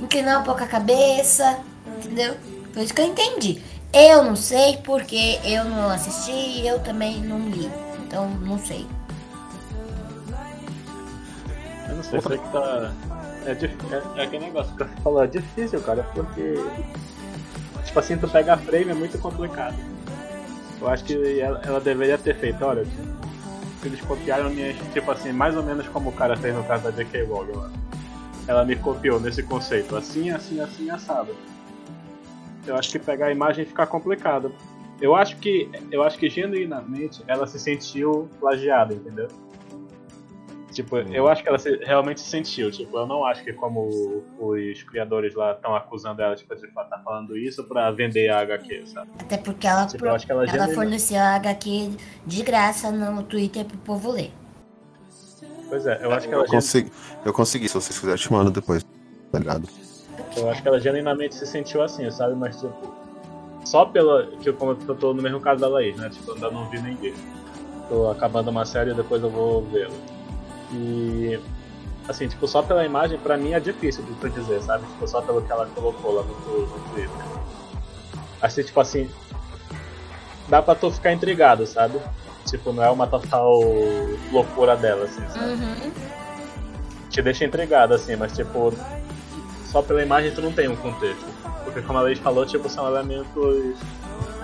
inclinar 0.00 0.40
um 0.40 0.44
pouco 0.44 0.62
a 0.62 0.66
cabeça, 0.66 1.58
entendeu? 1.98 2.36
Foi 2.72 2.82
isso 2.82 2.94
que 2.94 3.00
eu 3.00 3.06
entendi. 3.06 3.62
Eu 3.92 4.24
não 4.24 4.36
sei 4.36 4.78
porque 4.78 5.40
eu 5.44 5.64
não 5.64 5.90
assisti, 5.90 6.64
eu 6.64 6.78
também 6.80 7.20
não 7.20 7.40
li. 7.48 7.70
Então 8.06 8.28
não 8.28 8.58
sei. 8.58 8.86
Eu 11.88 11.96
não 11.96 12.02
sei, 12.02 12.20
sei 12.20 12.38
que 12.38 12.48
tá. 12.48 12.92
É, 13.46 13.52
é, 13.52 14.20
é 14.20 14.24
aquele 14.24 14.46
negócio 14.46 14.74
que 14.76 14.82
eu 14.82 14.88
falo, 15.02 15.22
é 15.22 15.26
difícil, 15.26 15.80
cara, 15.80 16.02
porque. 16.14 16.54
Tipo 17.84 17.98
assim, 17.98 18.16
tu 18.16 18.28
pega 18.28 18.54
a 18.54 18.56
frame 18.56 18.90
é 18.90 18.94
muito 18.94 19.18
complicado. 19.18 19.76
Eu 20.80 20.88
acho 20.88 21.04
que 21.04 21.40
ela, 21.40 21.60
ela 21.64 21.80
deveria 21.80 22.16
ter 22.16 22.36
feito, 22.36 22.64
olha, 22.64 22.84
eles 23.84 24.00
copiaram 24.02 24.50
minhas. 24.50 24.76
Tipo 24.92 25.10
assim, 25.10 25.32
mais 25.32 25.56
ou 25.56 25.62
menos 25.62 25.88
como 25.88 26.10
o 26.10 26.12
cara 26.12 26.36
fez 26.36 26.54
no 26.54 26.64
caso 26.64 26.84
da 26.84 26.90
J.K. 26.90 27.24
Rowling 27.24 27.56
lá. 27.56 27.70
Ela 28.46 28.64
me 28.64 28.76
copiou 28.76 29.20
nesse 29.20 29.42
conceito, 29.42 29.96
assim, 29.96 30.30
assim, 30.30 30.60
assim, 30.60 30.90
assado. 30.90 31.34
Eu 32.66 32.76
acho 32.76 32.90
que 32.90 32.98
pegar 32.98 33.26
a 33.26 33.32
imagem 33.32 33.64
fica 33.64 33.86
complicado. 33.86 34.52
Eu 35.00 35.14
acho 35.14 35.36
que. 35.36 35.70
Eu 35.90 36.02
acho 36.02 36.18
que 36.18 36.28
genuinamente 36.28 37.22
ela 37.26 37.46
se 37.46 37.58
sentiu 37.58 38.28
plagiada, 38.38 38.94
entendeu? 38.94 39.28
Tipo, 40.82 40.96
eu 40.96 41.28
acho 41.28 41.42
que 41.42 41.48
ela 41.48 41.58
se- 41.58 41.76
realmente 41.84 42.20
se 42.20 42.28
sentiu. 42.30 42.70
Tipo, 42.70 42.96
eu 42.98 43.06
não 43.06 43.24
acho 43.24 43.44
que 43.44 43.52
como 43.52 44.24
os 44.38 44.82
criadores 44.84 45.34
lá 45.34 45.52
estão 45.52 45.74
acusando 45.76 46.22
ela 46.22 46.34
tipo, 46.34 46.54
de 46.56 46.64
estar 46.66 47.02
falando 47.04 47.36
isso 47.36 47.64
pra 47.64 47.90
vender 47.90 48.30
a 48.30 48.40
HQ, 48.40 48.86
sabe? 48.86 49.08
Até 49.18 49.36
porque 49.36 49.66
ela, 49.66 49.86
Tipo, 49.86 50.04
que 50.04 50.32
ela 50.32 50.44
ela 50.46 50.68
forneceu 50.68 51.18
a 51.20 51.34
HQ 51.34 51.90
de 52.26 52.42
graça 52.42 52.90
no 52.90 53.22
Twitter 53.22 53.64
pro 53.66 53.76
povo 53.78 54.10
ler. 54.10 54.30
Pois 55.68 55.86
é, 55.86 56.00
eu 56.02 56.12
acho 56.12 56.26
que 56.26 56.34
ela, 56.34 56.44
Eu 56.44 56.48
consegui, 56.50 56.92
eu 57.24 57.32
consegui, 57.32 57.68
se 57.68 57.74
vocês 57.74 57.98
quiserem, 57.98 58.16
te 58.20 58.32
mando 58.32 58.50
depois, 58.50 58.82
tá 59.30 59.38
ligado? 59.38 59.68
eu 60.36 60.48
acho 60.50 60.62
que 60.62 60.68
ela 60.68 60.80
genuinamente 60.80 61.34
se 61.34 61.46
sentiu 61.46 61.82
assim, 61.82 62.10
sabe? 62.10 62.34
Mas 62.34 62.58
tipo, 62.58 62.94
só 63.64 63.84
pela. 63.84 64.26
Que 64.42 64.50
como 64.52 64.72
eu 64.88 64.94
tô 64.96 65.12
no 65.12 65.22
mesmo 65.22 65.40
caso 65.40 65.60
da 65.60 65.68
Laís, 65.68 65.96
né? 65.96 66.08
Tipo, 66.08 66.30
eu 66.30 66.34
ainda 66.36 66.50
não 66.50 66.68
vi 66.70 66.80
nem 66.80 66.94
vi. 66.96 67.14
Tô 67.88 68.10
acabando 68.10 68.50
uma 68.50 68.64
série 68.64 68.90
e 68.92 68.94
depois 68.94 69.22
eu 69.22 69.30
vou 69.30 69.62
vê-la. 69.66 69.94
E. 70.72 71.38
Assim, 72.08 72.26
tipo, 72.26 72.48
só 72.48 72.62
pela 72.62 72.84
imagem, 72.84 73.18
pra 73.18 73.36
mim 73.36 73.52
é 73.52 73.60
difícil 73.60 74.02
de 74.04 74.12
tu 74.14 74.28
dizer, 74.28 74.60
sabe? 74.62 74.84
Tipo, 74.86 75.06
só 75.06 75.20
pelo 75.22 75.42
que 75.42 75.52
ela 75.52 75.66
colocou 75.66 76.14
lá 76.14 76.22
no, 76.22 76.60
no 76.66 76.80
Twitter. 76.90 77.26
Assim, 78.42 78.62
tipo 78.62 78.80
assim. 78.80 79.08
Dá 80.48 80.60
pra 80.60 80.74
tu 80.74 80.90
ficar 80.90 81.12
intrigado, 81.12 81.66
sabe? 81.66 82.00
Tipo, 82.46 82.72
não 82.72 82.82
é 82.82 82.90
uma 82.90 83.06
total 83.06 83.60
loucura 84.32 84.76
dela, 84.76 85.04
assim, 85.04 85.22
sabe? 85.28 85.52
Uhum. 85.52 85.92
te 87.10 87.22
deixa 87.22 87.44
intrigado, 87.44 87.94
assim, 87.94 88.16
mas 88.16 88.32
tipo, 88.32 88.72
só 89.66 89.82
pela 89.82 90.02
imagem 90.02 90.32
tu 90.32 90.40
não 90.40 90.52
tem 90.52 90.68
um 90.68 90.74
contexto. 90.76 91.26
Porque 91.64 91.82
como 91.82 91.98
a 91.98 92.02
Leite 92.02 92.20
falou, 92.20 92.44
tipo, 92.44 92.68
são 92.68 92.88
elementos 92.88 93.76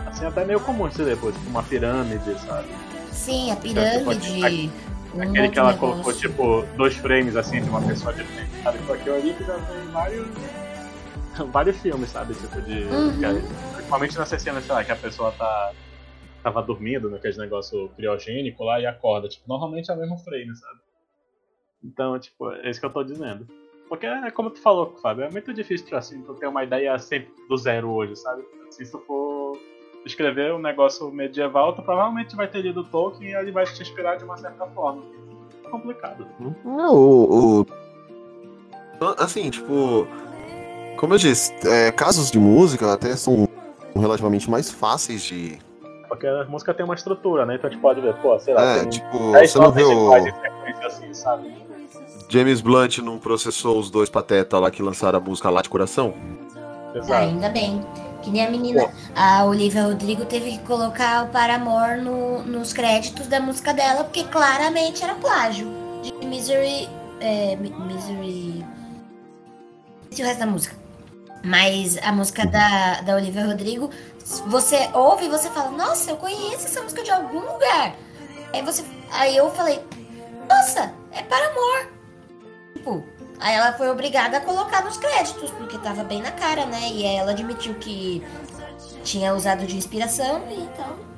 assim 0.06 0.24
até 0.26 0.44
meio 0.44 0.60
comuns 0.60 0.94
de 0.94 1.02
ver, 1.02 1.16
pô, 1.16 1.32
tipo 1.32 1.48
uma 1.48 1.62
pirâmide, 1.62 2.38
sabe? 2.46 2.68
Sim, 3.10 3.50
a 3.50 3.54
Então, 3.54 3.60
pirâmide. 3.60 4.70
Um 5.16 5.22
Aquele 5.22 5.48
que 5.48 5.58
ela 5.58 5.72
negócio. 5.72 6.02
colocou, 6.02 6.12
tipo, 6.12 6.62
dois 6.76 6.96
frames 6.96 7.36
assim 7.36 7.60
de 7.62 7.68
uma 7.68 7.80
pessoa 7.86 8.12
de 8.14 8.24
frente, 8.24 8.62
sabe? 8.62 8.78
Tipo, 8.78 8.92
aquilo 8.92 9.16
ali 9.16 9.34
que 9.34 9.44
já 9.44 9.58
tem 9.60 9.86
vários. 9.92 10.28
vários 11.52 11.80
filmes, 11.80 12.10
sabe? 12.10 12.34
Tipo, 12.34 12.60
de. 12.62 12.84
Uhum. 12.84 13.18
que 13.18 13.24
a- 13.24 13.32
principalmente 13.74 14.18
nessas 14.18 14.42
cenas, 14.42 14.64
sei 14.64 14.74
lá, 14.74 14.84
que 14.84 14.92
a 14.92 14.96
pessoa 14.96 15.32
tá. 15.32 15.72
tava 16.42 16.62
dormindo 16.62 17.10
naquele 17.10 17.36
negócio 17.38 17.88
criogênico 17.96 18.64
lá 18.64 18.80
e 18.80 18.86
acorda. 18.86 19.28
Tipo, 19.28 19.48
normalmente 19.48 19.90
é 19.90 19.94
o 19.94 19.98
mesmo 19.98 20.16
frame, 20.18 20.54
sabe? 20.56 20.80
Então, 21.84 22.18
tipo, 22.18 22.50
é 22.52 22.70
isso 22.70 22.80
que 22.80 22.86
eu 22.86 22.92
tô 22.92 23.04
dizendo. 23.04 23.46
Porque 23.88 24.06
é 24.06 24.30
como 24.32 24.50
tu 24.50 24.60
falou, 24.60 24.96
Fábio, 25.00 25.24
é 25.24 25.30
muito 25.30 25.54
difícil 25.54 25.86
pra, 25.88 25.98
assim, 25.98 26.20
tu 26.22 26.34
ter 26.34 26.48
uma 26.48 26.64
ideia 26.64 26.98
sempre 26.98 27.32
do 27.48 27.56
zero 27.56 27.90
hoje, 27.90 28.16
sabe? 28.16 28.42
Assim, 28.68 28.84
se 28.84 28.90
tu 28.90 28.98
for 29.00 29.56
escrever 30.06 30.54
um 30.54 30.58
negócio 30.58 31.10
medieval, 31.10 31.74
tu 31.74 31.82
provavelmente 31.82 32.34
vai 32.36 32.46
ter 32.46 32.62
lido 32.62 32.84
Tolkien 32.84 33.30
e 33.32 33.34
ele 33.34 33.50
vai 33.52 33.64
te 33.66 33.82
inspirar 33.82 34.16
de 34.16 34.24
uma 34.24 34.36
certa 34.36 34.64
forma. 34.66 35.02
É 35.64 35.68
complicado. 35.68 36.26
É, 36.40 36.86
o, 36.88 37.60
o- 37.62 37.66
Assim, 39.18 39.50
tipo. 39.50 40.06
Como 40.96 41.12
eu 41.12 41.18
disse, 41.18 41.52
é, 41.68 41.92
casos 41.92 42.30
de 42.30 42.38
música 42.38 42.90
até 42.94 43.14
são 43.16 43.46
relativamente 43.94 44.50
mais 44.50 44.70
fáceis 44.70 45.22
de. 45.22 45.58
Porque 46.08 46.26
a 46.26 46.44
música 46.44 46.72
tem 46.72 46.84
uma 46.84 46.94
estrutura, 46.94 47.44
né? 47.44 47.56
Então 47.56 47.68
a 47.68 47.72
gente 47.72 47.82
pode 47.82 48.00
ver, 48.00 48.14
pô, 48.14 48.38
sei 48.38 48.54
lá, 48.54 48.62
É, 48.76 48.80
tem 48.80 48.88
tipo, 48.90 49.32
10 49.32 49.50
você 49.50 49.58
não 49.58 49.70
vê 49.72 49.82
o. 49.82 50.14
assim, 50.86 51.12
sabe? 51.12 51.52
James 52.28 52.60
Blunt 52.60 52.98
não 52.98 53.18
processou 53.18 53.78
os 53.78 53.90
dois 53.90 54.08
patetas 54.08 54.58
lá 54.60 54.70
que 54.70 54.82
lançaram 54.82 55.18
a 55.18 55.20
música 55.20 55.50
Lá 55.50 55.60
de 55.62 55.68
Coração? 55.68 56.14
Exato. 56.94 57.12
Ainda 57.12 57.48
bem. 57.50 57.84
Que 58.26 58.32
nem 58.32 58.44
a 58.44 58.50
menina. 58.50 58.92
A 59.14 59.44
Olivia 59.44 59.84
Rodrigo 59.84 60.24
teve 60.24 60.50
que 60.50 60.58
colocar 60.64 61.26
o 61.26 61.28
Paramore 61.28 62.00
no, 62.00 62.42
nos 62.42 62.72
créditos 62.72 63.28
da 63.28 63.38
música 63.38 63.72
dela, 63.72 64.02
porque 64.02 64.24
claramente 64.24 65.04
era 65.04 65.14
plágio. 65.14 65.68
De 66.02 66.26
Misery. 66.26 66.88
É, 67.20 67.54
Mi- 67.54 67.70
Misery. 67.70 68.66
É 70.18 70.22
o 70.22 70.26
resto 70.26 70.40
da 70.40 70.46
música. 70.46 70.74
Mas 71.44 71.98
a 71.98 72.10
música 72.10 72.44
da, 72.44 73.00
da 73.02 73.14
Olivia 73.14 73.46
Rodrigo, 73.46 73.90
você 74.48 74.90
ouve 74.92 75.26
e 75.26 75.28
você 75.28 75.48
fala, 75.50 75.70
nossa, 75.70 76.10
eu 76.10 76.16
conheço 76.16 76.66
essa 76.66 76.82
música 76.82 77.04
de 77.04 77.12
algum 77.12 77.38
lugar. 77.38 77.94
Aí 78.52 78.60
você. 78.62 78.84
Aí 79.12 79.36
eu 79.36 79.52
falei, 79.52 79.80
nossa, 80.48 80.92
é 81.12 81.22
Paramore. 81.22 81.90
Tipo, 82.74 83.04
aí 83.40 83.54
ela 83.54 83.72
foi 83.72 83.88
obrigada 83.88 84.38
a 84.38 84.40
colocar 84.40 84.84
nos 84.84 84.96
créditos, 84.96 85.50
porque 85.52 85.78
tava 85.78 86.04
bem 86.04 86.22
na 86.22 86.30
cara, 86.32 86.66
né? 86.66 86.90
E 86.92 87.06
aí 87.06 87.16
ela 87.16 87.32
admitiu 87.32 87.74
que 87.74 88.22
tinha 89.04 89.34
usado 89.34 89.66
de 89.66 89.76
inspiração 89.76 90.42
e 90.50 90.60
então. 90.60 91.16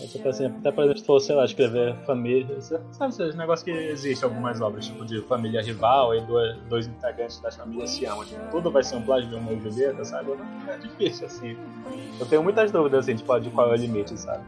É 0.00 0.06
Tipo 0.06 0.28
assim, 0.28 0.46
até 0.46 0.70
por 0.70 0.84
exemplo, 0.84 1.00
se 1.00 1.06
fosse, 1.06 1.26
sei 1.26 1.34
lá, 1.34 1.44
escrever 1.44 1.96
família. 2.04 2.60
Sabe 2.60 3.08
esses 3.08 3.34
negócios 3.34 3.64
que 3.64 3.70
existem 3.70 4.28
algumas 4.28 4.60
obras, 4.60 4.86
tipo 4.86 5.04
de 5.04 5.22
família 5.22 5.62
rival 5.62 6.14
e 6.14 6.20
dois, 6.20 6.56
dois 6.68 6.86
integrantes 6.86 7.40
das 7.40 7.56
famílias 7.56 7.90
se 7.90 8.04
amam. 8.04 8.24
Tipo, 8.24 8.40
tudo 8.50 8.70
vai 8.70 8.82
ser 8.82 8.96
um 8.96 9.02
plágio 9.02 9.30
de 9.30 9.34
uma 9.34 9.58
Julieta, 9.58 10.04
sabe? 10.04 10.32
É 10.68 10.76
difícil, 10.76 11.26
assim. 11.26 11.56
Eu 12.20 12.26
tenho 12.26 12.42
muitas 12.42 12.70
dúvidas, 12.70 13.00
assim, 13.04 13.16
tipo, 13.16 13.38
de 13.40 13.50
qual 13.50 13.70
é 13.70 13.72
o 13.72 13.76
limite, 13.76 14.18
sabe? 14.20 14.44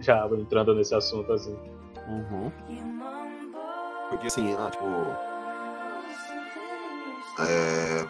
Já 0.00 0.26
entrando 0.26 0.74
nesse 0.74 0.94
assunto, 0.94 1.32
assim. 1.32 1.56
Uhum. 2.06 2.50
Porque 4.10 4.26
assim, 4.26 4.54
ah, 4.58 4.70
tipo. 4.70 5.29
É, 7.38 8.04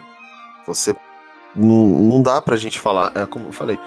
você. 0.65 0.95
Não, 1.55 1.85
não 1.87 2.21
dá 2.21 2.41
pra 2.41 2.55
gente 2.55 2.79
falar. 2.79 3.11
É 3.15 3.25
como 3.25 3.47
eu 3.47 3.51
falei. 3.51 3.77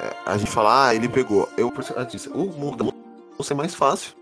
é, 0.00 0.12
a 0.26 0.36
gente 0.38 0.50
fala, 0.50 0.88
ah, 0.88 0.94
ele 0.94 1.08
pegou. 1.08 1.48
Eu 1.56 1.72
disse, 2.10 2.28
o 2.28 2.44
mundo 2.46 2.92
música 3.38 3.54
é 3.54 3.56
mais 3.56 3.74
fácil. 3.74 4.14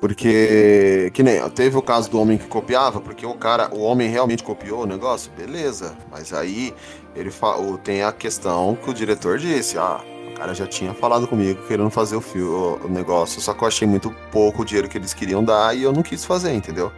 Porque. 0.00 1.10
Que 1.14 1.22
nem. 1.22 1.48
Teve 1.50 1.76
o 1.76 1.82
caso 1.82 2.10
do 2.10 2.20
homem 2.20 2.36
que 2.38 2.46
copiava, 2.46 3.00
porque 3.00 3.24
o 3.24 3.34
cara. 3.34 3.68
O 3.72 3.80
homem 3.80 4.08
realmente 4.08 4.42
copiou 4.42 4.82
o 4.82 4.86
negócio, 4.86 5.30
beleza. 5.36 5.96
Mas 6.10 6.32
aí 6.32 6.74
ele 7.14 7.30
fa, 7.30 7.56
o- 7.56 7.78
tem 7.78 8.02
a 8.02 8.12
questão 8.12 8.76
que 8.76 8.90
o 8.90 8.94
diretor 8.94 9.38
disse, 9.38 9.78
ah. 9.78 10.00
O 10.28 10.34
cara 10.42 10.54
já 10.54 10.66
tinha 10.66 10.92
falado 10.92 11.28
comigo 11.28 11.62
querendo 11.68 11.88
fazer 11.88 12.16
o, 12.16 12.20
fio, 12.20 12.80
o 12.82 12.88
negócio, 12.88 13.40
só 13.40 13.54
que 13.54 13.62
eu 13.62 13.68
achei 13.68 13.86
muito 13.86 14.10
pouco 14.32 14.62
o 14.62 14.64
dinheiro 14.64 14.88
que 14.88 14.98
eles 14.98 15.14
queriam 15.14 15.44
dar 15.44 15.76
e 15.76 15.84
eu 15.84 15.92
não 15.92 16.02
quis 16.02 16.24
fazer, 16.24 16.52
entendeu? 16.52 16.90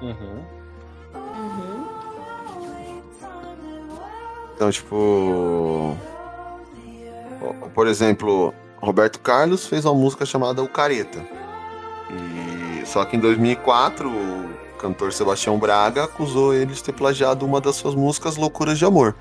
Uhum. 0.00 0.42
Então, 4.54 4.70
tipo. 4.70 5.96
Por 7.74 7.86
exemplo, 7.86 8.54
Roberto 8.76 9.20
Carlos 9.20 9.66
fez 9.66 9.84
uma 9.84 9.94
música 9.94 10.26
chamada 10.26 10.62
O 10.62 10.68
Careta. 10.68 11.24
E 12.10 12.86
só 12.86 13.04
que 13.04 13.16
em 13.16 13.20
2004, 13.20 14.08
o 14.08 14.76
cantor 14.78 15.12
Sebastião 15.12 15.58
Braga 15.58 16.04
acusou 16.04 16.52
ele 16.52 16.74
de 16.74 16.82
ter 16.82 16.92
plagiado 16.92 17.46
uma 17.46 17.60
das 17.60 17.76
suas 17.76 17.94
músicas 17.94 18.36
Loucuras 18.36 18.78
de 18.78 18.84
Amor. 18.84 19.14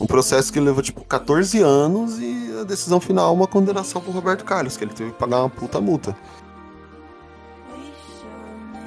Um 0.00 0.06
processo 0.06 0.52
que 0.52 0.58
levou 0.58 0.82
tipo 0.82 1.04
14 1.04 1.60
anos 1.60 2.18
e 2.18 2.58
a 2.60 2.64
decisão 2.64 3.00
final 3.00 3.32
uma 3.34 3.46
condenação 3.46 4.00
pro 4.00 4.12
Roberto 4.12 4.44
Carlos, 4.44 4.76
que 4.76 4.84
ele 4.84 4.94
teve 4.94 5.12
que 5.12 5.18
pagar 5.18 5.40
uma 5.40 5.50
puta 5.50 5.80
multa. 5.80 6.16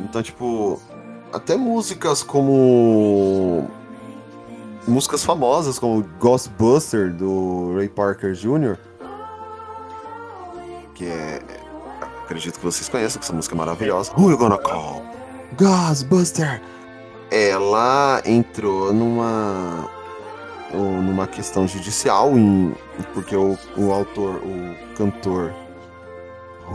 Então, 0.02 0.22
tipo, 0.22 0.82
até 1.32 1.56
músicas 1.56 2.24
como 2.24 3.70
músicas 4.88 5.24
famosas 5.24 5.78
como 5.78 6.02
Ghostbuster 6.20 7.14
do 7.14 7.76
Ray 7.76 7.90
Parker 7.90 8.34
Jr. 8.34 8.78
Que 10.96 11.06
é. 11.06 11.42
Acredito 12.24 12.60
que 12.60 12.66
vocês 12.66 12.90
conheçam, 12.90 13.20
que 13.20 13.26
essa 13.26 13.34
música 13.34 13.56
é 13.56 13.58
maravilhosa. 13.58 14.12
Who 14.18 14.32
you 14.32 14.38
gonna 14.38 14.58
call? 14.58 15.02
Ghostbuster! 15.58 16.62
Ela 17.32 18.22
entrou 18.26 18.94
numa. 18.94 19.90
numa 20.74 21.28
questão 21.28 21.68
judicial, 21.68 22.38
em, 22.38 22.76
porque 23.14 23.36
o, 23.36 23.58
o 23.78 23.92
autor, 23.92 24.42
o 24.44 24.96
cantor 24.96 25.54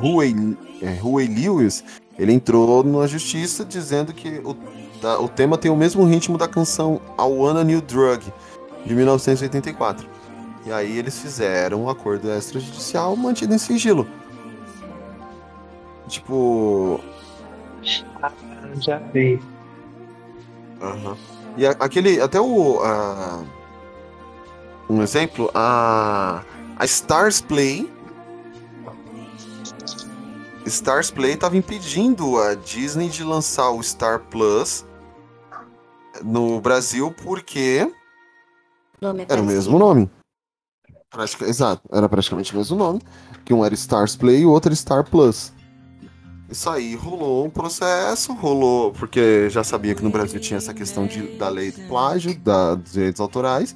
Huey, 0.03 0.57
é, 0.81 0.99
Huey 1.03 1.27
Lewis, 1.27 1.85
ele 2.19 2.33
entrou 2.33 2.83
na 2.83 3.07
justiça 3.07 3.65
dizendo 3.65 4.13
que 4.13 4.41
o 4.45 4.55
Tá? 5.03 5.19
O 5.19 5.29
tema 5.29 5.59
tem 5.59 5.71
o 5.71 5.77
mesmo 5.77 6.05
ritmo 6.05 6.39
da 6.39 6.47
canção 6.49 7.01
I 7.19 7.23
Wanna 7.23 7.65
New 7.65 7.81
Drug, 7.83 8.25
de 8.87 8.95
1984. 8.95 10.09
E 10.65 10.73
aí 10.73 10.97
eles 10.97 11.19
fizeram 11.19 11.83
um 11.83 11.89
acordo 11.91 12.31
extrajudicial 12.31 13.15
mantido 13.17 13.53
em 13.53 13.59
sigilo. 13.59 14.07
Tipo. 16.09 17.01
Já 18.77 18.99
vi. 19.13 19.43
Aham. 20.81 21.17
E 21.57 21.67
a- 21.67 21.77
aquele. 21.81 22.21
Até 22.21 22.41
o. 22.41 22.81
a- 22.83 23.43
um 24.89 25.03
exemplo, 25.03 25.51
a. 25.53 26.43
A 26.79 26.85
Stars 26.85 27.41
Play. 27.41 27.91
Stars 30.65 31.11
Play 31.11 31.37
tava 31.37 31.57
impedindo 31.57 32.39
a 32.39 32.55
Disney 32.55 33.09
de 33.09 33.25
lançar 33.25 33.71
o 33.71 33.83
Star 33.83 34.21
Plus 34.31 34.85
no 36.25 36.61
Brasil 36.61 37.14
porque 37.23 37.87
é 39.01 39.25
era 39.29 39.41
o 39.43 39.45
mesmo 39.45 39.79
nome. 39.79 40.11
Pratica- 41.11 41.47
Exato, 41.47 41.83
era 41.93 42.09
praticamente 42.09 42.55
o 42.55 42.57
mesmo 42.57 42.77
nome. 42.77 43.01
Que 43.45 43.53
um 43.53 43.64
era 43.64 43.75
Stars 43.75 44.16
Play 44.16 44.41
e 44.43 44.47
o 44.47 44.51
outro 44.51 44.68
era 44.68 44.77
Star 44.77 45.09
Plus. 45.09 45.53
Isso 46.49 46.68
aí 46.68 46.95
rolou 46.95 47.47
um 47.47 47.51
processo, 47.51 48.33
rolou, 48.35 48.93
porque 48.93 49.49
já 49.49 49.64
sabia 49.64 49.95
que 49.95 50.03
no 50.05 50.11
Brasil 50.11 50.39
tinha 50.39 50.59
essa 50.59 50.75
questão 50.75 51.07
de, 51.07 51.37
da 51.39 51.49
lei 51.49 51.73
do 51.73 51.81
plágio, 51.89 52.39
da, 52.39 52.75
dos 52.75 52.93
direitos 52.93 53.20
autorais. 53.20 53.75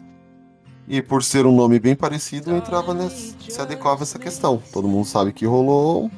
E 0.87 1.03
por 1.03 1.23
ser 1.25 1.47
um 1.47 1.57
nome 1.57 1.81
bem 1.81 1.97
parecido, 1.97 2.55
entrava 2.55 2.95
nessa, 2.95 3.35
se 3.49 3.61
adequava 3.61 4.03
a 4.03 4.05
essa 4.05 4.19
questão. 4.19 4.63
Todo 4.73 4.87
mundo 4.87 5.07
sabe 5.07 5.33
que 5.33 5.45
rolou 5.47 6.11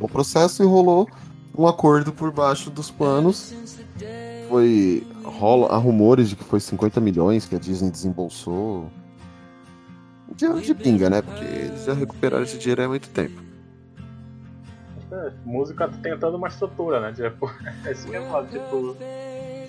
um 0.00 0.06
processo 0.06 0.62
e 0.62 0.66
rolou 0.66 1.08
um 1.56 1.66
acordo 1.66 2.12
por 2.12 2.30
baixo 2.30 2.70
dos 2.70 2.90
panos. 2.90 3.52
Foi. 4.48 5.06
Rola, 5.24 5.68
há 5.68 5.76
rumores 5.76 6.28
de 6.28 6.36
que 6.36 6.44
foi 6.44 6.60
50 6.60 7.00
milhões 7.00 7.46
que 7.46 7.56
a 7.56 7.58
Disney 7.58 7.90
desembolsou. 7.90 8.90
Dinheiro 10.36 10.60
de 10.60 10.74
pinga, 10.74 11.08
né? 11.08 11.22
Porque 11.22 11.44
eles 11.44 11.84
já 11.84 11.94
recuperaram 11.94 12.44
esse 12.44 12.58
dinheiro 12.58 12.82
há 12.82 12.88
muito 12.88 13.08
tempo. 13.10 13.42
É, 15.10 15.32
música 15.44 15.88
tem 16.02 16.18
toda 16.18 16.36
uma 16.36 16.48
estrutura, 16.48 17.00
né? 17.00 17.12
Tipo, 17.12 17.50
é 17.86 17.92
eu 17.92 18.22
falo, 18.30 18.46
tipo, 18.48 18.96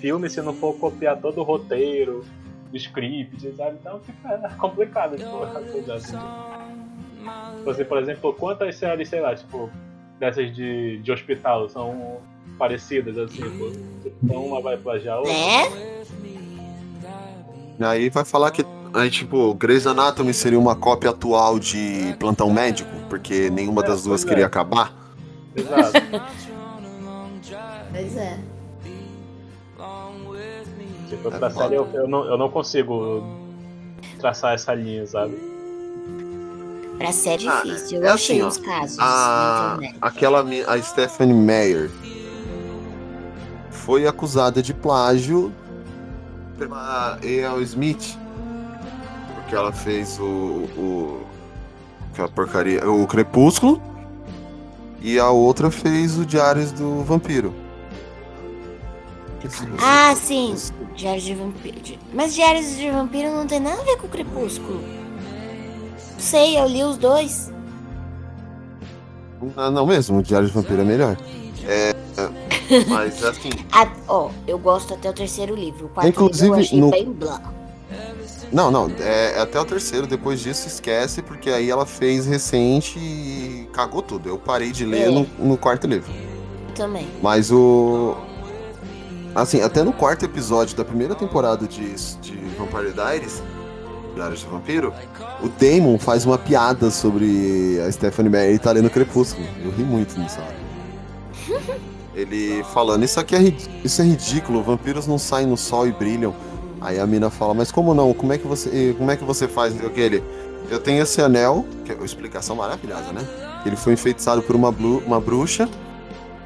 filme 0.00 0.28
se 0.28 0.42
não 0.42 0.52
for 0.52 0.74
copiar 0.74 1.20
todo 1.20 1.40
o 1.40 1.44
roteiro, 1.44 2.24
o 2.72 2.76
script, 2.76 3.54
sabe? 3.56 3.76
Então 3.80 4.00
fica 4.00 4.38
complicado, 4.58 5.16
tipo, 5.16 5.42
as 5.44 5.70
coisas 5.70 5.90
assim. 5.90 6.16
Você, 7.64 7.84
por 7.84 7.98
exemplo, 7.98 8.34
quantas 8.34 8.76
séries, 8.76 9.08
sei 9.08 9.20
lá, 9.20 9.34
tipo, 9.34 9.70
dessas 10.18 10.54
de, 10.54 10.98
de 10.98 11.12
hospital 11.12 11.68
são 11.68 12.18
parecidas, 12.58 13.16
assim, 13.18 13.42
pô? 13.58 13.72
Então 14.22 14.46
uma 14.46 14.60
vai 14.60 14.76
plagiar 14.76 15.16
a 15.16 15.18
outra. 15.18 15.32
Né? 15.32 16.04
E 17.78 17.84
aí 17.84 18.10
vai 18.10 18.24
falar 18.24 18.50
que. 18.50 18.64
Aí, 18.94 19.10
tipo, 19.10 19.52
Grey's 19.54 19.86
Anatomy 19.86 20.32
seria 20.32 20.58
uma 20.58 20.74
cópia 20.74 21.10
atual 21.10 21.58
de 21.58 22.16
Plantão 22.18 22.50
Médico, 22.50 22.90
porque 23.10 23.50
nenhuma 23.50 23.82
É, 23.82 23.88
das 23.88 24.04
duas 24.04 24.24
é. 24.24 24.28
queria 24.28 24.46
acabar. 24.46 24.94
Exato. 25.54 25.92
Pois 27.92 28.16
é. 28.16 28.38
Tipo, 31.08 31.30
pra 31.30 31.50
série 31.50 31.74
eu, 31.76 31.88
eu, 31.92 32.08
não, 32.08 32.24
eu 32.24 32.38
não 32.38 32.50
consigo 32.50 33.22
traçar 34.18 34.54
essa 34.54 34.74
linha, 34.74 35.06
sabe? 35.06 35.36
Pra 36.98 37.12
ser 37.12 37.30
é 37.30 37.36
difícil. 37.36 38.02
é 38.02 38.08
Eu 38.08 38.12
achei 38.14 38.40
assim, 38.40 38.42
ó, 38.42 38.48
os 38.48 38.56
casos 38.56 38.98
A, 38.98 39.78
aquela, 40.00 40.44
a 40.66 40.82
Stephanie 40.82 41.34
Meyer 41.34 41.90
foi 43.70 44.06
acusada 44.06 44.62
de 44.62 44.74
plágio 44.74 45.52
pela 46.58 47.18
E.L. 47.22 47.62
Smith, 47.62 48.18
porque 49.34 49.54
ela 49.54 49.72
fez 49.72 50.18
o, 50.18 50.24
o 50.76 51.26
aquela 52.12 52.28
porcaria, 52.28 52.88
o 52.90 53.06
Crepúsculo, 53.06 53.80
e 55.00 55.18
a 55.18 55.30
outra 55.30 55.70
fez 55.70 56.18
o 56.18 56.24
Diários 56.24 56.72
do 56.72 57.04
Vampiro. 57.04 57.54
Ah, 59.80 60.14
sim. 60.16 60.56
Diários 60.96 61.24
de 61.24 61.34
Vampiro. 61.34 61.78
Mas 62.12 62.34
Diários 62.34 62.76
de 62.76 62.90
Vampiro 62.90 63.30
não 63.30 63.46
tem 63.46 63.60
nada 63.60 63.80
a 63.80 63.84
ver 63.84 63.96
com 63.98 64.06
o 64.06 64.10
Crepúsculo. 64.10 64.95
Sei, 66.18 66.58
eu 66.58 66.66
li 66.66 66.82
os 66.82 66.96
dois. 66.96 67.52
Ah, 69.56 69.70
não 69.70 69.86
mesmo, 69.86 70.18
o 70.18 70.22
Diário 70.22 70.48
de 70.48 70.52
Vampiro 70.54 70.80
é 70.80 70.84
melhor. 70.84 71.16
É, 71.64 71.94
mas 72.88 73.22
assim, 73.24 73.50
Ah, 73.72 73.88
Ó, 74.08 74.30
eu 74.46 74.58
gosto 74.58 74.94
até 74.94 75.10
o 75.10 75.12
terceiro 75.12 75.54
livro. 75.54 75.86
O 75.86 75.88
quarto 75.90 76.08
Inclusive, 76.08 76.56
livro 76.62 76.76
no- 76.78 76.90
bem 76.90 77.12
blá. 77.12 77.40
não, 78.52 78.70
não, 78.70 78.90
é 78.98 79.38
até 79.40 79.60
o 79.60 79.64
terceiro, 79.64 80.06
depois 80.06 80.40
disso 80.40 80.66
esquece, 80.66 81.20
porque 81.22 81.50
aí 81.50 81.68
ela 81.70 81.84
fez 81.84 82.24
recente 82.26 82.98
e 82.98 83.68
cagou 83.72 84.00
tudo. 84.02 84.28
Eu 84.28 84.38
parei 84.38 84.72
de 84.72 84.84
ler 84.86 85.08
É. 85.08 85.10
no, 85.10 85.26
no 85.38 85.56
quarto 85.58 85.86
livro. 85.86 86.10
Também. 86.74 87.06
Mas 87.22 87.50
o. 87.50 88.16
Assim, 89.34 89.60
até 89.60 89.82
no 89.82 89.92
quarto 89.92 90.24
episódio 90.24 90.74
da 90.76 90.84
primeira 90.84 91.14
temporada 91.14 91.66
de, 91.66 91.94
de 91.94 92.36
Vampire 92.56 92.92
Diaries, 92.92 93.42
Diários 94.16 94.42
Vampiro, 94.44 94.94
o 95.42 95.48
Damon 95.48 95.98
faz 95.98 96.24
uma 96.24 96.38
piada 96.38 96.90
sobre 96.90 97.78
a 97.86 97.92
Stephanie 97.92 98.30
Meyer 98.30 98.58
tá 98.58 98.72
lendo 98.72 98.88
Crepúsculo. 98.88 99.46
Eu 99.62 99.70
ri 99.70 99.84
muito 99.84 100.18
nisso. 100.18 100.38
Ele 102.16 102.64
falando, 102.72 103.04
isso 103.04 103.20
aqui 103.20 103.36
é, 103.36 103.54
isso 103.84 104.00
é 104.00 104.04
ridículo, 104.06 104.62
vampiros 104.62 105.06
não 105.06 105.18
saem 105.18 105.46
no 105.46 105.54
sol 105.56 105.86
e 105.86 105.92
brilham. 105.92 106.34
Aí 106.80 106.98
a 106.98 107.06
mina 107.06 107.28
fala, 107.28 107.52
mas 107.52 107.70
como 107.70 107.92
não? 107.92 108.14
Como 108.14 108.32
é 108.32 108.38
que 108.38 108.46
você, 108.46 108.94
como 108.96 109.10
é 109.10 109.16
que 109.16 109.24
você 109.24 109.46
faz 109.46 109.78
aquele? 109.84 110.24
Eu 110.70 110.78
tenho 110.80 111.02
esse 111.02 111.20
anel, 111.20 111.66
que 111.84 111.92
é 111.92 111.94
uma 111.94 112.06
explicação 112.06 112.56
maravilhosa, 112.56 113.12
né? 113.12 113.20
Ele 113.66 113.76
foi 113.76 113.92
enfeitiçado 113.92 114.42
por 114.42 114.56
uma, 114.56 114.72
blu- 114.72 115.02
uma 115.06 115.20
bruxa, 115.20 115.68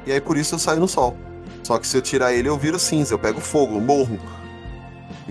e 0.05 0.11
aí 0.11 0.19
por 0.19 0.35
isso 0.37 0.55
eu 0.55 0.59
saio 0.59 0.79
no 0.81 0.89
sol. 0.89 1.15
Só 1.63 1.77
que 1.79 1.87
se 1.87 1.95
eu 1.95 2.01
tirar 2.01 2.33
ele, 2.33 2.49
eu 2.49 2.57
viro 2.57 2.77
cinza, 2.77 3.13
eu 3.13 3.19
pego 3.19 3.39
fogo, 3.39 3.75
eu 3.75 3.81
morro. 3.81 4.19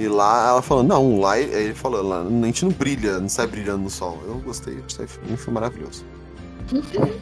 E 0.00 0.08
lá 0.08 0.48
ela 0.48 0.62
falou, 0.62 0.82
não, 0.82 1.20
lá 1.20 1.38
ele 1.38 1.74
falou, 1.74 2.02
lá 2.02 2.22
a 2.22 2.46
gente 2.46 2.64
não 2.64 2.72
brilha, 2.72 3.20
não 3.20 3.28
sai 3.28 3.46
brilhando 3.46 3.82
no 3.82 3.90
sol. 3.90 4.18
Eu 4.26 4.36
gostei, 4.38 4.82
foi 5.36 5.52
maravilhoso. 5.52 6.06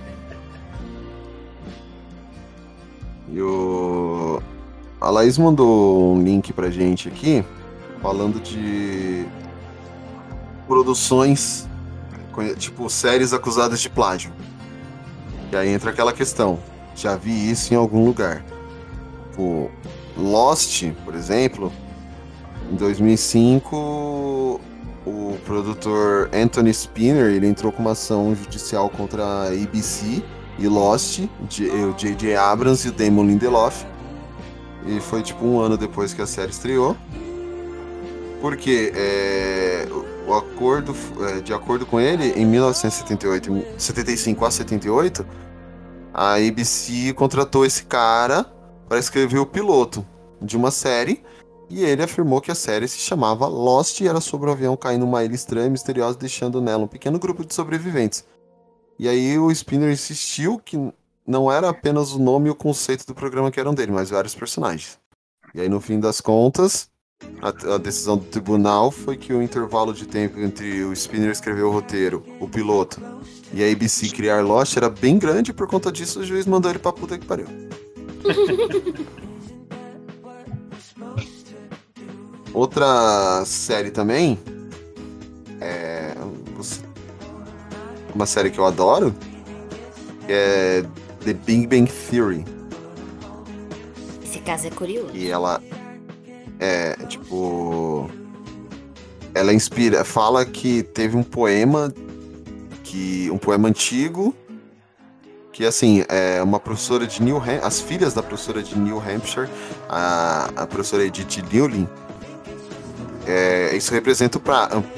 E 3.30 3.42
o. 3.42 4.40
A 4.98 5.10
Laís 5.10 5.36
mandou 5.36 6.14
um 6.14 6.22
link 6.22 6.50
pra 6.50 6.70
gente 6.70 7.08
aqui 7.08 7.44
falando 8.00 8.40
de 8.40 9.26
produções, 10.66 11.68
tipo 12.56 12.88
séries 12.88 13.34
acusadas 13.34 13.80
de 13.82 13.90
plágio. 13.90 14.32
E 15.52 15.56
aí 15.56 15.68
entra 15.68 15.90
aquela 15.90 16.14
questão. 16.14 16.58
Já 16.96 17.16
vi 17.16 17.50
isso 17.50 17.74
em 17.74 17.76
algum 17.76 18.06
lugar. 18.06 18.42
Tipo, 19.30 19.70
Lost, 20.16 20.84
por 21.04 21.14
exemplo, 21.14 21.70
em 22.70 22.76
2005, 22.76 24.60
o 25.06 25.38
produtor 25.46 26.28
Anthony 26.34 26.70
Spinner 26.70 27.26
ele 27.32 27.46
entrou 27.46 27.72
com 27.72 27.80
uma 27.80 27.92
ação 27.92 28.34
judicial 28.34 28.90
contra 28.90 29.24
a 29.24 29.46
ABC 29.48 30.22
e 30.58 30.66
Lost, 30.68 31.20
J- 31.48 31.70
o 31.70 31.92
J.J. 31.94 32.36
Abrams 32.36 32.86
e 32.86 32.90
o 32.90 32.92
Damon 32.92 33.24
Lindelof. 33.26 33.84
E 34.86 35.00
foi 35.00 35.22
tipo 35.22 35.44
um 35.44 35.60
ano 35.60 35.76
depois 35.76 36.12
que 36.12 36.20
a 36.22 36.26
série 36.26 36.50
estreou. 36.50 36.96
Porque 38.40 38.92
é, 38.94 39.88
o- 40.26 40.32
acordo, 40.34 40.94
é, 41.20 41.40
de 41.40 41.52
acordo 41.52 41.84
com 41.86 41.98
ele, 41.98 42.32
em 42.36 42.44
1978, 42.46 43.64
75 43.78 44.44
a 44.44 44.50
78, 44.50 45.26
a 46.12 46.34
ABC 46.34 47.12
contratou 47.14 47.64
esse 47.64 47.84
cara 47.84 48.44
para 48.88 48.98
escrever 48.98 49.38
o 49.38 49.46
piloto 49.46 50.04
de 50.40 50.56
uma 50.56 50.70
série. 50.70 51.22
E 51.70 51.84
ele 51.84 52.02
afirmou 52.02 52.40
que 52.40 52.50
a 52.50 52.54
série 52.54 52.88
se 52.88 52.98
chamava 52.98 53.46
Lost 53.46 54.00
e 54.00 54.08
era 54.08 54.20
sobre 54.20 54.48
um 54.48 54.52
avião 54.52 54.76
caindo 54.76 55.04
numa 55.04 55.22
ilha 55.22 55.34
estranha 55.34 55.66
e 55.66 55.70
misteriosa, 55.70 56.18
deixando 56.18 56.60
nela 56.60 56.84
um 56.84 56.88
pequeno 56.88 57.18
grupo 57.18 57.44
de 57.44 57.52
sobreviventes. 57.52 58.24
E 58.98 59.08
aí 59.08 59.38
o 59.38 59.50
Spinner 59.50 59.92
insistiu 59.92 60.58
que 60.58 60.76
não 61.26 61.52
era 61.52 61.68
apenas 61.68 62.12
o 62.12 62.18
nome 62.18 62.48
e 62.48 62.50
o 62.50 62.54
conceito 62.54 63.06
do 63.06 63.14
programa 63.14 63.50
que 63.50 63.60
eram 63.60 63.74
dele, 63.74 63.92
mas 63.92 64.10
vários 64.10 64.34
personagens. 64.34 64.98
E 65.54 65.60
aí 65.60 65.68
no 65.68 65.80
fim 65.80 66.00
das 66.00 66.20
contas, 66.20 66.88
a, 67.42 67.74
a 67.74 67.78
decisão 67.78 68.16
do 68.16 68.24
tribunal 68.24 68.90
foi 68.90 69.16
que 69.16 69.32
o 69.32 69.42
intervalo 69.42 69.92
de 69.92 70.06
tempo 70.06 70.40
entre 70.40 70.84
o 70.84 70.92
Spinner 70.92 71.30
escrever 71.30 71.62
o 71.62 71.70
roteiro, 71.70 72.24
o 72.40 72.48
piloto, 72.48 73.00
e 73.52 73.62
a 73.62 73.70
ABC 73.70 74.08
criar 74.08 74.42
Lost 74.42 74.76
era 74.76 74.88
bem 74.88 75.18
grande, 75.18 75.50
e 75.50 75.54
por 75.54 75.68
conta 75.68 75.92
disso 75.92 76.20
o 76.20 76.24
juiz 76.24 76.46
mandou 76.46 76.70
ele 76.70 76.78
pra 76.78 76.92
puta 76.92 77.18
que 77.18 77.26
pariu. 77.26 77.46
Outra 82.52 83.44
série 83.44 83.90
também 83.90 84.38
é 85.60 86.14
uma 88.14 88.26
série 88.26 88.50
que 88.50 88.58
eu 88.58 88.64
adoro, 88.64 89.14
que 90.26 90.32
é 90.32 90.84
The 91.24 91.32
Big 91.34 91.66
Bang 91.66 91.90
Theory. 91.90 92.44
Esse 94.22 94.40
caso 94.40 94.66
é 94.66 94.70
curioso. 94.70 95.10
E 95.14 95.30
ela 95.30 95.62
é 96.58 96.94
tipo 97.06 98.10
ela 99.34 99.52
inspira, 99.52 100.04
fala 100.04 100.44
que 100.44 100.82
teve 100.82 101.16
um 101.16 101.22
poema 101.22 101.92
que 102.82 103.30
um 103.30 103.38
poema 103.38 103.68
antigo 103.68 104.34
que 105.58 105.66
assim, 105.66 106.04
é 106.08 106.40
uma 106.40 106.60
professora 106.60 107.04
de 107.04 107.20
New 107.20 107.36
Hampshire, 107.36 107.60
as 107.64 107.80
filhas 107.80 108.14
da 108.14 108.22
professora 108.22 108.62
de 108.62 108.78
New 108.78 109.00
Hampshire, 109.00 109.48
a, 109.88 110.50
a 110.54 110.66
professora 110.68 111.04
Edith 111.04 111.42
Newlin, 111.52 111.88
é, 113.28 113.76
isso 113.76 113.92
representa 113.92 114.40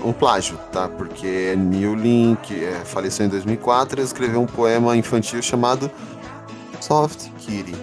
um, 0.05 0.13
plágio, 0.13 0.57
tá? 0.71 0.89
Porque 0.89 1.57
Newlin, 1.57 2.39
que 2.41 2.65
é, 2.65 2.81
faleceu 2.85 3.27
em 3.27 3.29
2004, 3.29 4.01
escreveu 4.01 4.41
um 4.41 4.47
poema 4.47 4.97
infantil 4.97 5.43
chamado 5.43 5.91
Soft 6.81 7.29
Kitty. 7.39 7.75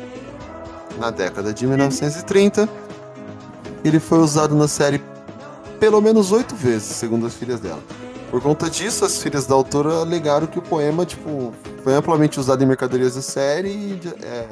Na 0.98 1.12
década 1.12 1.54
de 1.54 1.68
1930, 1.68 2.70
ele 3.84 4.00
foi 4.00 4.20
usado 4.20 4.56
na 4.56 4.70
série 4.70 5.02
pelo 5.82 6.02
menos 6.02 6.32
oito 6.32 6.56
vezes, 6.56 6.96
segundo 6.96 7.28
as 7.28 7.34
filhas 7.34 7.60
dela. 7.60 7.84
Por 8.32 8.42
conta 8.42 8.70
disso, 8.70 9.04
as 9.04 9.22
filhas 9.22 9.46
da 9.46 9.54
autora 9.54 9.96
alegaram 9.96 10.48
que 10.48 10.60
o 10.60 10.62
poema, 10.62 11.06
tipo, 11.06 11.54
foi 11.84 11.94
amplamente 11.94 12.40
usado 12.40 12.64
em 12.64 12.66
mercadorias 12.66 13.16
da 13.16 13.22
série 13.22 13.70
e, 13.70 14.02
é, 14.24 14.48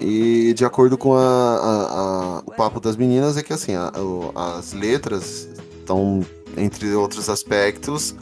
e 0.00 0.52
de 0.54 0.64
acordo 0.64 0.96
com 0.96 1.14
a- 1.14 1.20
a- 1.20 2.38
a- 2.38 2.42
o 2.46 2.52
papo 2.52 2.80
das 2.80 2.96
meninas, 2.96 3.36
é 3.36 3.42
que 3.42 3.52
assim, 3.52 3.72
as 4.34 4.72
letras 4.72 5.48
estão, 5.80 6.24
entre 6.56 6.94
outros 6.94 7.28
aspectos, 7.28 8.14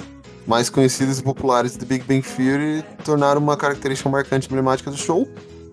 mais 0.47 0.70
conhecidas 0.70 1.18
e 1.18 1.22
populares 1.22 1.77
de 1.77 1.85
Big 1.85 2.05
Bang 2.05 2.22
Theory, 2.22 2.85
tornaram 3.05 3.41
uma 3.41 3.57
característica 3.57 4.09
marcante 4.09 4.47
emblemática 4.47 4.91
do 4.91 4.97
show 4.97 5.29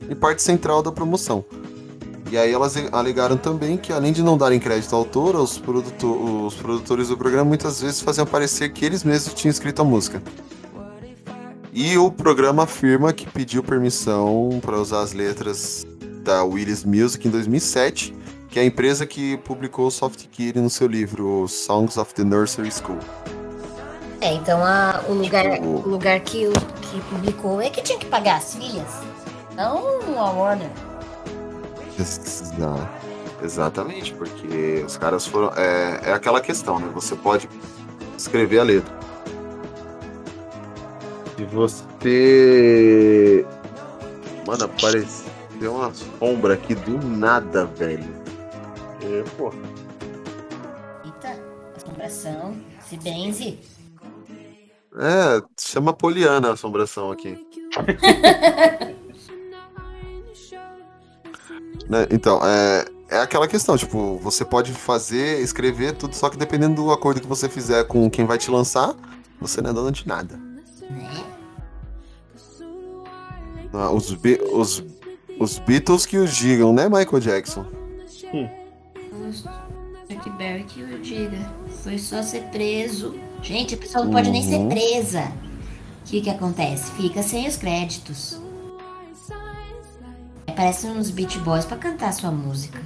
e 0.10 0.16
parte 0.16 0.42
central 0.42 0.82
da 0.82 0.92
promoção. 0.92 1.46
E 2.32 2.38
aí 2.38 2.52
elas 2.52 2.74
alegaram 2.92 3.38
também 3.38 3.78
que, 3.78 3.94
além 3.94 4.12
de 4.12 4.24
não 4.24 4.36
darem 4.36 4.60
crédito 4.60 4.92
à 4.94 4.98
autora, 4.98 5.38
os, 5.38 5.62
os 5.62 6.56
produtores 6.56 7.10
do 7.10 7.16
programa 7.16 7.46
muitas 7.46 7.80
vezes 7.82 8.02
faziam 8.02 8.26
parecer 8.26 8.70
que 8.74 8.84
eles 8.84 9.04
mesmos 9.04 9.36
tinham 9.36 9.52
escrito 9.52 9.84
a 9.84 9.86
música. 9.86 10.22
E 11.72 11.96
o 11.98 12.12
programa 12.12 12.64
afirma 12.64 13.14
que 13.14 13.28
pediu 13.28 13.62
permissão 13.64 14.60
para 14.64 14.80
usar 14.80 15.02
as 15.02 15.14
letras 15.14 15.86
da 16.24 16.44
Willis 16.44 16.84
Music 16.84 17.28
em 17.28 17.32
2007, 17.32 18.16
que 18.50 18.60
é 18.60 18.62
a 18.62 18.66
empresa 18.66 19.06
que 19.06 19.38
publicou 19.38 19.90
Soft 19.92 20.26
Kitty 20.32 20.60
no 20.60 20.70
seu 20.70 20.88
livro 20.88 21.48
Songs 21.48 21.98
of 21.98 22.14
the 22.14 22.24
Nursery 22.24 22.72
School. 22.72 23.00
É, 24.22 24.34
então 24.34 24.64
a- 24.64 25.04
o, 25.10 25.14
lugar, 25.14 25.52
Tipo- 25.56 25.66
o 25.66 25.90
lugar 25.90 26.20
que, 26.22 26.48
o- 26.48 26.52
que 26.54 27.02
publicou 27.10 27.62
é 27.62 27.70
que 27.70 27.82
tinha 27.82 28.00
que 28.00 28.06
pagar 28.06 28.38
as 28.38 28.56
filhas. 28.56 28.88
Não 29.56 29.78
a 30.18 30.32
Warner. 30.32 30.70
Exa- 32.00 32.90
Exatamente, 33.44 34.14
porque 34.14 34.82
os 34.86 34.96
caras 34.96 35.26
foram. 35.28 35.52
É, 35.58 36.00
é 36.06 36.14
aquela 36.14 36.40
questão, 36.40 36.80
né? 36.80 36.90
Você 36.94 37.14
pode 37.14 37.50
escrever 38.18 38.60
a 38.60 38.64
letra. 38.64 38.94
Se 41.36 41.44
você. 41.46 43.46
Mano, 44.48 44.70
apareceu 45.64 45.74
uma 45.74 45.94
sombra 45.94 46.54
aqui 46.56 46.76
do 46.76 46.98
nada, 47.00 47.66
velho. 47.66 48.04
E, 49.02 49.24
pô, 49.38 49.52
Eita, 51.06 51.40
assombração, 51.76 52.56
se 52.88 52.98
benze. 52.98 53.60
É, 54.96 55.42
chama 55.60 55.94
Poliana 55.94 56.50
a 56.50 56.54
assombração 56.54 57.12
aqui. 57.12 57.38
Né, 61.90 62.08
Então, 62.12 62.40
é, 62.42 62.86
é 63.10 63.18
aquela 63.18 63.46
questão, 63.46 63.76
tipo, 63.78 64.18
você 64.20 64.46
pode 64.46 64.72
fazer, 64.72 65.42
escrever 65.42 65.94
tudo, 65.98 66.16
só 66.16 66.30
que 66.30 66.38
dependendo 66.38 66.82
do 66.82 66.92
acordo 66.94 67.20
que 67.20 67.28
você 67.28 67.50
fizer 67.50 67.84
com 67.84 68.10
quem 68.10 68.26
vai 68.26 68.38
te 68.38 68.50
lançar, 68.50 68.96
você 69.40 69.62
não 69.62 69.72
é 69.72 69.74
dono 69.74 69.92
de 69.92 70.08
nada. 70.08 70.40
Ah, 73.74 73.92
os, 73.92 74.14
Be- 74.14 74.40
os, 74.54 74.82
os 75.44 75.60
Beatles 75.60 76.06
que 76.06 76.18
os 76.18 76.36
digam, 76.36 76.74
né, 76.74 76.86
Michael 76.90 77.20
Jackson? 77.20 77.66
Chuck 80.10 80.30
Berry 80.38 80.64
que 80.64 80.82
o 80.84 81.00
diga. 81.02 81.38
Foi 81.84 81.98
só 81.98 82.22
ser 82.22 82.44
preso. 82.44 83.16
Gente, 83.42 83.76
a 83.76 83.78
pessoa 83.78 84.06
não 84.06 84.12
pode 84.12 84.30
nem 84.32 84.42
ser 84.44 84.56
Uhum. 84.56 84.70
presa. 84.70 85.32
O 86.02 86.06
que 86.06 86.22
que 86.22 86.30
acontece? 86.30 86.92
Fica 86.94 87.22
sem 87.24 87.48
os 87.48 87.56
créditos. 87.58 88.40
Parece 90.56 90.86
uns 90.88 91.10
Beat 91.10 91.40
Boys 91.40 91.66
pra 91.66 91.78
cantar 91.78 92.14
sua 92.14 92.32
música. 92.32 92.80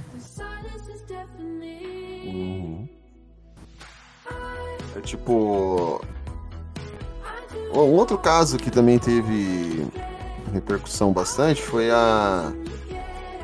Uhum. 2.24 2.88
É 4.96 5.00
tipo. 5.00 6.00
Um 7.74 7.78
outro 7.92 8.16
caso 8.18 8.56
que 8.56 8.70
também 8.70 8.98
teve 8.98 9.86
repercussão 10.48 11.12
bastante 11.12 11.62
foi 11.62 11.90
a. 11.90 12.52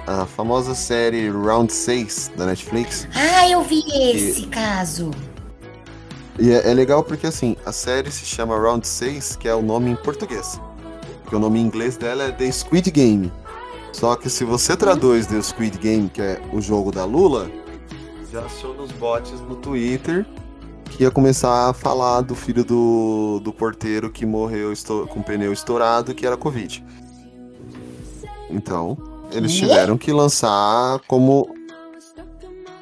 A 0.07 0.26
famosa 0.26 0.74
série 0.74 1.30
Round 1.30 1.72
6 1.72 2.32
da 2.36 2.44
Netflix. 2.44 3.09
Ah, 3.14 3.48
eu 3.48 3.62
vi 3.62 3.82
esse 3.88 4.46
caso. 4.48 5.11
E 6.38 6.50
é, 6.50 6.70
é 6.70 6.74
legal 6.74 7.02
porque 7.02 7.26
assim, 7.26 7.57
a 7.64 7.72
série 7.72 8.11
se 8.11 8.26
chama 8.26 8.55
Round 8.59 8.86
6, 8.86 9.36
que 9.36 9.48
é 9.48 9.55
o 9.55 9.62
nome 9.62 9.90
em 9.90 9.96
português. 9.96 10.61
Porque 11.22 11.34
o 11.34 11.38
nome 11.38 11.59
em 11.59 11.62
inglês 11.62 11.96
dela 11.96 12.24
é 12.24 12.32
The 12.32 12.52
Squid 12.52 12.90
Game. 12.90 13.32
Só 13.92 14.14
que 14.14 14.28
se 14.28 14.44
você 14.44 14.76
traduz 14.76 15.26
The 15.26 15.40
Squid 15.40 15.78
Game, 15.78 16.11
que 16.11 16.20
é 16.20 16.38
o 16.52 16.61
jogo 16.61 16.92
da 16.92 17.07
Lula, 17.07 17.50
já 18.30 18.40
achou 18.40 18.74
nos 18.74 18.92
bots 18.92 19.40
no 19.48 19.57
Twitter 19.57 20.26
que 20.97 21.03
ia 21.03 21.11
começar 21.11 21.70
a 21.70 21.72
falar 21.72 22.20
do 22.20 22.34
filho 22.34 22.64
do, 22.64 23.40
do 23.42 23.53
porteiro 23.53 24.11
que 24.11 24.24
morreu 24.24 24.72
com 25.09 25.20
o 25.20 25.24
pneu 25.24 25.53
estourado, 25.53 26.14
que 26.14 26.24
era 26.26 26.36
Covid. 26.36 26.84
Então, 28.49 28.97
eles 29.32 29.53
Quê? 29.53 29.61
tiveram 29.61 29.99
que 29.99 30.12
lançar 30.12 31.01
como. 31.09 31.53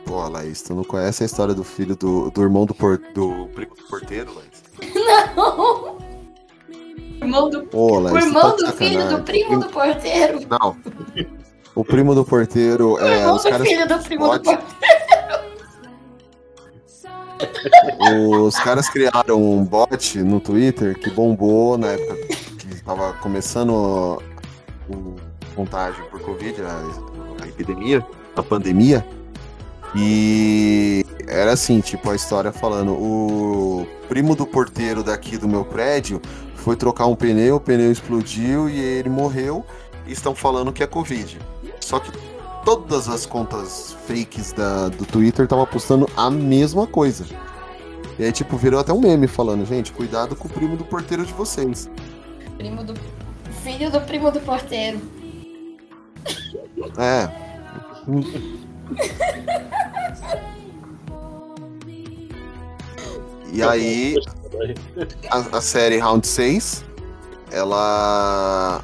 Pô, 0.05 0.29
Laís, 0.29 0.61
tu 0.61 0.75
não 0.75 0.85
conhece 0.85 1.23
a 1.23 1.27
história 1.27 1.55
do 1.55 1.65
filho 1.65 1.97
do, 1.97 2.31
do 2.31 2.43
irmão 2.43 2.67
do, 2.67 2.75
por, 2.75 2.99
do 3.15 3.49
primo 3.55 3.75
do 3.75 3.85
porteiro, 3.85 4.31
Laís? 4.35 4.93
Não! 5.37 5.97
Irmão 7.23 7.49
do, 7.49 7.63
Pô, 7.63 7.97
o 7.97 8.01
Laís, 8.01 8.19
tu 8.25 8.27
irmão 8.29 8.57
tá 8.57 8.67
do 8.67 8.73
filho 8.77 9.09
do 9.09 9.23
primo 9.23 9.61
do 9.61 9.69
porteiro. 9.69 10.41
Não. 10.51 10.77
O 11.75 11.83
primo 11.85 12.15
do 12.15 12.25
porteiro 12.25 12.95
O 12.95 12.99
é. 13.01 13.21
irmão 13.21 13.37
Os 13.37 13.45
do 13.45 13.59
filho 13.61 13.89
do 13.89 13.99
primo 14.01 14.25
do 14.25 14.31
bots- 14.33 14.45
porteiro. 14.53 15.12
Os 18.11 18.57
caras 18.57 18.89
criaram 18.89 19.43
um 19.43 19.65
bot 19.65 20.19
no 20.19 20.41
Twitter 20.41 20.99
que 20.99 21.11
bombou 21.11 21.77
na 21.79 21.89
época 21.89 22.17
que 22.59 22.75
estava 22.75 23.13
começando 23.15 24.21
o 24.89 25.17
contágio 25.55 26.05
por 26.07 26.21
Covid, 26.21 26.63
a, 26.63 27.43
a 27.43 27.47
epidemia, 27.49 28.05
a 28.37 28.43
pandemia. 28.43 29.07
E 29.95 31.05
era 31.29 31.53
assim, 31.53 31.81
tipo, 31.81 32.11
a 32.11 32.15
história 32.15 32.51
falando, 32.51 32.93
o 32.93 33.87
primo 34.09 34.35
do 34.35 34.47
porteiro 34.47 35.03
daqui 35.03 35.37
do 35.37 35.47
meu 35.47 35.65
prédio 35.65 36.21
foi 36.57 36.77
trocar 36.77 37.07
um 37.07 37.15
pneu, 37.15 37.57
o 37.57 37.61
pneu 37.61 37.93
explodiu 37.93 38.69
e 38.69 38.79
ele 38.79 39.11
morreu 39.11 39.65
e 40.07 40.13
estão 40.13 40.35
falando 40.35 40.73
que 40.73 40.83
é 40.83 40.87
Covid. 40.87 41.39
Só 41.81 41.99
que 41.99 42.11
todas 42.65 43.09
as 43.09 43.27
contas 43.27 43.97
fakes 44.07 44.53
da, 44.53 44.89
do 44.89 45.05
Twitter 45.05 45.45
estavam 45.45 45.67
postando 45.67 46.09
a 46.17 46.31
mesma 46.31 46.87
coisa. 46.87 47.25
E 48.19 48.25
aí, 48.25 48.33
tipo, 48.33 48.57
virou 48.57 48.81
até 48.81 48.93
um 48.93 49.01
meme 49.01 49.27
falando, 49.27 49.65
gente, 49.65 49.93
cuidado 49.93 50.37
com 50.37 50.47
o 50.47 50.51
primo 50.51 50.77
do 50.77 50.85
porteiro 50.85 51.25
de 51.25 51.33
vocês. 51.33 51.91
Primo 52.57 52.85
do 52.85 52.95
filho 53.63 53.91
do 53.91 54.01
primo 54.03 54.31
do 54.31 54.41
porteiro. 54.41 55.01
É. 56.99 57.29
E 63.53 63.63
aí, 63.63 64.17
a, 65.31 65.59
a 65.59 65.61
série 65.61 65.99
Round 65.99 66.27
6, 66.27 66.85
ela. 67.51 68.83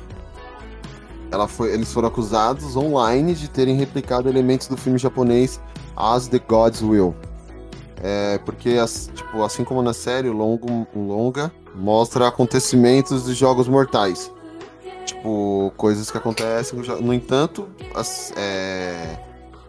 Ela 1.30 1.46
foi, 1.46 1.72
eles 1.74 1.92
foram 1.92 2.08
acusados 2.08 2.74
online 2.76 3.34
de 3.34 3.48
terem 3.48 3.76
replicado 3.76 4.28
elementos 4.28 4.66
do 4.66 4.76
filme 4.76 4.98
japonês 4.98 5.60
As 5.96 6.26
the 6.28 6.38
Gods 6.38 6.82
Will. 6.82 7.14
É, 8.02 8.38
porque, 8.44 8.70
as- 8.70 9.10
tipo, 9.14 9.42
assim 9.42 9.64
como 9.64 9.82
na 9.82 9.92
série, 9.92 10.28
o 10.28 10.32
longo, 10.32 10.86
longa 10.94 11.52
mostra 11.74 12.28
acontecimentos 12.28 13.24
de 13.26 13.34
jogos 13.34 13.68
mortais. 13.68 14.30
Tipo, 15.04 15.72
coisas 15.76 16.10
que 16.10 16.16
acontecem. 16.18 16.78
No 17.00 17.12
entanto, 17.12 17.68
as, 17.94 18.32
é, 18.36 19.18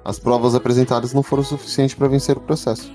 as 0.06 0.20
provas 0.20 0.54
apresentadas 0.54 1.14
não 1.14 1.24
foram 1.24 1.44
suficientes 1.44 1.96
para 1.96 2.08
vencer 2.08 2.38
o 2.38 2.42
processo. 2.42 2.92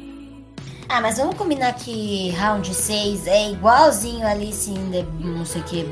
Ah, 0.89 1.01
mas 1.01 1.17
vamos 1.17 1.35
combinar 1.37 1.73
que 1.75 2.31
round 2.33 2.73
6 2.73 3.27
é 3.27 3.51
igualzinho 3.51 4.27
Alice 4.27 4.71
in 4.71 4.91
the. 4.91 5.05
não 5.21 5.45
sei 5.45 5.63
que. 5.63 5.85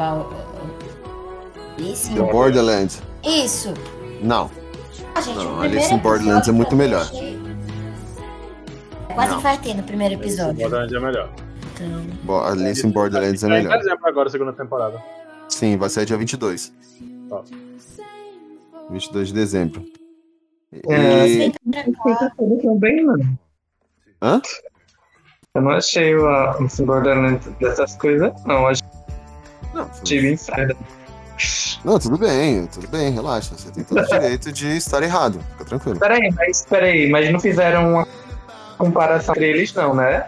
Alice 1.78 2.10
in... 2.10 2.14
The 2.14 2.22
Borderlands. 2.32 3.02
Isso! 3.24 3.72
Não. 4.22 4.50
Ah, 5.14 5.20
gente, 5.20 5.36
Não, 5.36 5.58
o 5.58 5.60
Alice 5.60 5.92
in 5.92 5.98
Borderlands 5.98 6.48
é 6.48 6.52
muito 6.52 6.74
melhor. 6.76 7.02
achei- 7.02 7.40
Quase 9.14 9.30
Não. 9.32 9.38
infartei 9.38 9.74
no 9.74 9.82
primeiro 9.82 10.14
episódio. 10.14 10.54
Borderlands 10.54 10.92
é 10.94 11.00
melhor. 11.00 11.30
Então, 11.74 12.06
Bo- 12.24 12.44
Alice 12.44 12.86
in 12.86 12.90
Borderlands 12.90 13.42
é 13.44 13.48
Tá 13.48 13.54
em 13.58 13.62
melhor. 13.64 13.78
dezembro 13.78 14.06
agora, 14.08 14.28
a 14.28 14.30
segunda 14.30 14.52
temporada. 14.52 15.02
Sim, 15.48 15.76
vai 15.76 15.88
ser 15.90 16.04
dia 16.06 16.16
22. 16.16 16.72
Ó. 17.30 17.42
22 18.90 19.28
de 19.28 19.34
dezembro. 19.34 19.84
É, 20.88 21.28
E... 21.28 21.52
também, 22.62 23.04
mano. 23.04 23.38
Hã? 24.22 24.40
Eu 25.54 25.60
não 25.60 25.72
achei 25.72 26.14
o, 26.16 26.24
o 26.26 26.86
Borderlands 26.86 27.46
dessas 27.60 27.94
coisas, 27.96 28.32
não. 28.46 28.60
Eu 28.62 28.66
achei 28.68 28.88
Não, 29.74 29.90
bem 30.22 30.36
fraca. 30.38 30.76
Não, 31.84 31.98
tudo 31.98 32.16
bem, 32.18 32.66
tudo 32.66 32.88
bem, 32.88 33.10
relaxa. 33.10 33.54
Você 33.56 33.70
tem 33.70 33.84
todo 33.84 34.00
o 34.00 34.06
direito 34.08 34.52
de 34.52 34.76
estar 34.76 35.02
errado. 35.02 35.40
Fica 35.52 35.64
tranquilo. 35.64 35.98
Peraí, 35.98 36.32
mas 36.36 36.66
peraí, 36.68 37.10
mas 37.10 37.30
não 37.32 37.40
fizeram 37.40 37.90
uma 37.92 38.08
comparação 38.78 39.34
entre 39.34 39.50
eles, 39.50 39.72
não, 39.74 39.94
né? 39.94 40.26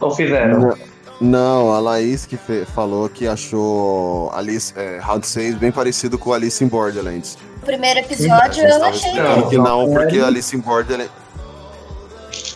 Ou 0.00 0.10
fizeram? 0.10 0.60
Não, 0.60 0.76
não, 1.20 1.72
a 1.72 1.80
Laís 1.80 2.26
que 2.26 2.36
falou 2.74 3.08
que 3.08 3.26
achou 3.26 4.30
Alice, 4.34 4.72
é, 4.76 4.98
Round 4.98 5.26
6 5.26 5.54
bem 5.56 5.72
parecido 5.72 6.18
com 6.18 6.32
Alice 6.32 6.62
in 6.62 6.68
Borderlands. 6.68 7.38
o 7.62 7.64
primeiro 7.64 8.00
episódio 8.00 8.64
eu 8.64 8.84
achei. 8.84 9.14
Não, 9.14 9.48
que 9.48 9.56
não, 9.56 9.90
porque 9.92 10.18
Alice 10.18 10.54
in 10.54 10.60
Borderlands. 10.60 11.10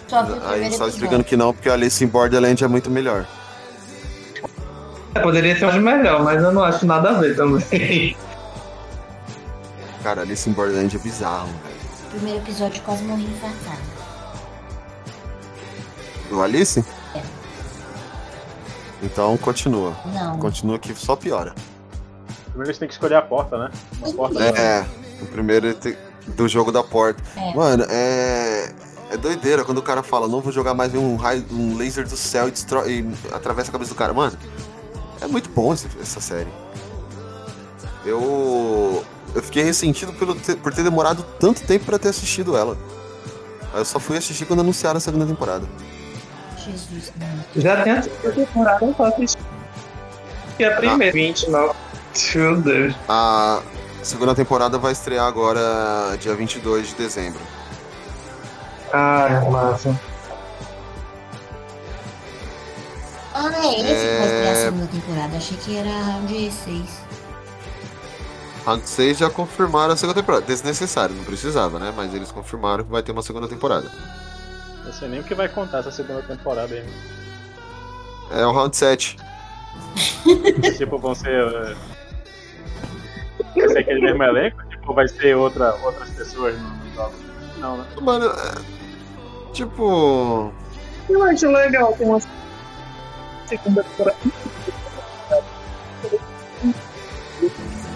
Só 0.07 0.27
Aí 0.47 0.67
episódio. 0.67 0.93
explicando 0.93 1.25
que 1.25 1.37
não, 1.37 1.55
porque 1.55 1.71
Alice 1.71 2.03
in 2.05 2.09
Borderlands 2.09 2.63
é 2.63 2.69
muito 2.69 2.91
melhor. 2.91 3.27
É, 5.15 5.21
Poderia 5.21 5.59
ser 5.59 5.67
mais 5.67 5.83
melhor, 5.83 6.23
mas 6.23 6.43
eu 6.43 6.53
não 6.53 6.63
acho 6.63 6.87
nada 6.87 7.11
a 7.11 7.13
ver 7.15 7.37
também. 7.37 8.17
Cara, 10.03 10.23
Alice 10.23 10.49
in 10.49 10.53
Borderlands 10.53 10.95
é 10.95 10.99
bizarro, 11.03 11.49
velho. 11.49 11.81
Primeiro 12.11 12.39
episódio 12.41 12.81
quase 12.83 13.03
morri 13.05 13.25
infartado. 13.25 13.81
Do 16.29 16.43
Alice? 16.43 16.85
É. 17.15 17.23
Então 19.03 19.37
continua. 19.39 19.97
Não. 20.07 20.39
Continua 20.39 20.79
que 20.79 20.95
só 20.95 21.17
piora. 21.17 21.55
Primeiro 22.47 22.69
eles 22.69 22.79
têm 22.79 22.89
que 22.89 22.95
escolher 22.95 23.17
a 23.17 23.23
porta, 23.23 23.59
né? 23.59 23.71
Uma 24.01 24.13
porta. 24.13 24.43
É, 24.43 24.87
o 25.23 25.27
primeiro 25.27 25.75
tem- 25.75 25.97
do 26.29 26.49
jogo 26.49 26.71
da 26.73 26.83
porta. 26.83 27.23
É. 27.37 27.55
Mano, 27.55 27.85
é. 27.89 28.73
É 29.13 29.17
doideira 29.17 29.65
quando 29.65 29.79
o 29.79 29.83
cara 29.83 30.05
fala, 30.05 30.29
não 30.29 30.41
vou 30.41 30.53
jogar 30.53 30.73
mais 30.73 30.95
um 30.95 31.17
raio, 31.17 31.45
um 31.51 31.77
laser 31.77 32.07
do 32.07 32.17
céu 32.17 32.47
e, 32.47 32.53
destrói, 32.53 33.01
e 33.01 33.35
atravessa 33.35 33.69
a 33.69 33.73
cabeça 33.73 33.93
do 33.93 33.97
cara. 33.97 34.13
Mano, 34.15 34.37
é 35.21 35.27
muito 35.27 35.49
bom 35.51 35.73
esse- 35.73 35.89
essa 36.01 36.21
série. 36.21 36.49
Eu. 38.05 39.05
Eu 39.35 39.43
fiquei 39.43 39.63
ressentido 39.63 40.13
pelo 40.15 40.35
ter- 40.35 40.57
por 40.57 40.73
ter 40.75 40.83
demorado 40.83 41.25
tanto 41.39 41.61
tempo 41.63 41.85
pra 41.85 41.99
ter 41.99 42.09
assistido 42.09 42.57
ela. 42.57 42.77
Eu 43.75 43.85
só 43.85 44.01
fui 44.01 44.17
assistir 44.17 44.45
quando 44.47 44.61
anunciaram 44.61 44.97
a 44.97 45.01
segunda 45.01 45.25
temporada. 45.27 45.65
Jesus, 46.57 47.13
mano. 47.19 47.45
Já 47.57 47.83
tem 47.83 47.93
a 47.93 48.03
segunda 48.03 48.33
temporada 48.33 48.87
pra 48.95 49.09
assistir. 49.09 49.39
E 50.59 50.65
a 50.65 50.77
primeira, 50.77 51.13
29. 51.13 51.75
Meu 52.35 52.57
Deus. 52.61 52.95
A 53.09 53.63
segunda 54.03 54.35
temporada 54.35 54.79
vai 54.79 54.91
estrear 54.93 55.27
agora 55.27 56.17
dia 56.21 56.35
22 56.35 56.89
de 56.89 56.95
dezembro. 56.97 57.41
Ah, 58.93 59.45
massa. 59.49 59.97
Ah, 63.33 63.49
é 63.65 63.69
esse 63.69 63.85
que 63.85 64.19
vai 64.19 64.29
É. 64.29 64.50
segunda 64.71 64.87
temporada. 64.87 65.37
Achei 65.37 65.57
que 65.59 65.77
era 65.77 65.91
round 65.91 66.53
6. 66.53 67.03
Round 68.65 68.89
6 68.89 69.19
já 69.19 69.31
confirmaram 69.31 69.95
a 69.95 69.97
segunda 69.97 70.21
temporada. 70.21 70.47
Desnecessário, 70.47 71.15
não 71.15 71.25
precisava, 71.25 71.79
né? 71.79 71.93
Mas 71.97 72.15
eles 72.15 72.31
confirmaram 72.31 72.85
que 72.85 72.91
vai 72.91 73.03
ter 73.03 73.13
uma 73.13 73.23
segunda 73.23 73.49
temporada. 73.49 73.91
Não 74.85 74.93
sei 74.93 75.09
nem 75.09 75.21
o 75.21 75.25
que 75.25 75.35
vai 75.35 75.49
contar 75.49 75.79
essa 75.79 75.91
segunda 75.91 76.23
temporada 76.23 76.73
aí. 76.75 76.85
É 78.33 78.47
o 78.47 78.53
Round 78.53 78.77
7. 78.77 79.17
tipo, 80.79 80.99
vão 80.99 81.15
ser. 81.15 81.31
é, 81.31 81.77
Vai 83.57 83.69
ser 83.69 83.79
aquele 83.79 84.01
mesmo 84.03 84.23
elenco? 84.23 84.63
Tipo, 84.69 84.95
vai 84.95 85.09
ser 85.09 85.37
outra, 85.37 85.75
outras 85.83 86.11
pessoas 86.11 86.57
no, 86.61 86.69
no 86.69 86.95
jogo? 86.95 87.15
Não, 87.59 87.77
né? 87.79 87.87
Mano, 88.01 88.27
é... 88.27 89.53
Tipo. 89.53 90.53
Eu 91.09 91.23
acho 91.25 91.51
legal 91.51 91.93
ter 91.95 92.05
uma 92.05 92.21
segunda 93.47 93.83
temporada. 93.83 94.17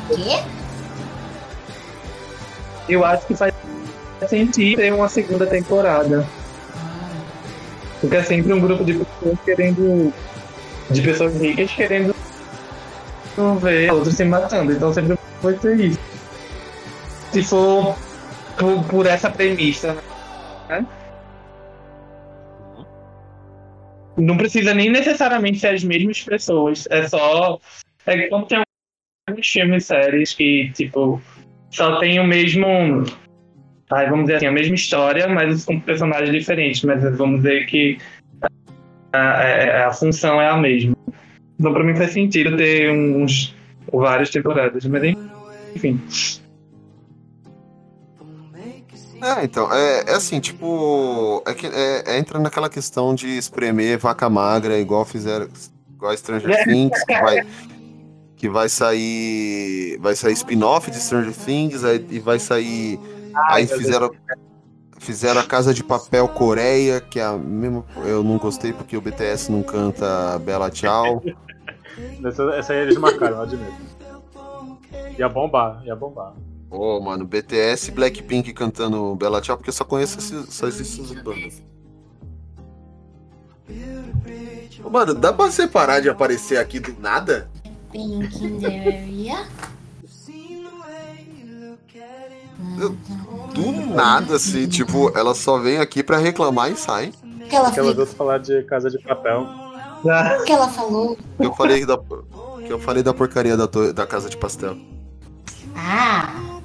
Quê? 0.08 0.44
Eu 2.88 3.04
acho 3.04 3.26
que 3.26 3.34
faz 3.34 3.52
sentido 4.28 4.76
ter 4.76 4.92
uma 4.92 5.08
segunda 5.08 5.46
temporada. 5.46 6.26
Porque 8.00 8.16
é 8.16 8.22
sempre 8.22 8.52
um 8.52 8.60
grupo 8.60 8.84
de 8.84 8.94
pessoas 8.94 9.38
querendo. 9.44 10.12
de 10.90 11.02
pessoas 11.02 11.40
ricas 11.40 11.72
querendo 11.72 12.14
ver 13.60 13.92
outros 13.92 14.14
se 14.14 14.24
matando. 14.24 14.72
Então 14.72 14.92
sempre 14.92 15.18
vai 15.42 15.54
ter 15.54 15.80
isso. 15.80 16.00
Se 17.32 17.42
for 17.42 17.96
por, 18.58 18.84
por 18.84 19.06
essa 19.06 19.30
premissa, 19.30 19.96
né? 20.68 20.86
Não 24.16 24.36
precisa 24.36 24.72
nem 24.72 24.90
necessariamente 24.90 25.58
ser 25.58 25.74
as 25.74 25.82
mesmas 25.82 26.20
pessoas. 26.20 26.86
É 26.90 27.08
só. 27.08 27.58
É 28.06 28.28
como 28.28 28.46
tem 28.46 28.63
alguns 29.26 29.48
filmes 29.48 29.84
e 29.84 29.86
séries 29.86 30.34
que, 30.34 30.70
tipo, 30.74 31.20
só 31.70 31.98
tem 31.98 32.20
o 32.20 32.24
mesmo. 32.24 33.04
Ai, 33.90 34.08
vamos 34.08 34.26
dizer 34.26 34.36
assim, 34.36 34.46
a 34.46 34.52
mesma 34.52 34.74
história, 34.74 35.28
mas 35.28 35.64
com 35.64 35.78
personagens 35.80 36.32
diferentes. 36.32 36.82
Mas 36.82 37.02
vamos 37.16 37.42
dizer 37.42 37.66
que 37.66 37.98
a, 39.12 39.18
a, 39.18 39.88
a 39.88 39.92
função 39.92 40.40
é 40.40 40.48
a 40.48 40.56
mesma. 40.56 40.94
Então, 41.58 41.72
pra 41.72 41.84
mim 41.84 41.96
faz 41.96 42.12
sentido 42.12 42.56
ter 42.56 42.90
uns. 42.90 43.54
várias 43.92 44.30
temporadas, 44.30 44.84
mas 44.86 45.02
enfim. 45.74 46.00
É, 49.22 49.42
então, 49.42 49.72
é, 49.72 50.04
é 50.06 50.14
assim, 50.14 50.38
tipo. 50.38 51.42
É 51.46 51.54
que, 51.54 51.66
é, 51.66 52.02
é, 52.06 52.18
entra 52.18 52.38
naquela 52.38 52.68
questão 52.68 53.14
de 53.14 53.38
espremer 53.38 53.98
vaca 53.98 54.28
magra, 54.28 54.78
igual 54.78 55.04
fizeram. 55.04 55.48
Igual 55.94 56.12
a 56.12 56.16
Stranger 56.16 56.64
Things, 56.64 57.04
que 57.04 57.20
vai, 57.20 57.46
que 58.44 58.48
vai 58.50 58.68
sair. 58.68 59.96
Vai 60.00 60.14
sair 60.14 60.34
spin-off 60.34 60.90
de 60.90 61.00
Stranger 61.00 61.32
Things, 61.32 61.82
aí, 61.82 62.06
e 62.10 62.18
vai 62.18 62.38
sair. 62.38 63.00
Ai, 63.34 63.62
aí 63.62 63.66
fizeram. 63.66 64.10
Fizeram 64.98 65.40
a 65.40 65.44
Casa 65.44 65.72
de 65.72 65.82
Papel 65.82 66.28
Coreia, 66.28 67.00
que 67.00 67.18
é 67.18 67.24
a 67.24 67.32
mesma. 67.38 67.84
Eu 68.04 68.22
não 68.22 68.36
gostei 68.36 68.72
porque 68.72 68.98
o 68.98 69.00
BTS 69.00 69.50
não 69.50 69.62
canta 69.62 70.38
Bela 70.40 70.70
Tchau. 70.70 71.22
Essa, 72.24 72.42
essa 72.54 72.72
aí 72.72 72.80
eles 72.80 72.98
marcaram, 72.98 73.36
eu 73.36 73.42
admito. 73.42 73.72
Ia 75.16 75.28
bombar, 75.28 75.80
ia 75.86 75.94
bombar. 75.94 76.34
Ô, 76.68 76.98
mano, 76.98 77.24
BTS 77.24 77.88
e 77.88 77.94
Blackpink 77.94 78.52
cantando 78.52 79.14
Bela 79.14 79.40
Tchau, 79.40 79.56
porque 79.56 79.70
eu 79.70 79.74
só 79.74 79.84
conheço 79.84 80.18
esses, 80.18 80.52
só 80.52 80.66
essas 80.66 81.12
bandas. 81.22 81.62
Mano, 84.90 85.14
dá 85.14 85.32
pra 85.32 85.46
você 85.46 85.68
parar 85.68 86.00
de 86.00 86.08
aparecer 86.08 86.58
aqui 86.58 86.80
do 86.80 87.00
nada? 87.00 87.48
Pink 87.94 88.44
in 88.44 88.58
the 88.58 88.66
area. 88.66 89.46
Do 93.54 93.70
nada, 93.94 94.34
assim, 94.34 94.66
tipo, 94.66 95.16
ela 95.16 95.32
só 95.32 95.58
vem 95.58 95.78
aqui 95.78 96.02
pra 96.02 96.18
reclamar 96.18 96.72
e 96.72 96.76
sai. 96.76 97.12
Que 97.48 97.54
ela, 97.54 97.70
fez? 97.70 97.86
outras 97.86 98.12
falar 98.14 98.38
de 98.38 98.64
Casa 98.64 98.90
de 98.90 98.98
Papel. 98.98 99.46
O 100.02 100.44
que 100.44 100.52
ela 100.52 100.68
falou? 100.68 101.16
Eu 101.38 101.54
falei 101.54 101.86
da, 101.86 101.96
que 101.96 102.72
eu 102.72 102.80
falei 102.80 103.02
da 103.04 103.14
porcaria 103.14 103.56
da, 103.56 103.66
da 103.92 104.06
Casa 104.06 104.28
de 104.28 104.36
Pastel. 104.36 104.76
Ah! 105.76 106.60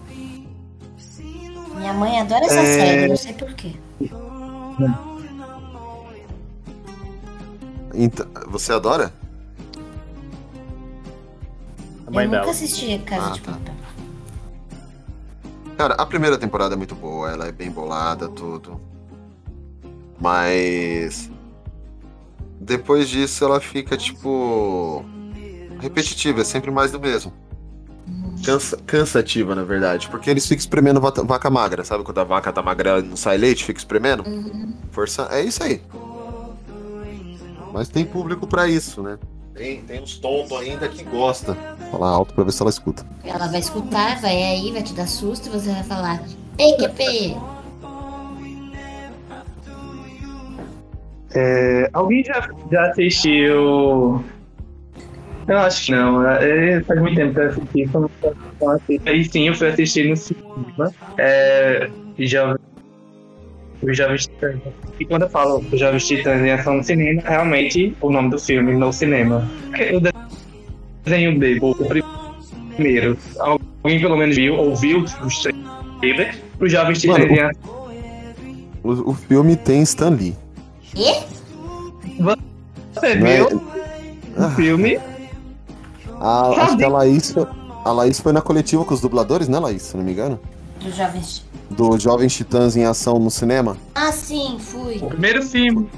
Minha 1.75 1.93
mãe 1.93 2.19
adora 2.19 2.43
essa 2.45 2.59
É. 2.59 2.65
série, 2.65 3.07
não 3.07 3.15
sei 3.15 3.33
porquê. 3.33 3.75
Então, 7.93 8.25
você 8.47 8.73
adora? 8.73 9.13
A 12.09 12.11
mãe 12.11 12.25
Eu 12.25 12.31
nunca 12.31 12.49
assisti 12.49 12.97
Casa 13.05 13.27
Ah, 13.27 13.31
de 13.33 13.41
tá. 13.41 13.51
Papel. 13.51 13.75
Cara, 15.77 15.93
a 15.93 16.05
primeira 16.07 16.37
temporada 16.39 16.73
é 16.73 16.77
muito 16.77 16.95
boa, 16.95 17.31
ela 17.31 17.47
é 17.47 17.51
bem 17.51 17.69
bolada, 17.69 18.27
tudo. 18.27 18.81
Mas. 20.19 21.29
Depois 22.59 23.07
disso 23.07 23.45
ela 23.45 23.59
fica, 23.61 23.95
tipo. 23.95 25.05
repetitiva, 25.79 26.41
é 26.41 26.43
sempre 26.43 26.71
mais 26.71 26.91
do 26.91 26.99
mesmo. 26.99 27.31
Cansa- 28.43 28.77
cansativa, 28.87 29.53
na 29.53 29.63
verdade. 29.63 30.09
Porque 30.09 30.29
eles 30.31 30.45
ficam 30.47 30.57
espremendo 30.59 30.99
vaca, 30.99 31.23
vaca 31.23 31.49
magra, 31.49 31.83
sabe? 31.85 32.03
Quando 32.03 32.17
a 32.19 32.23
vaca 32.23 32.51
tá 32.51 32.61
magra 32.63 32.99
e 32.99 33.03
não 33.03 33.15
sai 33.15 33.37
leite, 33.37 33.63
fica 33.63 33.79
espremendo. 33.79 34.23
Força. 34.91 35.27
É 35.31 35.41
isso 35.43 35.61
aí. 35.63 35.79
Mas 37.71 37.87
tem 37.87 38.03
público 38.03 38.47
pra 38.47 38.67
isso, 38.67 39.03
né? 39.03 39.19
Tem, 39.59 39.81
tem 39.81 40.01
uns 40.01 40.17
tontos 40.17 40.57
ainda 40.57 40.87
que 40.87 41.03
gosta. 41.03 41.53
Falar 41.91 42.11
alto 42.11 42.33
pra 42.33 42.45
ver 42.45 42.53
se 42.53 42.61
ela 42.61 42.69
escuta. 42.69 43.05
Ela 43.25 43.45
vai 43.47 43.59
escutar, 43.59 44.21
vai 44.21 44.41
aí, 44.41 44.71
vai 44.71 44.81
te 44.81 44.93
dar 44.93 45.05
susto 45.05 45.47
e 45.47 45.49
você 45.49 45.69
vai 45.69 45.83
falar: 45.83 46.23
PQP! 46.55 47.35
É, 51.35 51.89
alguém 51.91 52.23
já, 52.23 52.47
já 52.71 52.89
assistiu. 52.89 54.23
Eu 55.45 55.57
acho 55.57 55.87
que 55.87 55.91
não. 55.91 56.25
é, 56.25 56.81
faz 56.83 57.01
muito 57.01 57.17
tempo 57.17 57.33
que 57.33 57.39
eu 57.41 57.49
assisti. 57.49 57.81
então 57.81 58.01
não 58.01 58.33
não 58.61 58.69
assisto. 58.69 59.09
Aí 59.09 59.25
sim, 59.25 59.49
eu 59.49 59.55
fui 59.55 59.67
assistir 59.67 60.09
no 60.09 60.15
cinema. 60.15 60.93
É, 61.17 61.89
já 62.17 62.57
os 63.81 63.97
Jovens 63.97 64.27
Titãs. 64.27 64.59
E 64.99 65.05
quando 65.05 65.23
eu 65.23 65.29
falo 65.29 65.63
os 65.71 65.79
Jovens 65.79 66.07
Titãs 66.07 66.41
em 66.41 66.51
ação 66.51 66.75
no 66.77 66.83
cinema, 66.83 67.21
realmente 67.25 67.95
o 68.01 68.09
nome 68.11 68.29
do 68.29 68.39
filme 68.39 68.73
no 68.75 68.91
cinema. 68.91 69.47
O 69.93 71.05
desenho 71.05 71.39
dele, 71.39 71.59
o 71.61 71.75
primeiro, 72.75 73.17
alguém 73.39 73.99
pelo 73.99 74.17
menos 74.17 74.35
viu, 74.35 74.55
ou 74.55 74.75
viu 74.75 75.03
os 75.23 75.43
trailers, 75.99 76.37
os 76.59 76.71
Jovens 76.71 76.99
Titãs 77.01 77.19
Mano, 77.19 77.31
em 77.31 77.39
ação. 77.39 77.79
O, 78.83 79.11
o 79.11 79.13
filme 79.13 79.55
tem 79.55 79.81
Stan 79.83 80.09
Lee. 80.09 80.35
E? 80.95 81.13
Você 82.93 83.15
Não 83.15 83.27
é- 83.27 83.37
viu 83.45 83.61
o 84.37 84.49
filme? 84.51 84.99
A, 86.19 86.49
acho 86.63 86.77
que 86.77 86.83
a 86.83 86.89
Laís, 86.89 87.31
foi- 87.31 87.47
a 87.85 87.91
Laís 87.91 88.19
foi 88.19 88.33
na 88.33 88.41
coletiva 88.41 88.83
com 88.83 88.93
os 88.93 89.01
dubladores, 89.01 89.47
né, 89.47 89.57
Laís? 89.59 89.81
Se 89.83 89.95
não 89.97 90.03
me 90.03 90.11
engano. 90.11 90.39
Dos 90.81 90.95
jovens. 90.95 91.45
Do 91.69 91.97
Jovens 91.99 92.35
Titãs 92.35 92.75
em 92.75 92.85
Ação 92.85 93.19
no 93.19 93.29
cinema. 93.29 93.77
Ah, 93.95 94.11
sim, 94.11 94.57
fui. 94.59 94.97
O 94.97 95.07
primeiro 95.07 95.41
filme. 95.43 95.89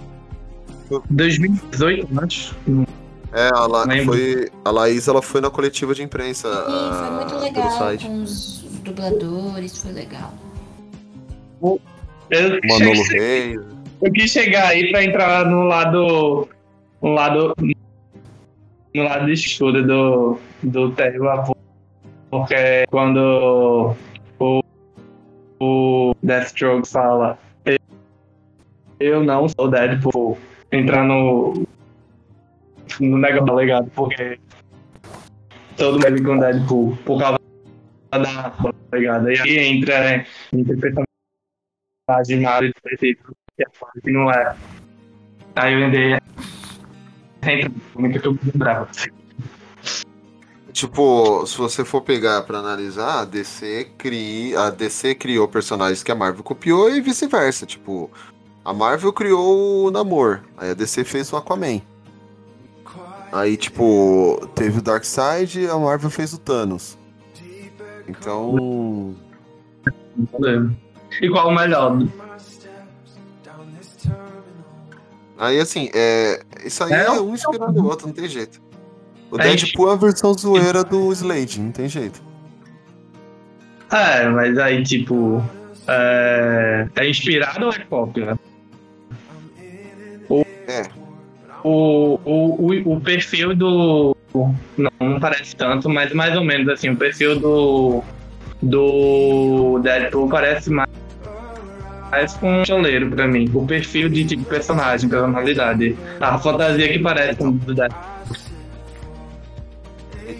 2018, 1.09 2.07
acho. 2.19 2.55
É, 3.33 3.49
a, 3.53 3.65
La, 3.65 3.85
Lembro. 3.85 4.13
foi, 4.13 4.49
a 4.65 4.71
Laís 4.71 5.07
ela 5.07 5.21
foi 5.21 5.39
na 5.39 5.49
coletiva 5.49 5.95
de 5.95 6.03
imprensa. 6.03 6.49
Sim, 6.49 6.65
foi 6.65 7.07
ah, 7.07 7.11
muito 7.19 7.35
legal 7.37 7.97
com 7.97 8.23
os 8.23 8.61
dubladores, 8.83 9.81
foi 9.81 9.91
legal. 9.93 10.33
Eu, 12.29 12.59
Manolo 12.63 13.03
Reis. 13.09 13.61
eu 14.01 14.11
quis 14.11 14.31
chegar 14.31 14.69
aí 14.69 14.91
pra 14.91 15.03
entrar 15.03 15.45
no 15.45 15.63
lado. 15.63 16.49
No 17.01 17.13
lado. 17.13 17.53
No 18.93 19.03
lado 19.03 19.29
escuro 19.29 19.85
do, 19.85 20.37
do 20.63 20.91
Terry 20.91 21.25
Avô. 21.27 21.55
Porque 22.29 22.85
quando 22.89 23.95
o, 24.39 24.63
o 25.61 26.15
Deathstroke 26.23 26.87
fala 26.87 27.37
"Eu- 28.99 29.23
não 29.23 29.47
sou 29.47 29.69
Deadpool, 29.69 30.37
entrar 30.71 31.03
no. 31.03 31.65
No 32.99 33.17
negócio 33.17 33.67
tá 33.67 33.83
porque 33.95 34.39
todo 35.77 35.99
mundo 35.99 36.23
com 36.23 36.37
Deadpool, 36.39 36.97
por 37.05 37.19
causa 37.19 37.37
da. 38.11 38.49
tá? 38.49 39.33
E 39.33 39.39
aí 39.39 39.57
entra, 39.57 39.99
né? 40.01 40.25
Interpretação 40.51 41.03
de 42.25 42.35
nada 42.37 42.65
específico 42.65 43.33
que 43.55 43.63
é 43.63 43.69
foda, 43.73 43.91
não 44.05 44.31
é. 44.31 44.55
Aí 45.55 45.73
eu 45.73 45.85
andei. 45.85 46.17
Sempre 47.43 47.71
muito 47.95 48.19
que 48.19 48.27
eu 48.27 48.37
bravo. 48.55 48.87
Tipo, 50.71 51.45
se 51.45 51.57
você 51.57 51.83
for 51.83 52.01
pegar 52.01 52.43
pra 52.43 52.59
analisar, 52.59 53.21
a 53.21 53.25
DC, 53.25 53.91
cri... 53.97 54.55
a 54.55 54.69
DC 54.69 55.15
criou 55.15 55.47
personagens 55.47 56.01
que 56.01 56.11
a 56.11 56.15
Marvel 56.15 56.43
copiou 56.43 56.89
e 56.89 57.01
vice-versa. 57.01 57.65
Tipo, 57.65 58.09
a 58.63 58.73
Marvel 58.73 59.11
criou 59.11 59.85
o 59.85 59.91
Namor, 59.91 60.41
aí 60.57 60.71
a 60.71 60.73
DC 60.73 61.03
fez 61.03 61.31
o 61.33 61.37
Aquaman. 61.37 61.81
Aí, 63.31 63.55
tipo, 63.57 64.45
teve 64.55 64.79
o 64.79 64.81
Darkseid 64.81 65.61
e 65.61 65.69
a 65.69 65.77
Marvel 65.77 66.09
fez 66.09 66.33
o 66.33 66.37
Thanos. 66.37 66.97
Então. 68.07 69.15
E 71.21 71.29
qual 71.29 71.47
o 71.47 71.55
melhor? 71.55 71.97
Aí, 75.37 75.59
assim, 75.59 75.89
é... 75.93 76.43
isso 76.63 76.83
aí 76.83 76.93
É, 76.93 77.05
é 77.05 77.11
um 77.11 77.33
inspirado 77.33 77.73
no 77.73 77.89
outro, 77.89 78.07
não 78.07 78.13
tem 78.13 78.27
jeito. 78.27 78.61
O 79.31 79.37
Deadpool 79.37 79.89
é 79.89 79.93
a 79.93 79.95
versão 79.95 80.33
zoeira 80.33 80.83
do 80.83 81.11
Slade, 81.13 81.59
não 81.61 81.71
tem 81.71 81.87
jeito. 81.87 82.21
É, 83.91 84.27
mas 84.27 84.57
aí, 84.57 84.83
tipo. 84.83 85.43
É, 85.87 86.87
é 86.95 87.09
inspirado 87.09 87.65
ou 87.65 87.71
é 87.71 87.79
cópia? 87.79 88.37
O, 90.29 90.45
É. 90.67 90.83
o, 91.63 92.19
o, 92.25 92.67
o, 92.67 92.93
o 92.95 93.01
perfil 93.01 93.55
do. 93.55 94.15
Não, 94.33 94.91
não 94.99 95.19
parece 95.19 95.55
tanto, 95.55 95.89
mas 95.89 96.13
mais 96.13 96.35
ou 96.35 96.43
menos 96.43 96.67
assim, 96.69 96.89
o 96.89 96.95
perfil 96.97 97.39
do. 97.39 98.03
do 98.61 99.79
Deadpool 99.81 100.29
parece 100.29 100.69
mais. 100.69 100.89
Mais 102.11 102.33
com 102.33 102.61
um 102.61 102.65
choleiro 102.65 103.09
pra 103.09 103.25
mim. 103.27 103.49
O 103.53 103.65
perfil 103.65 104.09
de 104.09 104.25
tipo 104.25 104.43
personagem, 104.43 105.09
personalidade. 105.09 105.97
A 106.19 106.37
fantasia 106.37 106.89
que 106.91 106.99
parece 106.99 107.37
com 107.37 107.47
o 107.47 107.51
do 107.53 107.73
Deadpool. 107.73 108.10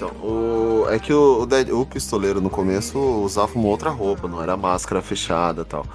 Então, 0.02 0.10
o... 0.28 0.89
é 0.89 0.97
que 0.97 1.14
o, 1.14 1.47
o, 1.47 1.82
o 1.82 1.86
pistoleiro 1.86 2.41
no 2.41 2.49
começo 2.49 2.97
usava 2.97 3.54
uma 3.54 3.68
outra 3.68 3.91
roupa, 3.91 4.28
não 4.28 4.41
era 4.41 4.58
máscara 4.58 4.99
fechada 4.99 5.62
e 5.62 5.66
tal. 5.66 5.86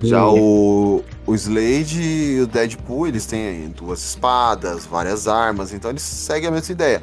Já 0.00 0.26
o, 0.28 1.04
o 1.24 1.34
Slade 1.36 2.02
e 2.02 2.40
o 2.40 2.46
Deadpool, 2.48 3.06
eles 3.06 3.24
têm 3.24 3.68
duas 3.68 4.02
espadas, 4.02 4.84
várias 4.84 5.28
armas, 5.28 5.72
então 5.72 5.92
eles 5.92 6.02
seguem 6.02 6.48
a 6.48 6.50
mesma 6.50 6.72
ideia. 6.72 7.02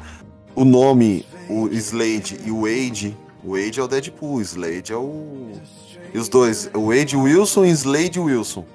O 0.54 0.66
nome, 0.66 1.24
o 1.48 1.68
Slade 1.68 2.38
e 2.44 2.50
o 2.50 2.62
Wade, 2.62 3.16
o 3.42 3.52
Wade 3.52 3.80
é 3.80 3.82
o 3.82 3.88
Deadpool, 3.88 4.34
o 4.34 4.40
Slade 4.42 4.92
é 4.92 4.96
o. 4.96 5.52
E 6.12 6.18
os 6.18 6.28
dois, 6.28 6.70
o 6.74 6.88
Wade 6.94 7.16
Wilson 7.16 7.64
e 7.64 7.70
Slade 7.70 8.20
Wilson. 8.20 8.66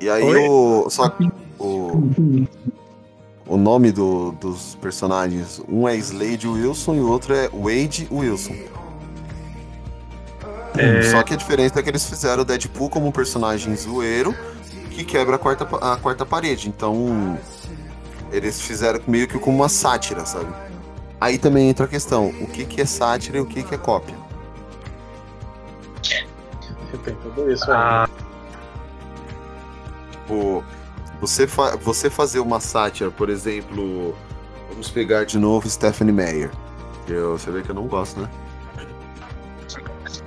E 0.00 0.10
aí 0.10 0.24
Oi? 0.24 0.48
o. 0.48 0.90
Só 0.90 1.08
que 1.08 1.30
o. 1.60 1.92
O 3.46 3.56
nome 3.56 3.92
do- 3.92 4.32
dos 4.32 4.74
personagens, 4.76 5.60
um 5.68 5.86
é 5.86 5.94
Slade 5.96 6.48
Wilson 6.48 6.94
e 6.94 7.00
o 7.00 7.08
outro 7.10 7.34
é 7.34 7.48
Wade 7.48 8.08
Wilson. 8.10 8.54
Só 11.10 11.22
que 11.22 11.34
a 11.34 11.36
diferença 11.36 11.78
é 11.78 11.82
que 11.82 11.88
eles 11.88 12.04
fizeram 12.08 12.42
o 12.42 12.44
Deadpool 12.44 12.88
como 12.90 13.06
um 13.06 13.12
personagem 13.12 13.76
zoeiro 13.76 14.34
que 14.90 15.04
quebra 15.04 15.36
a 15.36 15.38
quarta, 15.38 15.64
a 15.76 15.96
quarta 15.96 16.24
parede. 16.26 16.68
Então, 16.68 17.38
eles 18.32 18.60
fizeram 18.60 19.00
meio 19.06 19.28
que 19.28 19.38
como 19.38 19.58
uma 19.58 19.68
sátira, 19.68 20.24
sabe? 20.26 20.52
Aí 21.20 21.38
também 21.38 21.68
entra 21.68 21.84
a 21.84 21.88
questão: 21.88 22.28
o 22.40 22.46
que, 22.46 22.64
que 22.64 22.80
é 22.80 22.86
sátira 22.86 23.38
e 23.38 23.40
o 23.40 23.46
que, 23.46 23.62
que 23.62 23.74
é 23.74 23.78
cópia? 23.78 24.16
Tem 27.04 27.14
tudo 27.16 27.50
isso 27.52 27.64
aí. 27.70 27.76
Ah, 27.76 28.08
Tipo, 30.12 30.64
você, 31.26 31.46
fa- 31.46 31.76
você 31.76 32.10
fazer 32.10 32.40
uma 32.40 32.60
sátira, 32.60 33.10
por 33.10 33.28
exemplo, 33.30 34.14
vamos 34.68 34.90
pegar 34.90 35.24
de 35.24 35.38
novo 35.38 35.68
Stephanie 35.68 36.12
Meyer. 36.12 36.50
Eu, 37.08 37.38
você 37.38 37.50
vê 37.50 37.62
que 37.62 37.70
eu 37.70 37.74
não 37.74 37.86
gosto, 37.86 38.20
né? 38.20 38.28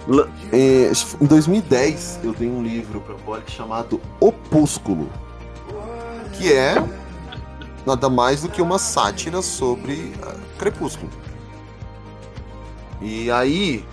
La- 0.08 0.28
é, 0.52 0.92
em 1.22 1.26
2010, 1.26 2.20
eu 2.24 2.34
dei 2.34 2.50
um 2.50 2.62
livro 2.64 3.00
pra 3.02 3.16
Polly 3.16 3.44
chamado 3.48 4.00
Opúsculo, 4.20 5.10
que 6.34 6.52
é 6.54 6.76
nada 7.86 8.10
mais 8.10 8.42
do 8.42 8.50
que 8.50 8.62
uma 8.62 8.80
sátira 8.80 9.42
sobre 9.42 10.14
ah, 10.24 10.36
Crepúsculo. 10.58 11.10
E 13.02 13.30
aí 13.30 13.86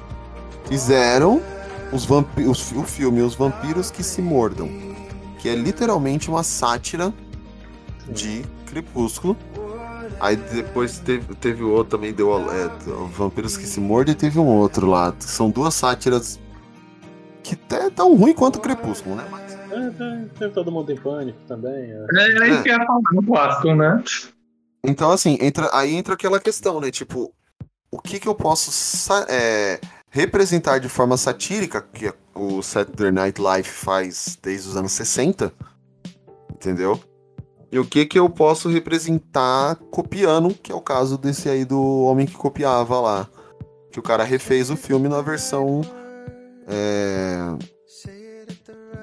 fizeram 0.66 1.42
os 1.92 2.04
vampi- 2.04 2.44
os- 2.44 2.72
o 2.72 2.82
filme 2.84 3.20
Os 3.22 3.34
Vampiros 3.34 3.90
que 3.90 4.02
se 4.02 4.22
Mordam, 4.22 4.68
que 5.44 5.48
é 5.50 5.54
literalmente 5.54 6.30
uma 6.30 6.42
sátira 6.42 7.12
de 8.08 8.42
Crepúsculo. 8.64 9.36
Aí 10.18 10.36
depois 10.36 10.98
teve, 11.00 11.34
teve 11.34 11.62
o 11.62 11.70
outro 11.70 11.98
também, 11.98 12.14
deu 12.14 12.34
é, 12.50 12.70
Vampiros 13.12 13.54
que 13.54 13.66
se 13.66 13.78
Mordam 13.78 14.14
e 14.14 14.16
teve 14.16 14.38
um 14.38 14.46
outro 14.46 14.86
lá. 14.86 15.12
que 15.12 15.24
São 15.24 15.50
duas 15.50 15.74
sátiras 15.74 16.40
que 17.42 17.56
até 17.56 17.90
tão 17.90 18.16
ruim 18.16 18.32
quanto 18.32 18.58
Crepúsculo, 18.58 19.16
né? 19.16 19.26
Mas- 19.30 19.52
É, 19.70 19.90
tem, 19.90 20.28
tem 20.38 20.50
todo 20.50 20.72
mundo 20.72 20.90
em 20.90 20.96
pânico 20.96 21.38
também. 21.46 21.90
é. 21.92 22.06
é 22.16 22.48
isso 22.48 22.62
que 22.62 22.70
eu 22.70 22.78
ia 22.78 22.86
falar 22.86 23.00
no 23.12 23.22
clássico, 23.22 23.74
né? 23.74 24.02
Então, 24.82 25.10
assim, 25.10 25.36
entra, 25.42 25.68
aí 25.74 25.94
entra 25.94 26.14
aquela 26.14 26.40
questão, 26.40 26.80
né? 26.80 26.90
Tipo, 26.90 27.30
o 27.90 28.00
que 28.00 28.18
que 28.18 28.26
eu 28.28 28.34
posso 28.34 29.12
é, 29.28 29.78
representar 30.08 30.78
de 30.78 30.88
forma 30.88 31.18
satírica, 31.18 31.82
que 31.82 32.10
o 32.34 32.62
Saturday 32.62 33.12
Night 33.12 33.40
Live 33.40 33.68
faz 33.68 34.38
desde 34.42 34.68
os 34.68 34.76
anos 34.76 34.92
60, 34.92 35.52
entendeu? 36.52 37.00
E 37.70 37.78
o 37.78 37.84
que 37.84 38.06
que 38.06 38.18
eu 38.18 38.30
posso 38.30 38.68
representar 38.68 39.76
copiando, 39.90 40.54
que 40.54 40.70
é 40.70 40.74
o 40.74 40.80
caso 40.80 41.18
desse 41.18 41.48
aí 41.48 41.64
do 41.64 42.02
homem 42.02 42.26
que 42.26 42.34
copiava 42.34 43.00
lá. 43.00 43.28
Que 43.90 43.98
o 43.98 44.02
cara 44.02 44.22
refez 44.22 44.70
o 44.70 44.76
filme 44.76 45.08
na 45.08 45.20
versão. 45.20 45.80
É, 46.68 47.36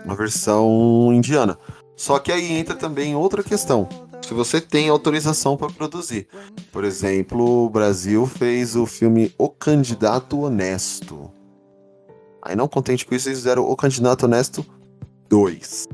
na 0.05 0.13
versão 0.13 1.11
indiana. 1.13 1.57
Só 1.97 2.17
que 2.17 2.31
aí 2.31 2.53
entra 2.53 2.75
também 2.75 3.15
outra 3.15 3.43
questão. 3.43 3.89
Se 4.21 4.33
você 4.33 4.61
tem 4.61 4.87
autorização 4.87 5.57
para 5.57 5.71
produzir. 5.71 6.27
Por 6.71 6.85
exemplo, 6.85 7.65
o 7.65 7.69
Brasil 7.69 8.25
fez 8.25 8.75
o 8.77 8.85
filme 8.85 9.33
O 9.37 9.49
Candidato 9.49 10.39
Honesto. 10.39 11.29
Aí 12.41 12.55
não 12.55 12.67
contente 12.67 13.05
com 13.05 13.13
isso, 13.13 13.27
eles 13.29 13.39
fizeram 13.39 13.63
O 13.69 13.75
Candidato 13.75 14.23
Honesto 14.25 14.65
2. 15.29 15.87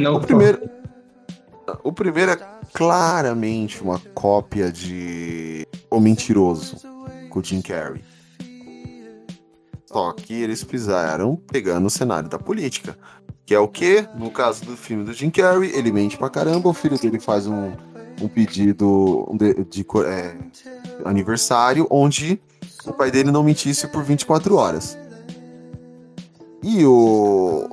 Não, 0.00 0.16
O 0.16 0.20
primeiro, 0.20 0.68
o 1.82 1.92
primeiro 1.92 2.32
é 2.32 2.36
claramente 2.72 3.82
uma 3.82 3.98
cópia 4.14 4.70
de 4.70 5.66
O 5.90 6.00
Mentiroso, 6.00 6.76
com 7.30 7.40
o 7.40 7.44
Jim 7.44 7.62
Carrey. 7.62 8.02
Só 9.86 10.12
que 10.12 10.34
eles 10.34 10.62
fizeram 10.62 11.36
pegando 11.36 11.86
o 11.86 11.90
cenário 11.90 12.28
da 12.28 12.38
política. 12.38 12.96
Que 13.46 13.54
é 13.54 13.58
o 13.58 13.66
que? 13.66 14.06
No 14.14 14.30
caso 14.30 14.62
do 14.66 14.76
filme 14.76 15.02
do 15.04 15.14
Jim 15.14 15.30
Carrey, 15.30 15.70
ele 15.74 15.90
mente 15.90 16.18
pra 16.18 16.28
caramba, 16.28 16.68
o 16.68 16.74
filho 16.74 16.98
dele 16.98 17.18
faz 17.18 17.46
um, 17.46 17.72
um 18.20 18.28
pedido 18.28 19.26
de, 19.34 19.64
de 19.64 19.84
co- 19.84 20.02
é, 20.04 20.36
aniversário 21.06 21.86
onde 21.90 22.38
o 22.88 22.92
pai 22.92 23.10
dele 23.10 23.30
não 23.30 23.42
mentisse 23.42 23.86
por 23.88 24.02
24 24.02 24.56
horas. 24.56 24.98
E 26.62 26.84
o 26.84 27.68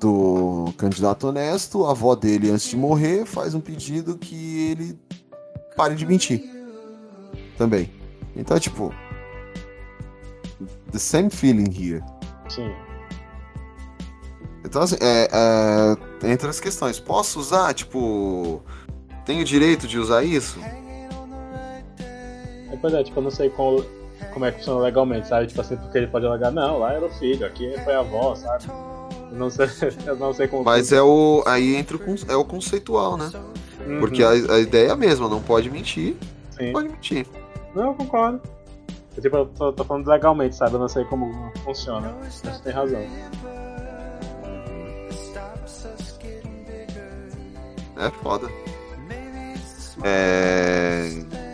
do 0.00 0.72
candidato 0.78 1.28
honesto, 1.28 1.84
a 1.84 1.90
avó 1.90 2.14
dele, 2.14 2.50
antes 2.50 2.68
de 2.68 2.76
morrer, 2.76 3.26
faz 3.26 3.54
um 3.54 3.60
pedido 3.60 4.16
que 4.16 4.70
ele 4.70 4.98
pare 5.76 5.94
de 5.94 6.06
mentir. 6.06 6.42
Também. 7.58 7.90
Então, 8.34 8.58
tipo. 8.58 8.94
The 10.90 10.98
same 10.98 11.30
feeling 11.30 11.70
here. 11.70 12.02
Sim. 12.48 12.72
Então, 14.64 14.82
assim, 14.82 14.96
é, 15.00 15.28
é, 15.32 16.30
entre 16.30 16.48
as 16.48 16.60
questões, 16.60 16.98
posso 16.98 17.38
usar? 17.38 17.74
Tipo, 17.74 18.62
tenho 19.24 19.44
direito 19.44 19.86
de 19.86 19.98
usar 19.98 20.24
isso? 20.24 20.58
É, 20.60 20.78
pois 22.80 22.94
é, 22.94 23.02
tipo, 23.02 23.18
eu 23.18 23.22
não 23.22 23.30
sei 23.30 23.50
qual, 23.50 23.84
como 24.32 24.44
é 24.44 24.52
que 24.52 24.58
funciona 24.58 24.80
legalmente, 24.80 25.28
sabe? 25.28 25.46
Tipo 25.46 25.60
assim, 25.60 25.76
porque 25.76 25.98
ele 25.98 26.06
pode 26.06 26.26
alegar, 26.26 26.50
não, 26.50 26.78
lá 26.78 26.92
era 26.92 27.04
o 27.04 27.10
filho, 27.10 27.46
aqui 27.46 27.72
foi 27.84 27.94
a 27.94 28.00
avó, 28.00 28.34
sabe? 28.34 28.64
Eu 29.30 29.36
não 29.36 29.50
sei, 29.50 29.66
eu 30.06 30.16
não 30.16 30.32
sei 30.32 30.48
como. 30.48 30.64
Mas 30.64 30.92
é 30.92 31.02
o. 31.02 31.42
Aí 31.46 31.76
entra 31.76 31.96
o, 31.96 32.00
é 32.28 32.36
o 32.36 32.44
conceitual, 32.44 33.16
né? 33.16 33.30
Uhum, 33.86 34.00
Porque 34.00 34.22
a, 34.22 34.30
a 34.30 34.58
ideia 34.58 34.88
é 34.88 34.90
a 34.90 34.96
mesma, 34.96 35.28
não 35.28 35.42
pode 35.42 35.70
mentir, 35.70 36.16
sim. 36.50 36.72
pode 36.72 36.88
mentir. 36.88 37.26
Não, 37.74 37.88
eu 37.88 37.94
concordo. 37.94 38.40
Eu, 39.16 39.22
tipo, 39.22 39.36
eu 39.36 39.46
tô, 39.46 39.72
tô 39.72 39.84
falando 39.84 40.06
legalmente, 40.06 40.54
sabe? 40.54 40.74
Eu 40.74 40.80
não 40.80 40.88
sei 40.88 41.04
como 41.04 41.52
funciona. 41.64 42.14
Você 42.28 42.62
tem 42.62 42.72
razão. 42.72 43.00
É 47.96 48.10
foda. 48.22 48.48
É. 50.02 51.49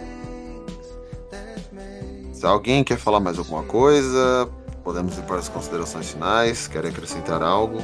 Alguém 2.47 2.85
quer 2.85 2.97
falar 2.97 3.19
mais 3.19 3.39
alguma 3.39 3.65
coisa, 3.65 4.49
podemos 4.85 5.19
ir 5.19 5.23
para 5.23 5.37
as 5.37 5.49
considerações 5.49 6.13
finais. 6.13 6.69
Quer 6.69 6.87
acrescentar 6.87 7.43
algo? 7.43 7.81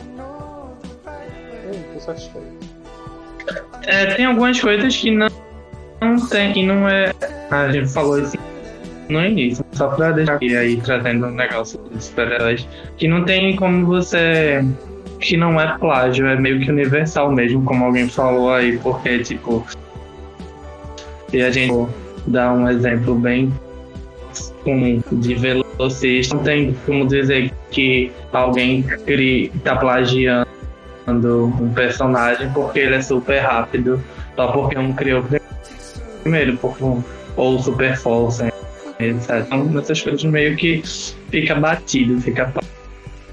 Eu 1.65 1.95
tô 1.95 2.01
satisfeito. 2.01 2.47
É, 3.83 4.15
tem 4.15 4.25
algumas 4.25 4.61
coisas 4.61 4.97
que 4.97 5.11
não, 5.11 5.29
não 6.01 6.29
tem, 6.29 6.53
que 6.53 6.65
não 6.65 6.89
é. 6.89 7.13
A 7.51 7.73
gente 7.73 7.93
falou 7.93 8.21
isso 8.21 8.39
no 9.09 9.25
início, 9.25 9.65
só 9.73 9.89
pra 9.89 10.13
deixar 10.13 10.35
aqui 10.35 10.57
aí 10.57 10.81
trazendo 10.81 11.27
um 11.27 11.33
negócio 11.33 11.81
de 11.93 12.03
super-heróis, 12.03 12.67
que 12.97 13.09
não 13.09 13.25
tem 13.25 13.57
como 13.57 13.85
você. 13.85 14.65
que 15.19 15.37
não 15.37 15.61
é 15.61 15.77
plágio, 15.79 16.27
é 16.27 16.37
meio 16.37 16.61
que 16.61 16.71
universal 16.71 17.33
mesmo, 17.33 17.65
como 17.65 17.85
alguém 17.85 18.09
falou 18.09 18.53
aí, 18.53 18.79
porque 18.79 19.19
tipo. 19.19 19.67
Se 21.31 21.43
a 21.43 21.51
gente 21.51 21.89
dar 22.27 22.53
um 22.53 22.69
exemplo 22.69 23.15
bem 23.17 23.53
comum 24.65 25.03
de 25.13 25.35
velocista, 25.35 26.37
não 26.37 26.43
tem 26.43 26.75
como 26.87 27.07
dizer 27.07 27.53
que 27.71 28.13
alguém 28.33 28.83
cri, 28.83 29.53
tá 29.65 29.77
plagiando 29.77 30.47
um 31.17 31.73
personagem 31.75 32.51
porque 32.53 32.81
ele 32.81 32.97
é 32.97 33.03
super 33.03 33.41
rápido, 33.41 34.03
só 34.37 34.49
porque 34.49 34.79
um 34.79 34.93
criou 34.93 35.25
primeiro, 36.23 36.57
porque 36.57 36.85
um, 36.85 37.03
ou 37.37 37.59
super 37.59 37.97
força, 37.97 38.53
etc. 38.99 39.47
Então, 39.47 39.79
essas 39.79 40.01
coisas 40.01 40.23
meio 40.25 40.57
que 40.57 40.83
fica 41.31 41.55
batido, 41.55 42.21
fica 42.21 42.53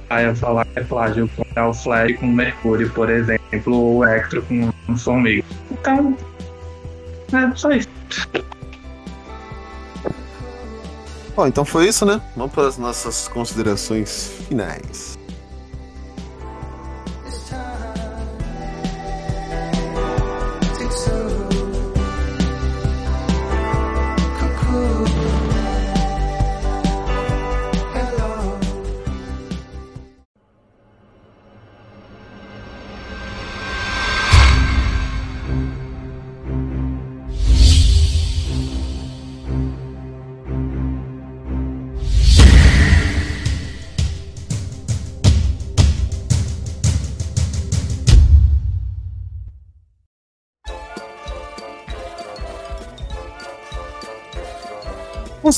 paia 0.08 0.36
falar 0.36 0.66
que 0.66 0.80
é 0.80 0.84
plágio, 0.84 1.30
como 1.36 1.48
é 1.56 1.64
o 1.64 1.74
Flash 1.74 2.18
com 2.18 2.28
Mercúrio, 2.28 2.90
por 2.90 3.10
exemplo, 3.10 3.74
ou 3.74 3.98
o 3.98 4.04
Electro 4.04 4.42
com 4.44 4.70
um 4.90 4.98
Formiga. 4.98 5.44
Então, 5.72 6.18
É, 7.32 7.56
só 7.56 7.72
isso. 7.72 7.89
Bom, 11.40 11.48
então 11.48 11.64
foi 11.64 11.88
isso, 11.88 12.06
né? 12.06 12.22
Vamos 12.36 12.52
para 12.52 12.68
as 12.68 12.78
nossas 12.78 13.30
considerações 13.30 14.30
finais. 14.50 15.19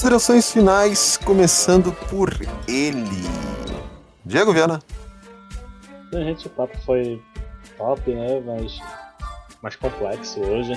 Considerações 0.02 0.52
finais, 0.52 1.16
começando 1.16 1.94
por 2.10 2.32
ele. 2.68 3.22
Diego 4.26 4.52
Viana. 4.52 4.82
Gente, 6.12 6.48
o 6.48 6.50
papo 6.50 6.76
foi 6.84 7.22
top, 7.78 8.12
né? 8.12 8.42
Mas 8.44 8.80
mais 9.62 9.76
complexo 9.76 10.40
hoje. 10.42 10.74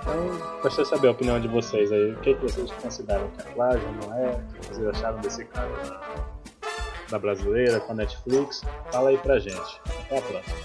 Então, 0.00 0.38
gostaria 0.62 0.84
de 0.84 0.88
saber 0.88 1.08
a 1.08 1.10
opinião 1.10 1.38
de 1.38 1.48
vocês 1.48 1.92
aí. 1.92 2.12
O 2.12 2.20
que, 2.20 2.32
que 2.32 2.42
vocês 2.44 2.70
consideram 2.80 3.28
que 3.32 3.46
é 3.46 3.52
plágio, 3.52 3.92
não 4.00 4.14
é? 4.14 4.30
O 4.30 4.58
que 4.58 4.68
vocês 4.68 4.86
acharam 4.86 5.20
desse 5.20 5.44
caso 5.44 5.74
da, 5.74 6.00
da 7.10 7.18
brasileira 7.18 7.78
com 7.80 7.92
a 7.92 7.96
Netflix? 7.96 8.62
Fala 8.90 9.10
aí 9.10 9.18
pra 9.18 9.38
gente. 9.38 9.80
Até 10.06 10.16
a 10.16 10.22
próxima. 10.22 10.56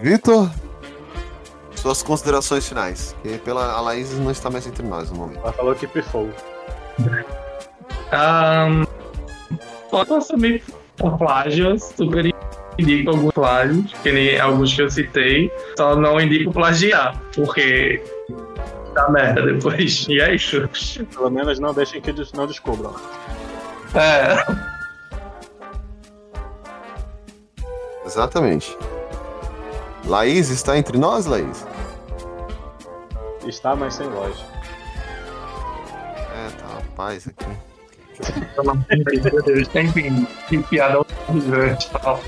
Vitor, 0.00 0.48
suas 1.78 2.02
considerações 2.02 2.68
finais. 2.68 3.16
Que 3.22 3.38
pela 3.38 3.72
a 3.72 3.80
Laís 3.80 4.12
não 4.18 4.30
está 4.30 4.50
mais 4.50 4.66
entre 4.66 4.86
nós 4.86 5.10
no 5.10 5.16
momento. 5.16 5.40
Ela 5.40 5.52
falou 5.52 5.74
que 5.74 5.86
pifou. 5.86 6.28
Um, 8.12 8.84
pode 9.90 10.28
também 10.28 10.62
por 10.96 11.16
plágios, 11.16 11.82
super 11.96 12.34
indico 12.78 13.10
alguns 13.10 13.32
plágios, 13.32 13.92
que 14.02 14.12
nem 14.12 14.38
alguns 14.38 14.74
que 14.74 14.82
eu 14.82 14.90
citei, 14.90 15.52
só 15.76 15.96
não 15.96 16.20
indico 16.20 16.52
plagiar, 16.52 17.20
porque 17.34 18.02
dá 18.94 19.08
merda 19.10 19.42
depois. 19.42 20.06
E 20.10 20.20
é 20.20 20.34
isso. 20.34 20.68
Pelo 21.14 21.30
menos 21.30 21.58
não 21.58 21.74
deixem 21.74 22.00
que 22.00 22.10
eles 22.10 22.32
não 22.32 22.46
descubram. 22.46 22.94
É. 23.94 24.36
Exatamente. 28.04 28.76
Laís 30.08 30.48
está 30.48 30.78
entre 30.78 30.96
nós, 30.96 31.26
Laís? 31.26 31.66
Está, 33.46 33.76
mas 33.76 33.94
sem 33.94 34.08
voz. 34.08 34.42
É, 36.34 36.50
tá 36.58 36.66
uma 36.66 36.82
paz 36.96 37.28
aqui. 37.28 38.48
Pelo 38.54 38.70
amor 38.70 38.86
de 38.88 39.20
Deus, 39.20 39.68
enfim, 39.74 40.26
que 40.48 40.62
piada 40.62 41.00
horrível 41.28 41.66
e 41.66 41.76
tal. 42.00 42.20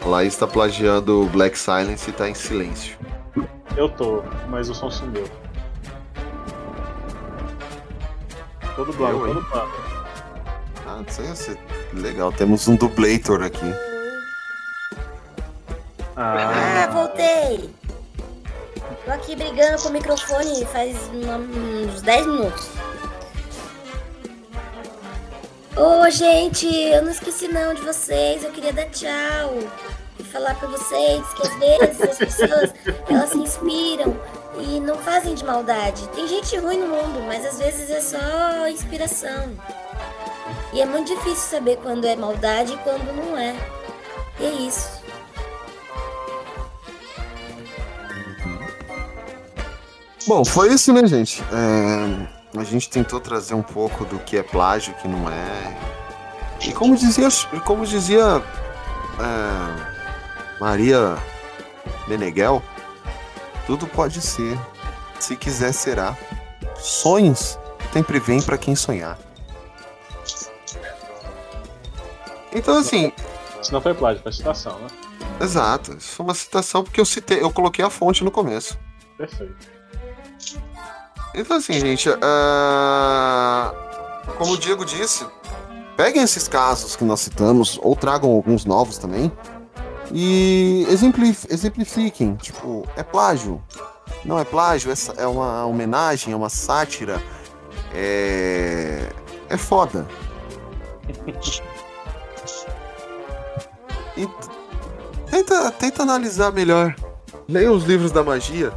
A 0.00 0.08
Laís 0.08 0.32
está 0.32 0.46
plagiando 0.46 1.26
Black 1.26 1.58
Silence 1.58 2.08
e 2.08 2.10
está 2.10 2.30
em 2.30 2.34
silêncio. 2.34 2.96
Eu 3.76 3.90
tô, 3.90 4.24
mas 4.48 4.70
o 4.70 4.74
som 4.74 4.90
sumiu. 4.90 5.24
Todo 8.74 8.90
hein? 8.90 8.96
todo 8.96 9.42
blanco. 9.42 9.68
Ah, 10.86 11.02
ia 11.22 11.34
ser 11.34 11.58
legal. 11.92 12.32
Temos 12.32 12.66
um 12.68 12.74
dublator 12.74 13.42
aqui. 13.42 13.87
Ah, 16.20 16.84
Ah, 16.84 16.86
voltei! 16.88 17.70
Tô 19.04 19.12
aqui 19.12 19.36
brigando 19.36 19.80
com 19.80 19.88
o 19.88 19.92
microfone 19.92 20.64
faz 20.66 20.96
uns 21.14 22.02
10 22.02 22.26
minutos. 22.26 22.68
Ô, 25.76 26.10
gente, 26.10 26.66
eu 26.66 27.02
não 27.02 27.12
esqueci 27.12 27.46
não 27.46 27.72
de 27.72 27.82
vocês. 27.82 28.42
Eu 28.42 28.50
queria 28.50 28.72
dar 28.72 28.86
tchau 28.86 29.54
e 30.18 30.24
falar 30.24 30.56
pra 30.56 30.66
vocês 30.66 31.24
que 31.34 31.46
às 31.46 31.54
vezes 31.54 32.02
as 32.02 32.18
pessoas 32.18 32.74
elas 33.08 33.30
se 33.30 33.38
inspiram 33.38 34.16
e 34.58 34.80
não 34.80 34.96
fazem 34.98 35.36
de 35.36 35.44
maldade. 35.44 36.08
Tem 36.08 36.26
gente 36.26 36.56
ruim 36.56 36.78
no 36.78 36.88
mundo, 36.88 37.20
mas 37.28 37.46
às 37.46 37.58
vezes 37.58 37.88
é 37.90 38.00
só 38.00 38.66
inspiração. 38.68 39.56
E 40.72 40.80
é 40.80 40.84
muito 40.84 41.14
difícil 41.14 41.48
saber 41.48 41.76
quando 41.76 42.06
é 42.06 42.16
maldade 42.16 42.72
e 42.72 42.78
quando 42.78 43.14
não 43.14 43.38
é. 43.38 43.54
E 44.40 44.46
é 44.46 44.50
isso. 44.50 44.97
Bom, 50.28 50.44
foi 50.44 50.74
isso, 50.74 50.92
né, 50.92 51.06
gente? 51.06 51.42
É, 51.50 52.58
a 52.60 52.62
gente 52.62 52.90
tentou 52.90 53.18
trazer 53.18 53.54
um 53.54 53.62
pouco 53.62 54.04
do 54.04 54.18
que 54.18 54.36
é 54.36 54.42
plágio, 54.42 54.92
o 54.92 54.96
que 54.98 55.08
não 55.08 55.26
é. 55.26 55.78
E 56.60 56.70
como 56.74 56.94
dizia, 56.94 57.28
como 57.64 57.86
dizia 57.86 58.42
é, 59.18 60.60
Maria 60.60 61.16
Meneghel, 62.06 62.62
tudo 63.66 63.86
pode 63.86 64.20
ser. 64.20 64.58
Se 65.18 65.34
quiser, 65.34 65.72
será. 65.72 66.14
Sonhos 66.76 67.58
sempre 67.90 68.20
vêm 68.20 68.42
para 68.42 68.58
quem 68.58 68.76
sonhar. 68.76 69.18
Então, 72.52 72.76
assim, 72.76 73.14
isso 73.62 73.72
não 73.72 73.80
foi 73.80 73.94
plágio, 73.94 74.22
foi 74.22 74.32
citação, 74.32 74.78
né? 74.78 74.88
exato. 75.40 75.96
Isso 75.96 76.10
foi 76.10 76.26
uma 76.26 76.34
citação 76.34 76.84
porque 76.84 77.00
eu 77.00 77.06
citei, 77.06 77.40
eu 77.40 77.50
coloquei 77.50 77.82
a 77.82 77.88
fonte 77.88 78.22
no 78.22 78.30
começo. 78.30 78.78
Perfeito. 79.16 79.77
Então 81.34 81.56
assim, 81.58 81.74
gente, 81.74 82.08
ah, 82.22 83.72
como 84.36 84.52
o 84.52 84.58
Diego 84.58 84.84
disse, 84.84 85.26
peguem 85.96 86.22
esses 86.22 86.48
casos 86.48 86.96
que 86.96 87.04
nós 87.04 87.20
citamos, 87.20 87.78
ou 87.82 87.94
tragam 87.94 88.30
alguns 88.30 88.64
novos 88.64 88.98
também, 88.98 89.30
e 90.12 90.86
exemplif- 90.88 91.46
exemplifiquem, 91.50 92.34
tipo, 92.36 92.86
é 92.96 93.02
plágio, 93.02 93.62
não 94.24 94.38
é 94.38 94.44
plágio, 94.44 94.90
essa 94.90 95.12
é 95.12 95.26
uma 95.26 95.64
homenagem, 95.66 96.32
é 96.32 96.36
uma 96.36 96.48
sátira, 96.48 97.22
é, 97.94 99.10
é 99.48 99.56
foda. 99.56 100.06
E 104.16 104.28
tenta, 105.30 105.70
tenta 105.72 106.02
analisar 106.02 106.50
melhor. 106.52 106.94
Leia 107.48 107.70
os 107.72 107.84
livros 107.84 108.10
da 108.10 108.22
magia 108.22 108.72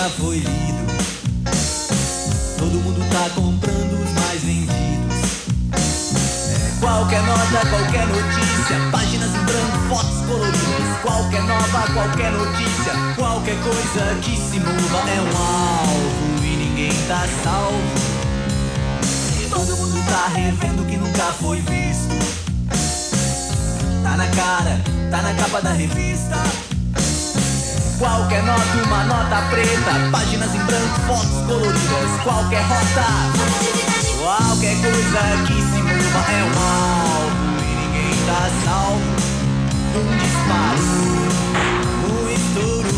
nunca 0.00 0.08
foi 0.10 0.36
lido. 0.36 0.86
Todo 2.56 2.80
mundo 2.80 3.04
tá 3.10 3.28
comprando 3.34 4.02
os 4.02 4.10
mais 4.12 4.42
vendidos. 4.42 5.16
É, 5.74 6.80
qualquer 6.80 7.22
nota, 7.22 7.66
qualquer 7.68 8.06
notícia, 8.06 8.76
páginas 8.90 9.30
em 9.34 9.44
branco, 9.44 9.78
fotos 9.88 10.26
coloridas. 10.26 11.00
Qualquer 11.02 11.42
nova, 11.42 11.92
qualquer 11.92 12.32
notícia, 12.32 12.92
qualquer 13.16 13.56
coisa 13.62 14.14
que 14.22 14.36
se 14.36 14.60
mova 14.60 15.10
é 15.10 15.20
um 15.20 15.36
alvo 15.36 16.44
e 16.44 16.56
ninguém 16.56 16.92
tá 17.06 17.26
salvo. 17.42 18.10
Todo 19.50 19.76
mundo 19.76 20.04
tá 20.08 20.28
revendo 20.28 20.82
o 20.82 20.86
que 20.86 20.96
nunca 20.96 21.24
foi 21.40 21.58
visto. 21.60 22.14
Tá 24.02 24.16
na 24.16 24.26
cara, 24.28 24.80
tá 25.10 25.22
na 25.22 25.34
capa 25.34 25.60
da 25.60 25.72
revista. 25.72 26.49
Qualquer 28.00 28.42
nota, 28.44 28.82
uma 28.86 29.04
nota 29.04 29.42
preta, 29.50 29.92
páginas 30.10 30.54
em 30.54 30.58
branco, 30.60 31.00
fotos 31.06 31.44
coloridas, 31.46 32.20
qualquer 32.24 32.62
rota, 32.62 33.04
qualquer 34.18 34.74
coisa 34.80 35.20
que 35.46 35.52
se 35.52 35.82
mova 35.82 36.32
é 36.32 36.42
um 36.42 36.54
alvo 36.64 37.60
e 37.60 37.66
ninguém 37.76 38.16
tá 38.24 38.48
salvo. 38.64 39.04
Um 39.96 40.16
disparo, 40.16 40.88
um 42.08 42.24
estouro. 42.32 42.88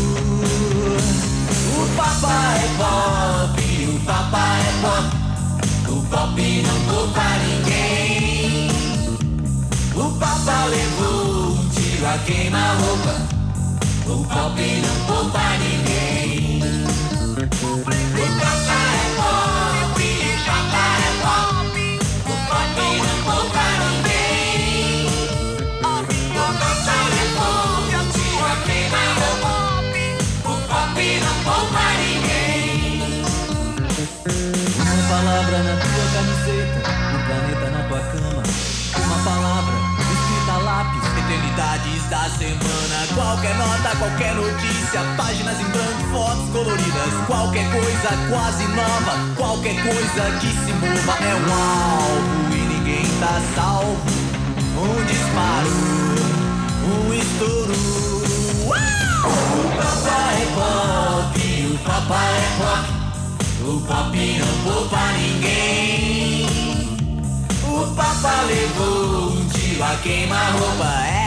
O 1.67 1.79
papai 1.97 2.55
é 2.59 2.67
pop, 2.77 3.59
o 3.89 3.99
papai 4.05 4.61
é 4.61 4.71
pop, 4.81 5.07
o 5.89 6.01
pop 6.05 6.37
não 6.63 6.79
poupa 6.95 7.27
ninguém. 7.45 8.71
O 9.97 10.17
papai 10.17 10.69
levou 10.69 11.55
um 11.55 11.69
tiro 11.71 12.07
a 12.07 12.17
queima-roupa. 12.19 13.32
O 14.05 14.25
não 14.81 15.05
poupa 15.05 15.39
ninguém. 15.59 16.59
Da 42.09 42.29
semana. 42.29 43.07
Qualquer 43.13 43.55
nota, 43.55 43.95
qualquer 43.97 44.33
notícia, 44.35 45.01
páginas 45.17 45.59
em 45.59 45.65
branco, 45.65 46.03
fotos 46.11 46.49
coloridas. 46.51 47.13
Qualquer 47.27 47.71
coisa 47.71 48.09
quase 48.29 48.63
nova, 48.67 49.35
qualquer 49.35 49.75
coisa 49.83 50.39
que 50.39 50.47
se 50.47 50.73
mova 50.73 51.17
é 51.23 51.35
um 51.35 51.53
alvo 51.53 52.53
e 52.53 52.61
ninguém 52.73 53.05
tá 53.19 53.41
salvo. 53.55 53.97
Um 54.75 55.05
disparo, 55.05 55.69
um 56.85 57.13
estouro. 57.13 57.73
O 58.65 59.63
papai 59.77 60.41
é 60.41 60.45
pop, 60.55 61.33
o 61.71 61.77
papai 61.79 62.31
é 62.37 62.47
pop. 62.57 63.03
O 63.65 63.81
pop 63.81 64.13
não 64.39 64.53
poupa 64.73 65.01
ninguém. 65.13 66.45
O 67.65 67.95
papa 67.95 68.41
levou 68.47 69.31
um 69.31 69.47
tiro 69.49 69.83
a 69.83 69.95
queima-roupa. 70.03 70.91
É, 71.05 71.22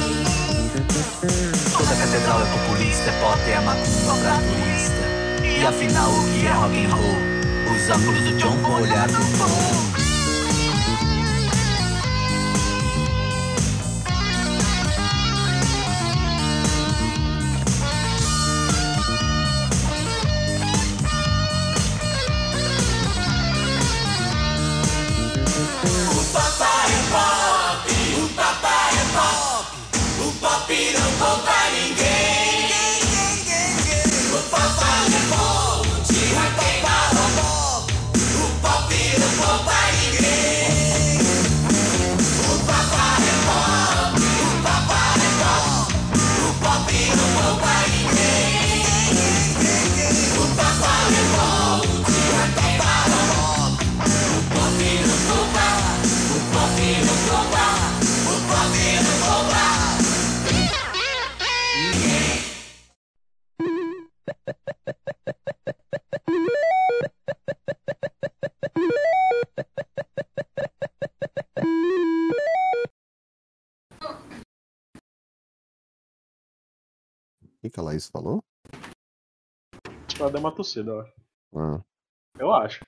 Toda 1.72 1.94
catedral 1.96 2.40
é 2.42 2.46
populista, 2.46 3.08
é 3.08 3.12
pop, 3.20 3.50
é 3.50 3.60
macumba. 3.60 4.34
E 5.42 5.66
afinal, 5.66 6.10
o 6.10 6.24
que 6.32 6.46
é 6.46 6.52
rock 6.52 6.84
and 6.84 6.90
roll? 6.94 7.16
Os 7.74 7.90
óculos 7.90 8.20
do 8.20 8.32
John 8.36 8.56
com 8.58 8.72
o 8.72 8.82
olhar 8.82 9.08
do 9.08 9.38
Paul. 9.38 9.83
Pop, 29.14 29.66
o 30.18 30.32
pop 30.40 30.92
não 30.98 31.12
poupa 31.18 31.63
falou? 78.14 78.42
Ela 80.18 80.30
deu 80.30 80.38
uma 80.40 80.52
tossida, 80.54 80.92
eu 80.92 81.00
acho. 81.00 81.12
Ah, 81.56 81.80
Eu 82.38 82.52
acho. 82.54 82.80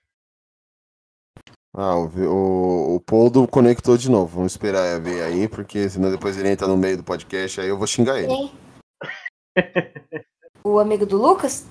ah 1.75 1.97
o, 1.97 2.07
o, 2.07 2.95
o 2.97 3.01
Poldo 3.01 3.47
conectou 3.49 3.97
de 3.99 4.09
novo. 4.09 4.37
Vamos 4.37 4.53
esperar 4.53 5.01
ver 5.01 5.23
aí, 5.25 5.49
porque 5.49 5.89
senão 5.91 6.11
depois 6.11 6.39
ele 6.39 6.51
entra 6.51 6.69
no 6.69 6.77
meio 6.77 6.97
do 6.99 7.05
podcast, 7.05 7.61
aí 7.61 7.69
eu 7.69 7.77
vou 7.77 7.87
xingar 7.87 8.19
ele. 8.21 8.33
O 10.65 10.81
amigo 10.81 11.07
do 11.07 11.17
Lucas? 11.17 11.65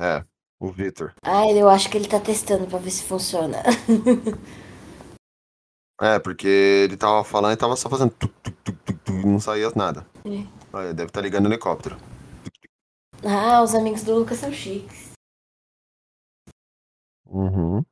É, 0.00 0.24
o 0.60 0.68
Victor. 0.68 1.14
Ah, 1.22 1.48
eu 1.48 1.68
acho 1.68 1.88
que 1.88 1.96
ele 1.96 2.08
tá 2.08 2.18
testando 2.18 2.66
pra 2.66 2.78
ver 2.78 2.90
se 2.90 3.04
funciona. 3.04 3.62
É, 5.98 6.18
porque 6.18 6.46
ele 6.46 6.94
tava 6.94 7.24
falando 7.24 7.54
e 7.54 7.56
tava 7.56 7.74
só 7.74 7.88
fazendo 7.88 8.10
tuc, 8.10 8.30
tuc, 8.42 8.54
tuc, 8.62 8.76
tuc, 8.84 8.98
tuc, 8.98 9.16
e 9.16 9.24
não 9.26 9.40
saía 9.40 9.70
nada. 9.74 10.06
É. 10.26 10.44
Olha, 10.76 10.92
deve 10.92 11.08
estar 11.08 11.22
ligando 11.22 11.46
o 11.46 11.48
helicóptero. 11.48 11.96
Ah, 13.24 13.62
os 13.62 13.74
amigos 13.74 14.02
do 14.02 14.14
Lucas 14.14 14.36
são 14.36 14.52
chiques. 14.52 15.12
Uhum. 17.24 17.82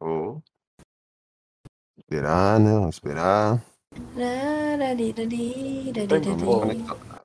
Vou 0.00 0.40
esperar, 1.98 2.60
né? 2.60 2.70
Vamos 2.74 2.94
esperar. 2.94 3.60
Vamos 6.36 6.44
conectar. 6.86 7.24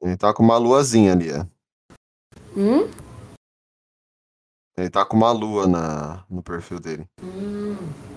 Ele 0.00 0.16
tá 0.16 0.32
com 0.32 0.44
uma 0.44 0.56
luazinha 0.56 1.14
ali, 1.14 1.30
é. 1.32 1.40
Hum? 2.56 2.88
Ele 4.76 4.88
tá 4.88 5.04
com 5.04 5.16
uma 5.16 5.32
lua 5.32 5.66
na, 5.66 6.24
no 6.30 6.44
perfil 6.44 6.78
dele. 6.78 7.08
Hum. 7.20 8.13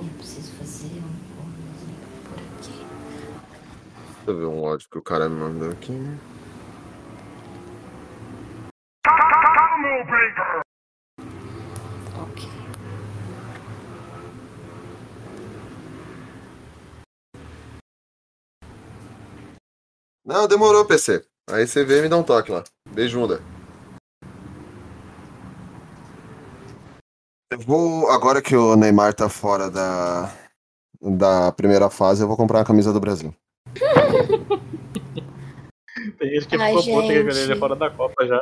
Eu 0.00 0.08
preciso 0.16 0.52
fazer 0.52 1.00
um 1.02 1.28
por 2.24 2.38
aqui. 2.38 2.86
Deixa 4.06 4.30
eu 4.30 4.38
ver 4.38 4.46
um 4.46 4.64
áudio 4.64 4.88
que 4.88 4.98
o 4.98 5.02
cara 5.02 5.28
me 5.28 5.34
mandou 5.34 5.70
aqui. 5.70 5.92
Ok. 12.22 12.48
Não, 20.24 20.46
demorou, 20.46 20.86
PC. 20.86 21.26
Aí 21.50 21.66
você 21.66 21.84
vê 21.84 21.98
e 21.98 22.02
me 22.02 22.08
dá 22.08 22.16
um 22.18 22.22
toque 22.22 22.52
lá. 22.52 22.62
Beijunda. 22.88 23.42
Vou. 27.66 28.10
Agora 28.10 28.40
que 28.42 28.56
o 28.56 28.76
Neymar 28.76 29.14
tá 29.14 29.28
fora 29.28 29.70
da, 29.70 30.32
da 31.00 31.52
primeira 31.52 31.90
fase, 31.90 32.22
eu 32.22 32.28
vou 32.28 32.36
comprar 32.36 32.58
uma 32.58 32.64
camisa 32.64 32.92
do 32.92 33.00
Brasil. 33.00 33.34
Tem 36.18 36.30
gente 36.30 36.46
que 36.48 36.56
Ai, 36.56 36.76
ficou 36.76 36.94
puta 37.02 37.08
que 37.08 37.12
ele 37.12 37.52
é 37.52 37.56
fora 37.56 37.76
da 37.76 37.90
Copa 37.90 38.26
já. 38.26 38.40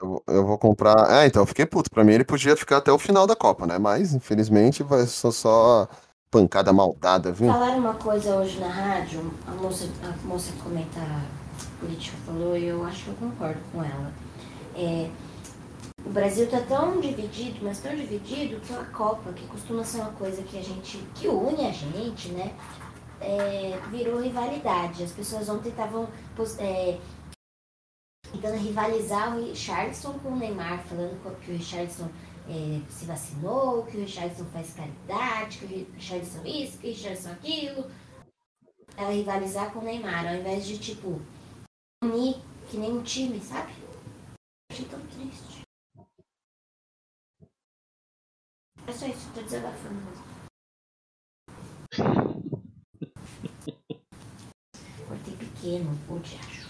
Eu, 0.00 0.08
vou- 0.08 0.22
eu 0.28 0.46
vou 0.46 0.58
comprar. 0.58 1.22
É, 1.22 1.26
então, 1.26 1.42
eu 1.42 1.46
fiquei 1.46 1.64
puto. 1.66 1.88
Pra 1.90 2.04
mim 2.04 2.12
ele 2.12 2.24
podia 2.24 2.56
ficar 2.56 2.78
até 2.78 2.92
o 2.92 2.98
final 2.98 3.26
da 3.26 3.36
Copa, 3.36 3.66
né? 3.66 3.78
Mas, 3.78 4.12
infelizmente, 4.14 4.82
vai 4.82 5.06
ser 5.06 5.32
só 5.32 5.88
pancada 6.30 6.72
maldada, 6.72 7.30
viu? 7.32 7.52
Falaram 7.52 7.78
uma 7.78 7.94
coisa 7.94 8.36
hoje 8.36 8.58
na 8.58 8.66
rádio, 8.68 9.32
a 9.46 9.52
moça, 9.52 9.88
a 10.02 10.26
moça 10.26 10.52
que 10.52 10.58
comenta 10.62 11.00
política 11.78 12.16
falou 12.26 12.56
e 12.56 12.66
eu 12.66 12.84
acho 12.84 13.04
que 13.04 13.10
eu 13.10 13.14
concordo 13.14 13.60
com 13.72 13.82
ela. 13.84 14.12
É, 14.76 15.08
o 16.04 16.10
Brasil 16.10 16.48
tá 16.50 16.60
tão 16.60 17.00
dividido, 17.00 17.60
mas 17.62 17.80
tão 17.80 17.94
dividido 17.94 18.60
pela 18.66 18.84
Copa, 18.86 19.32
que 19.32 19.46
costuma 19.46 19.84
ser 19.84 20.00
uma 20.00 20.12
coisa 20.12 20.42
que 20.42 20.58
a 20.58 20.62
gente, 20.62 20.98
que 21.14 21.26
une 21.28 21.66
a 21.66 21.72
gente, 21.72 22.28
né? 22.28 22.54
É, 23.20 23.78
virou 23.90 24.20
rivalidade. 24.20 25.02
As 25.02 25.12
pessoas 25.12 25.48
ontem 25.48 25.70
estavam 25.70 26.06
é, 26.58 26.98
tentando 28.30 28.56
rivalizar 28.58 29.34
o 29.34 29.46
Richardson 29.46 30.18
com 30.18 30.30
o 30.30 30.36
Neymar, 30.36 30.84
falando 30.84 31.40
que 31.40 31.50
o 31.50 31.56
Richardson 31.56 32.10
é, 32.48 32.80
se 32.90 33.06
vacinou, 33.06 33.84
que 33.84 33.96
o 33.96 34.00
Richardson 34.00 34.44
faz 34.46 34.74
caridade, 34.74 35.58
que 35.58 35.64
o 35.64 35.94
Richardson 35.94 36.44
isso, 36.44 36.78
que 36.78 36.88
o 36.88 36.90
Richardson 36.90 37.30
aquilo. 37.30 37.90
Ela 38.96 39.10
rivalizar 39.10 39.72
com 39.72 39.78
o 39.78 39.84
Neymar, 39.84 40.26
ao 40.26 40.34
invés 40.34 40.66
de, 40.66 40.78
tipo, 40.78 41.20
unir 42.02 42.36
que 42.68 42.76
nem 42.76 42.92
um 42.92 43.02
time, 43.02 43.40
sabe? 43.40 43.72
Achei 44.70 44.84
tão 44.84 45.00
triste. 45.00 45.53
É 48.86 48.92
só 48.92 49.06
isso, 49.06 49.32
tô 49.32 49.42
desabafando 49.42 49.94
mesmo. 49.94 50.24
Cortei 55.08 55.36
pequeno, 55.36 55.90
o 56.08 56.18
diacho. 56.18 56.68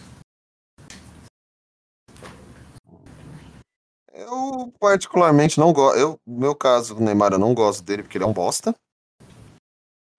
Eu, 4.12 4.72
particularmente, 4.78 5.58
não 5.58 5.72
gosto. 5.72 5.98
Eu, 5.98 6.20
no 6.24 6.38
meu 6.38 6.54
caso, 6.54 6.96
o 6.96 7.00
Neymar, 7.00 7.32
eu 7.32 7.38
não 7.38 7.52
gosto 7.52 7.82
dele 7.82 8.04
porque 8.04 8.16
ele 8.16 8.24
é 8.24 8.28
um 8.28 8.32
bosta. 8.32 8.72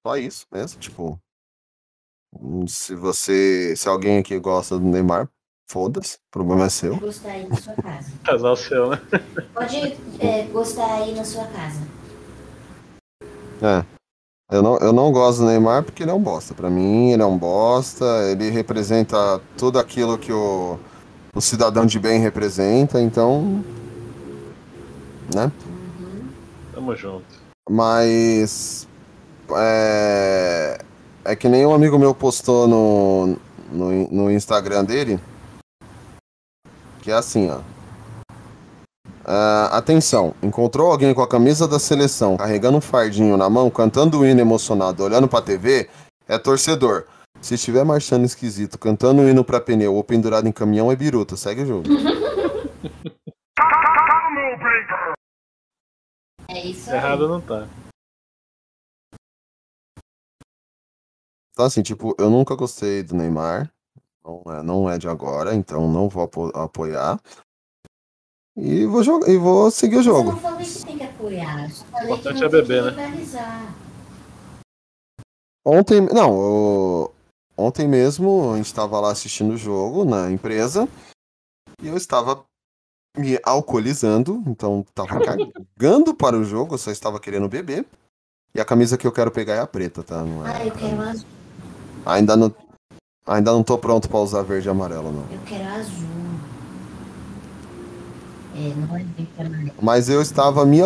Só 0.06 0.18
isso 0.18 0.46
mesmo. 0.52 0.80
Tipo, 0.80 1.18
hum, 2.38 2.68
se 2.68 2.94
você. 2.94 3.74
Se 3.78 3.88
alguém 3.88 4.20
aqui 4.20 4.38
gosta 4.38 4.78
do 4.78 4.84
Neymar, 4.84 5.30
foda-se. 5.68 6.16
O 6.16 6.32
problema 6.32 6.66
é 6.66 6.70
seu. 6.70 6.98
Gostar 6.98 7.32
aí 7.32 7.48
na 7.48 7.56
sua 7.56 7.74
casa. 7.76 8.12
Casal 8.24 8.56
seu, 8.56 8.90
né? 8.90 9.02
Pode 9.54 9.98
é, 10.20 10.44
gostar 10.52 10.94
aí 10.96 11.16
na 11.16 11.24
sua 11.24 11.46
casa. 11.46 11.82
É. 13.62 13.86
Eu 14.52 14.62
não, 14.62 14.78
eu 14.78 14.94
não 14.94 15.12
gosto 15.12 15.40
do 15.40 15.48
Neymar 15.48 15.84
porque 15.84 16.04
ele 16.04 16.12
é 16.12 16.14
um 16.14 16.22
bosta. 16.22 16.54
Pra 16.54 16.70
mim, 16.70 17.12
ele 17.12 17.24
é 17.24 17.26
um 17.26 17.38
bosta. 17.38 18.06
Ele 18.30 18.50
representa 18.52 19.42
tudo 19.58 19.80
aquilo 19.80 20.18
que 20.18 20.32
o, 20.32 20.78
o 21.34 21.42
cidadão 21.42 21.86
de 21.86 22.00
bem 22.00 22.20
representa. 22.20 23.02
Então. 23.02 23.64
Né? 25.34 25.52
Tamo 26.74 26.96
junto. 26.96 27.26
Mas. 27.68 28.88
É, 29.58 30.80
é 31.24 31.36
que 31.36 31.50
nem 31.50 31.66
um 31.66 31.74
amigo 31.74 31.98
meu 31.98 32.14
postou 32.14 32.68
no, 32.68 33.38
no, 33.72 34.12
no 34.12 34.32
Instagram 34.32 34.86
dele. 34.86 35.20
Que 37.06 37.12
é 37.12 37.14
assim, 37.14 37.52
ó. 37.52 37.62
Ah, 39.24 39.78
atenção, 39.78 40.34
encontrou 40.42 40.92
alguém 40.92 41.14
com 41.14 41.22
a 41.22 41.28
camisa 41.28 41.68
da 41.68 41.78
seleção, 41.78 42.36
carregando 42.36 42.80
um 42.80 42.82
fardinho 42.82 43.38
na 43.38 43.48
mão, 43.48 43.70
cantando 43.70 44.20
o 44.20 44.26
hino 44.26 44.42
emocionado, 44.42 45.04
olhando 45.04 45.28
pra 45.28 45.40
TV, 45.40 45.88
é 46.28 46.40
torcedor. 46.40 47.06
Se 47.40 47.54
estiver 47.54 47.86
marchando 47.86 48.26
esquisito, 48.26 48.80
cantando 48.80 49.22
o 49.22 49.30
hino 49.30 49.46
pra 49.46 49.62
pneu 49.62 49.94
ou 49.94 50.04
pendurado 50.04 50.48
em 50.48 50.52
caminhão, 50.52 50.92
é 50.92 50.96
biruta. 50.96 51.38
Segue 51.38 51.62
o 51.62 51.66
jogo. 51.68 51.90
É 56.48 56.66
isso 56.66 56.90
aí. 56.90 56.96
Errado 56.96 57.28
não 57.28 57.42
tá. 57.42 57.68
Então, 61.52 61.66
assim, 61.66 61.84
tipo, 61.84 62.16
eu 62.18 62.30
nunca 62.30 62.56
gostei 62.56 63.04
do 63.04 63.14
Neymar. 63.14 63.75
Não 64.26 64.42
é, 64.54 64.64
não 64.64 64.90
é 64.90 64.98
de 64.98 65.08
agora, 65.08 65.54
então 65.54 65.88
não 65.92 66.10
vou 66.10 66.24
apo- 66.24 66.58
apoiar. 66.58 67.20
E 68.58 68.86
vou 68.86 69.04
jogar, 69.04 69.30
e 69.30 69.38
vou 69.38 69.70
seguir 69.70 69.98
o 69.98 70.04
jogo. 70.04 70.32
não 70.32 70.40
falei 70.40 70.66
que 70.66 70.84
tem 70.86 70.98
que 70.98 71.04
apoiar, 71.04 71.68
que 71.70 72.04
Importante 72.06 72.44
é 72.44 72.50
tem 72.50 72.50
beber, 72.50 72.84
que 72.96 73.36
né? 73.36 73.74
Ontem, 75.68 76.02
não, 76.02 76.32
o- 76.32 77.12
ontem 77.58 77.88
mesmo 77.88 78.54
a 78.54 78.58
gente 78.58 78.68
estava 78.68 79.00
lá 79.00 79.12
assistindo 79.12 79.54
o 79.54 79.58
jogo 79.58 80.06
na 80.06 80.32
empresa 80.32 80.88
e 81.82 81.88
eu 81.88 81.98
estava 81.98 82.44
me 83.18 83.40
alcoolizando, 83.44 84.44
então 84.48 84.86
tava 84.94 85.20
cagando 85.22 86.14
para 86.18 86.38
o 86.38 86.44
jogo, 86.44 86.74
eu 86.76 86.78
só 86.80 86.92
estava 86.92 87.20
querendo 87.20 87.48
beber. 87.48 87.86
E 88.54 88.62
a 88.62 88.66
camisa 88.66 88.98
que 88.98 89.06
eu 89.06 89.12
quero 89.12 89.32
pegar 89.32 89.56
é 89.56 89.60
a 89.60 89.68
preta, 89.68 90.02
tá? 90.02 90.24
Não 90.24 90.46
é- 90.48 90.56
Ah, 90.56 90.66
eu 90.66 90.72
quero 90.74 91.02
azul. 91.02 91.28
ainda 92.06 92.38
não, 92.38 92.54
ainda 93.26 93.52
não 93.52 93.64
tô 93.64 93.78
pronto 93.78 94.10
para 94.10 94.20
usar 94.20 94.44
verde 94.44 94.68
e 94.68 94.72
amarelo, 94.72 95.12
não. 95.12 95.26
Eu 95.32 95.40
quero 95.46 95.68
azul. 95.70 96.06
É, 98.56 98.74
não 98.76 98.96
é 98.96 99.06
que 99.16 99.28
amarelo. 99.42 99.72
Mas 99.82 100.10
eu 100.10 100.22
estava 100.22 100.66
me 100.66 100.80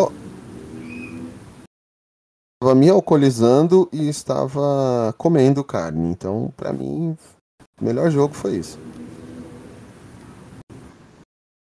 estava 2.62 2.74
me 2.74 2.90
alcoolizando 2.90 3.88
e 3.90 4.08
estava 4.08 5.14
comendo 5.16 5.64
carne. 5.64 6.10
Então, 6.10 6.52
pra 6.56 6.72
mim, 6.72 7.16
o 7.80 7.84
melhor 7.84 8.10
jogo 8.10 8.34
foi 8.34 8.56
isso. 8.56 8.78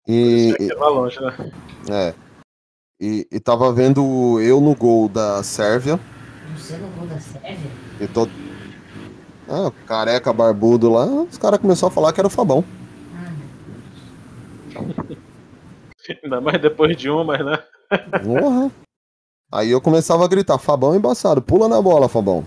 E, 0.07 0.47
Isso 0.47 0.55
aqui 0.55 0.75
vai 0.75 0.89
longe, 0.89 1.19
né? 1.19 1.51
é. 1.89 2.13
E, 3.01 3.27
e 3.29 3.39
tava 3.39 3.73
vendo 3.73 4.39
eu 4.39 4.61
no 4.61 4.73
gol 4.75 5.09
da 5.09 5.43
Sérvia. 5.43 5.99
Você 6.57 6.77
não 6.77 6.89
gol 6.91 7.07
da 7.07 7.19
Sérvia? 7.19 7.71
E 7.99 8.07
tô... 8.07 8.27
Ah, 9.47 9.71
careca 9.85 10.33
barbudo 10.33 10.91
lá, 10.91 11.05
os 11.05 11.37
caras 11.37 11.59
começaram 11.59 11.91
a 11.91 11.93
falar 11.93 12.13
que 12.13 12.19
era 12.19 12.27
o 12.27 12.31
Fabão. 12.31 12.63
Ainda 16.23 16.41
mais 16.41 16.61
depois 16.61 16.95
de 16.95 17.09
uma, 17.09 17.23
mas 17.23 17.45
né? 17.45 17.63
Porra. 18.23 18.71
Aí 19.51 19.71
eu 19.71 19.79
começava 19.79 20.25
a 20.25 20.27
gritar, 20.27 20.57
Fabão 20.57 20.93
é 20.93 20.97
embaçado, 20.97 21.41
pula 21.41 21.67
na 21.67 21.81
bola, 21.81 22.09
Fabão. 22.09 22.43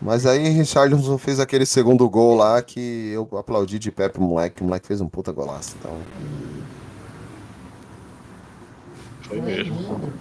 Mas 0.00 0.26
aí 0.26 0.48
Richardson 0.48 1.16
fez 1.16 1.38
aquele 1.38 1.64
segundo 1.64 2.08
gol 2.10 2.34
lá 2.36 2.60
que 2.60 3.12
eu 3.12 3.28
aplaudi 3.38 3.78
de 3.78 3.92
pé 3.92 4.08
pro 4.08 4.20
moleque, 4.22 4.60
o 4.60 4.64
moleque 4.64 4.86
fez 4.86 5.00
um 5.00 5.08
puta 5.08 5.30
golaço. 5.30 5.76
Então, 5.78 5.96
Foi 9.22 9.40
mesmo. 9.40 10.12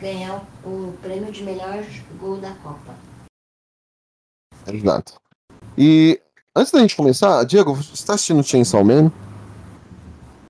Ganhar 0.00 0.42
o 0.64 0.94
prêmio 1.02 1.30
de 1.30 1.42
melhor 1.42 1.84
gol 2.18 2.38
da 2.38 2.52
Copa. 2.52 2.94
Exato. 4.72 5.14
E 5.76 6.20
antes 6.54 6.72
da 6.72 6.80
gente 6.80 6.96
começar, 6.96 7.44
Diego, 7.44 7.74
você 7.74 8.06
tá 8.06 8.14
assistindo 8.14 8.42
Chainsaw 8.42 8.84
Man? 8.84 9.10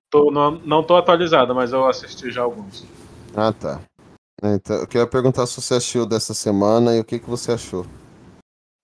Tô, 0.09 0.31
não, 0.31 0.51
não 0.51 0.83
tô 0.83 0.95
atualizado, 0.95 1.53
mas 1.53 1.71
eu 1.71 1.85
assisti 1.87 2.31
já 2.31 2.41
alguns. 2.41 2.85
Ah, 3.35 3.53
tá. 3.53 3.79
Então, 4.41 4.77
eu 4.77 4.87
queria 4.87 5.05
perguntar 5.05 5.45
se 5.45 5.61
você 5.61 5.75
assistiu 5.75 6.05
dessa 6.05 6.33
semana 6.33 6.95
e 6.95 6.99
o 6.99 7.05
que, 7.05 7.19
que 7.19 7.29
você 7.29 7.51
achou 7.51 7.85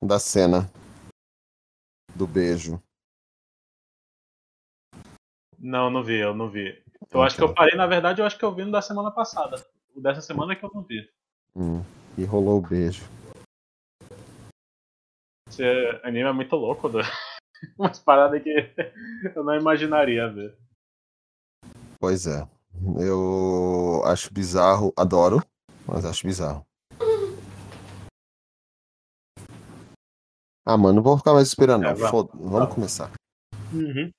da 0.03 0.20
cena 0.20 0.70
do 2.14 2.28
beijo. 2.28 2.82
Não, 5.57 5.90
não 5.90 6.03
vi, 6.03 6.20
eu 6.20 6.36
não 6.36 6.49
vi. 6.49 6.80
Eu 7.12 7.24
acho 7.24 7.36
que 7.36 7.44
eu 7.44 7.53
parei, 7.53 7.76
na 7.76 7.88
verdade, 7.88 8.22
eu 8.22 8.26
acho 8.26 8.38
que 8.38 8.45
eu 8.45 8.53
vi 8.53 8.64
no 8.64 8.72
da 8.72 8.82
semana 8.82 9.10
passada. 9.10 9.66
O 9.95 10.02
dessa 10.02 10.22
semana 10.22 10.53
é 10.53 10.56
que 10.56 10.66
eu 10.66 10.72
não 10.74 10.82
vi. 10.82 11.10
Hum, 11.56 11.82
e 12.18 12.24
rolou 12.24 12.60
o 12.60 12.62
beijo. 12.62 13.03
Esse 15.48 15.64
anime 16.04 16.28
é 16.28 16.34
muito 16.34 16.56
louco, 16.56 16.90
né? 16.90 17.04
umas 17.78 18.00
paradas 18.00 18.42
que 18.42 18.50
eu 19.36 19.44
não 19.44 19.56
imaginaria 19.56 20.28
ver. 20.32 20.58
Pois 22.00 22.26
é. 22.28 22.48
Eu 23.00 24.02
acho 24.06 24.34
bizarro, 24.34 24.92
adoro, 24.98 25.42
mas 25.88 26.04
acho 26.04 26.26
bizarro. 26.28 26.66
Ah, 30.68 30.78
mano, 30.78 30.96
não 30.96 31.04
vou 31.04 31.18
ficar 31.18 31.34
mais 31.34 31.48
esperando, 31.48 31.86
É, 31.86 31.90
não. 31.90 31.96
vamos. 31.96 32.10
Foda- 32.12 32.30
Vamos 32.34 32.74
começar. 32.74 33.12
Uhum. 33.72 34.12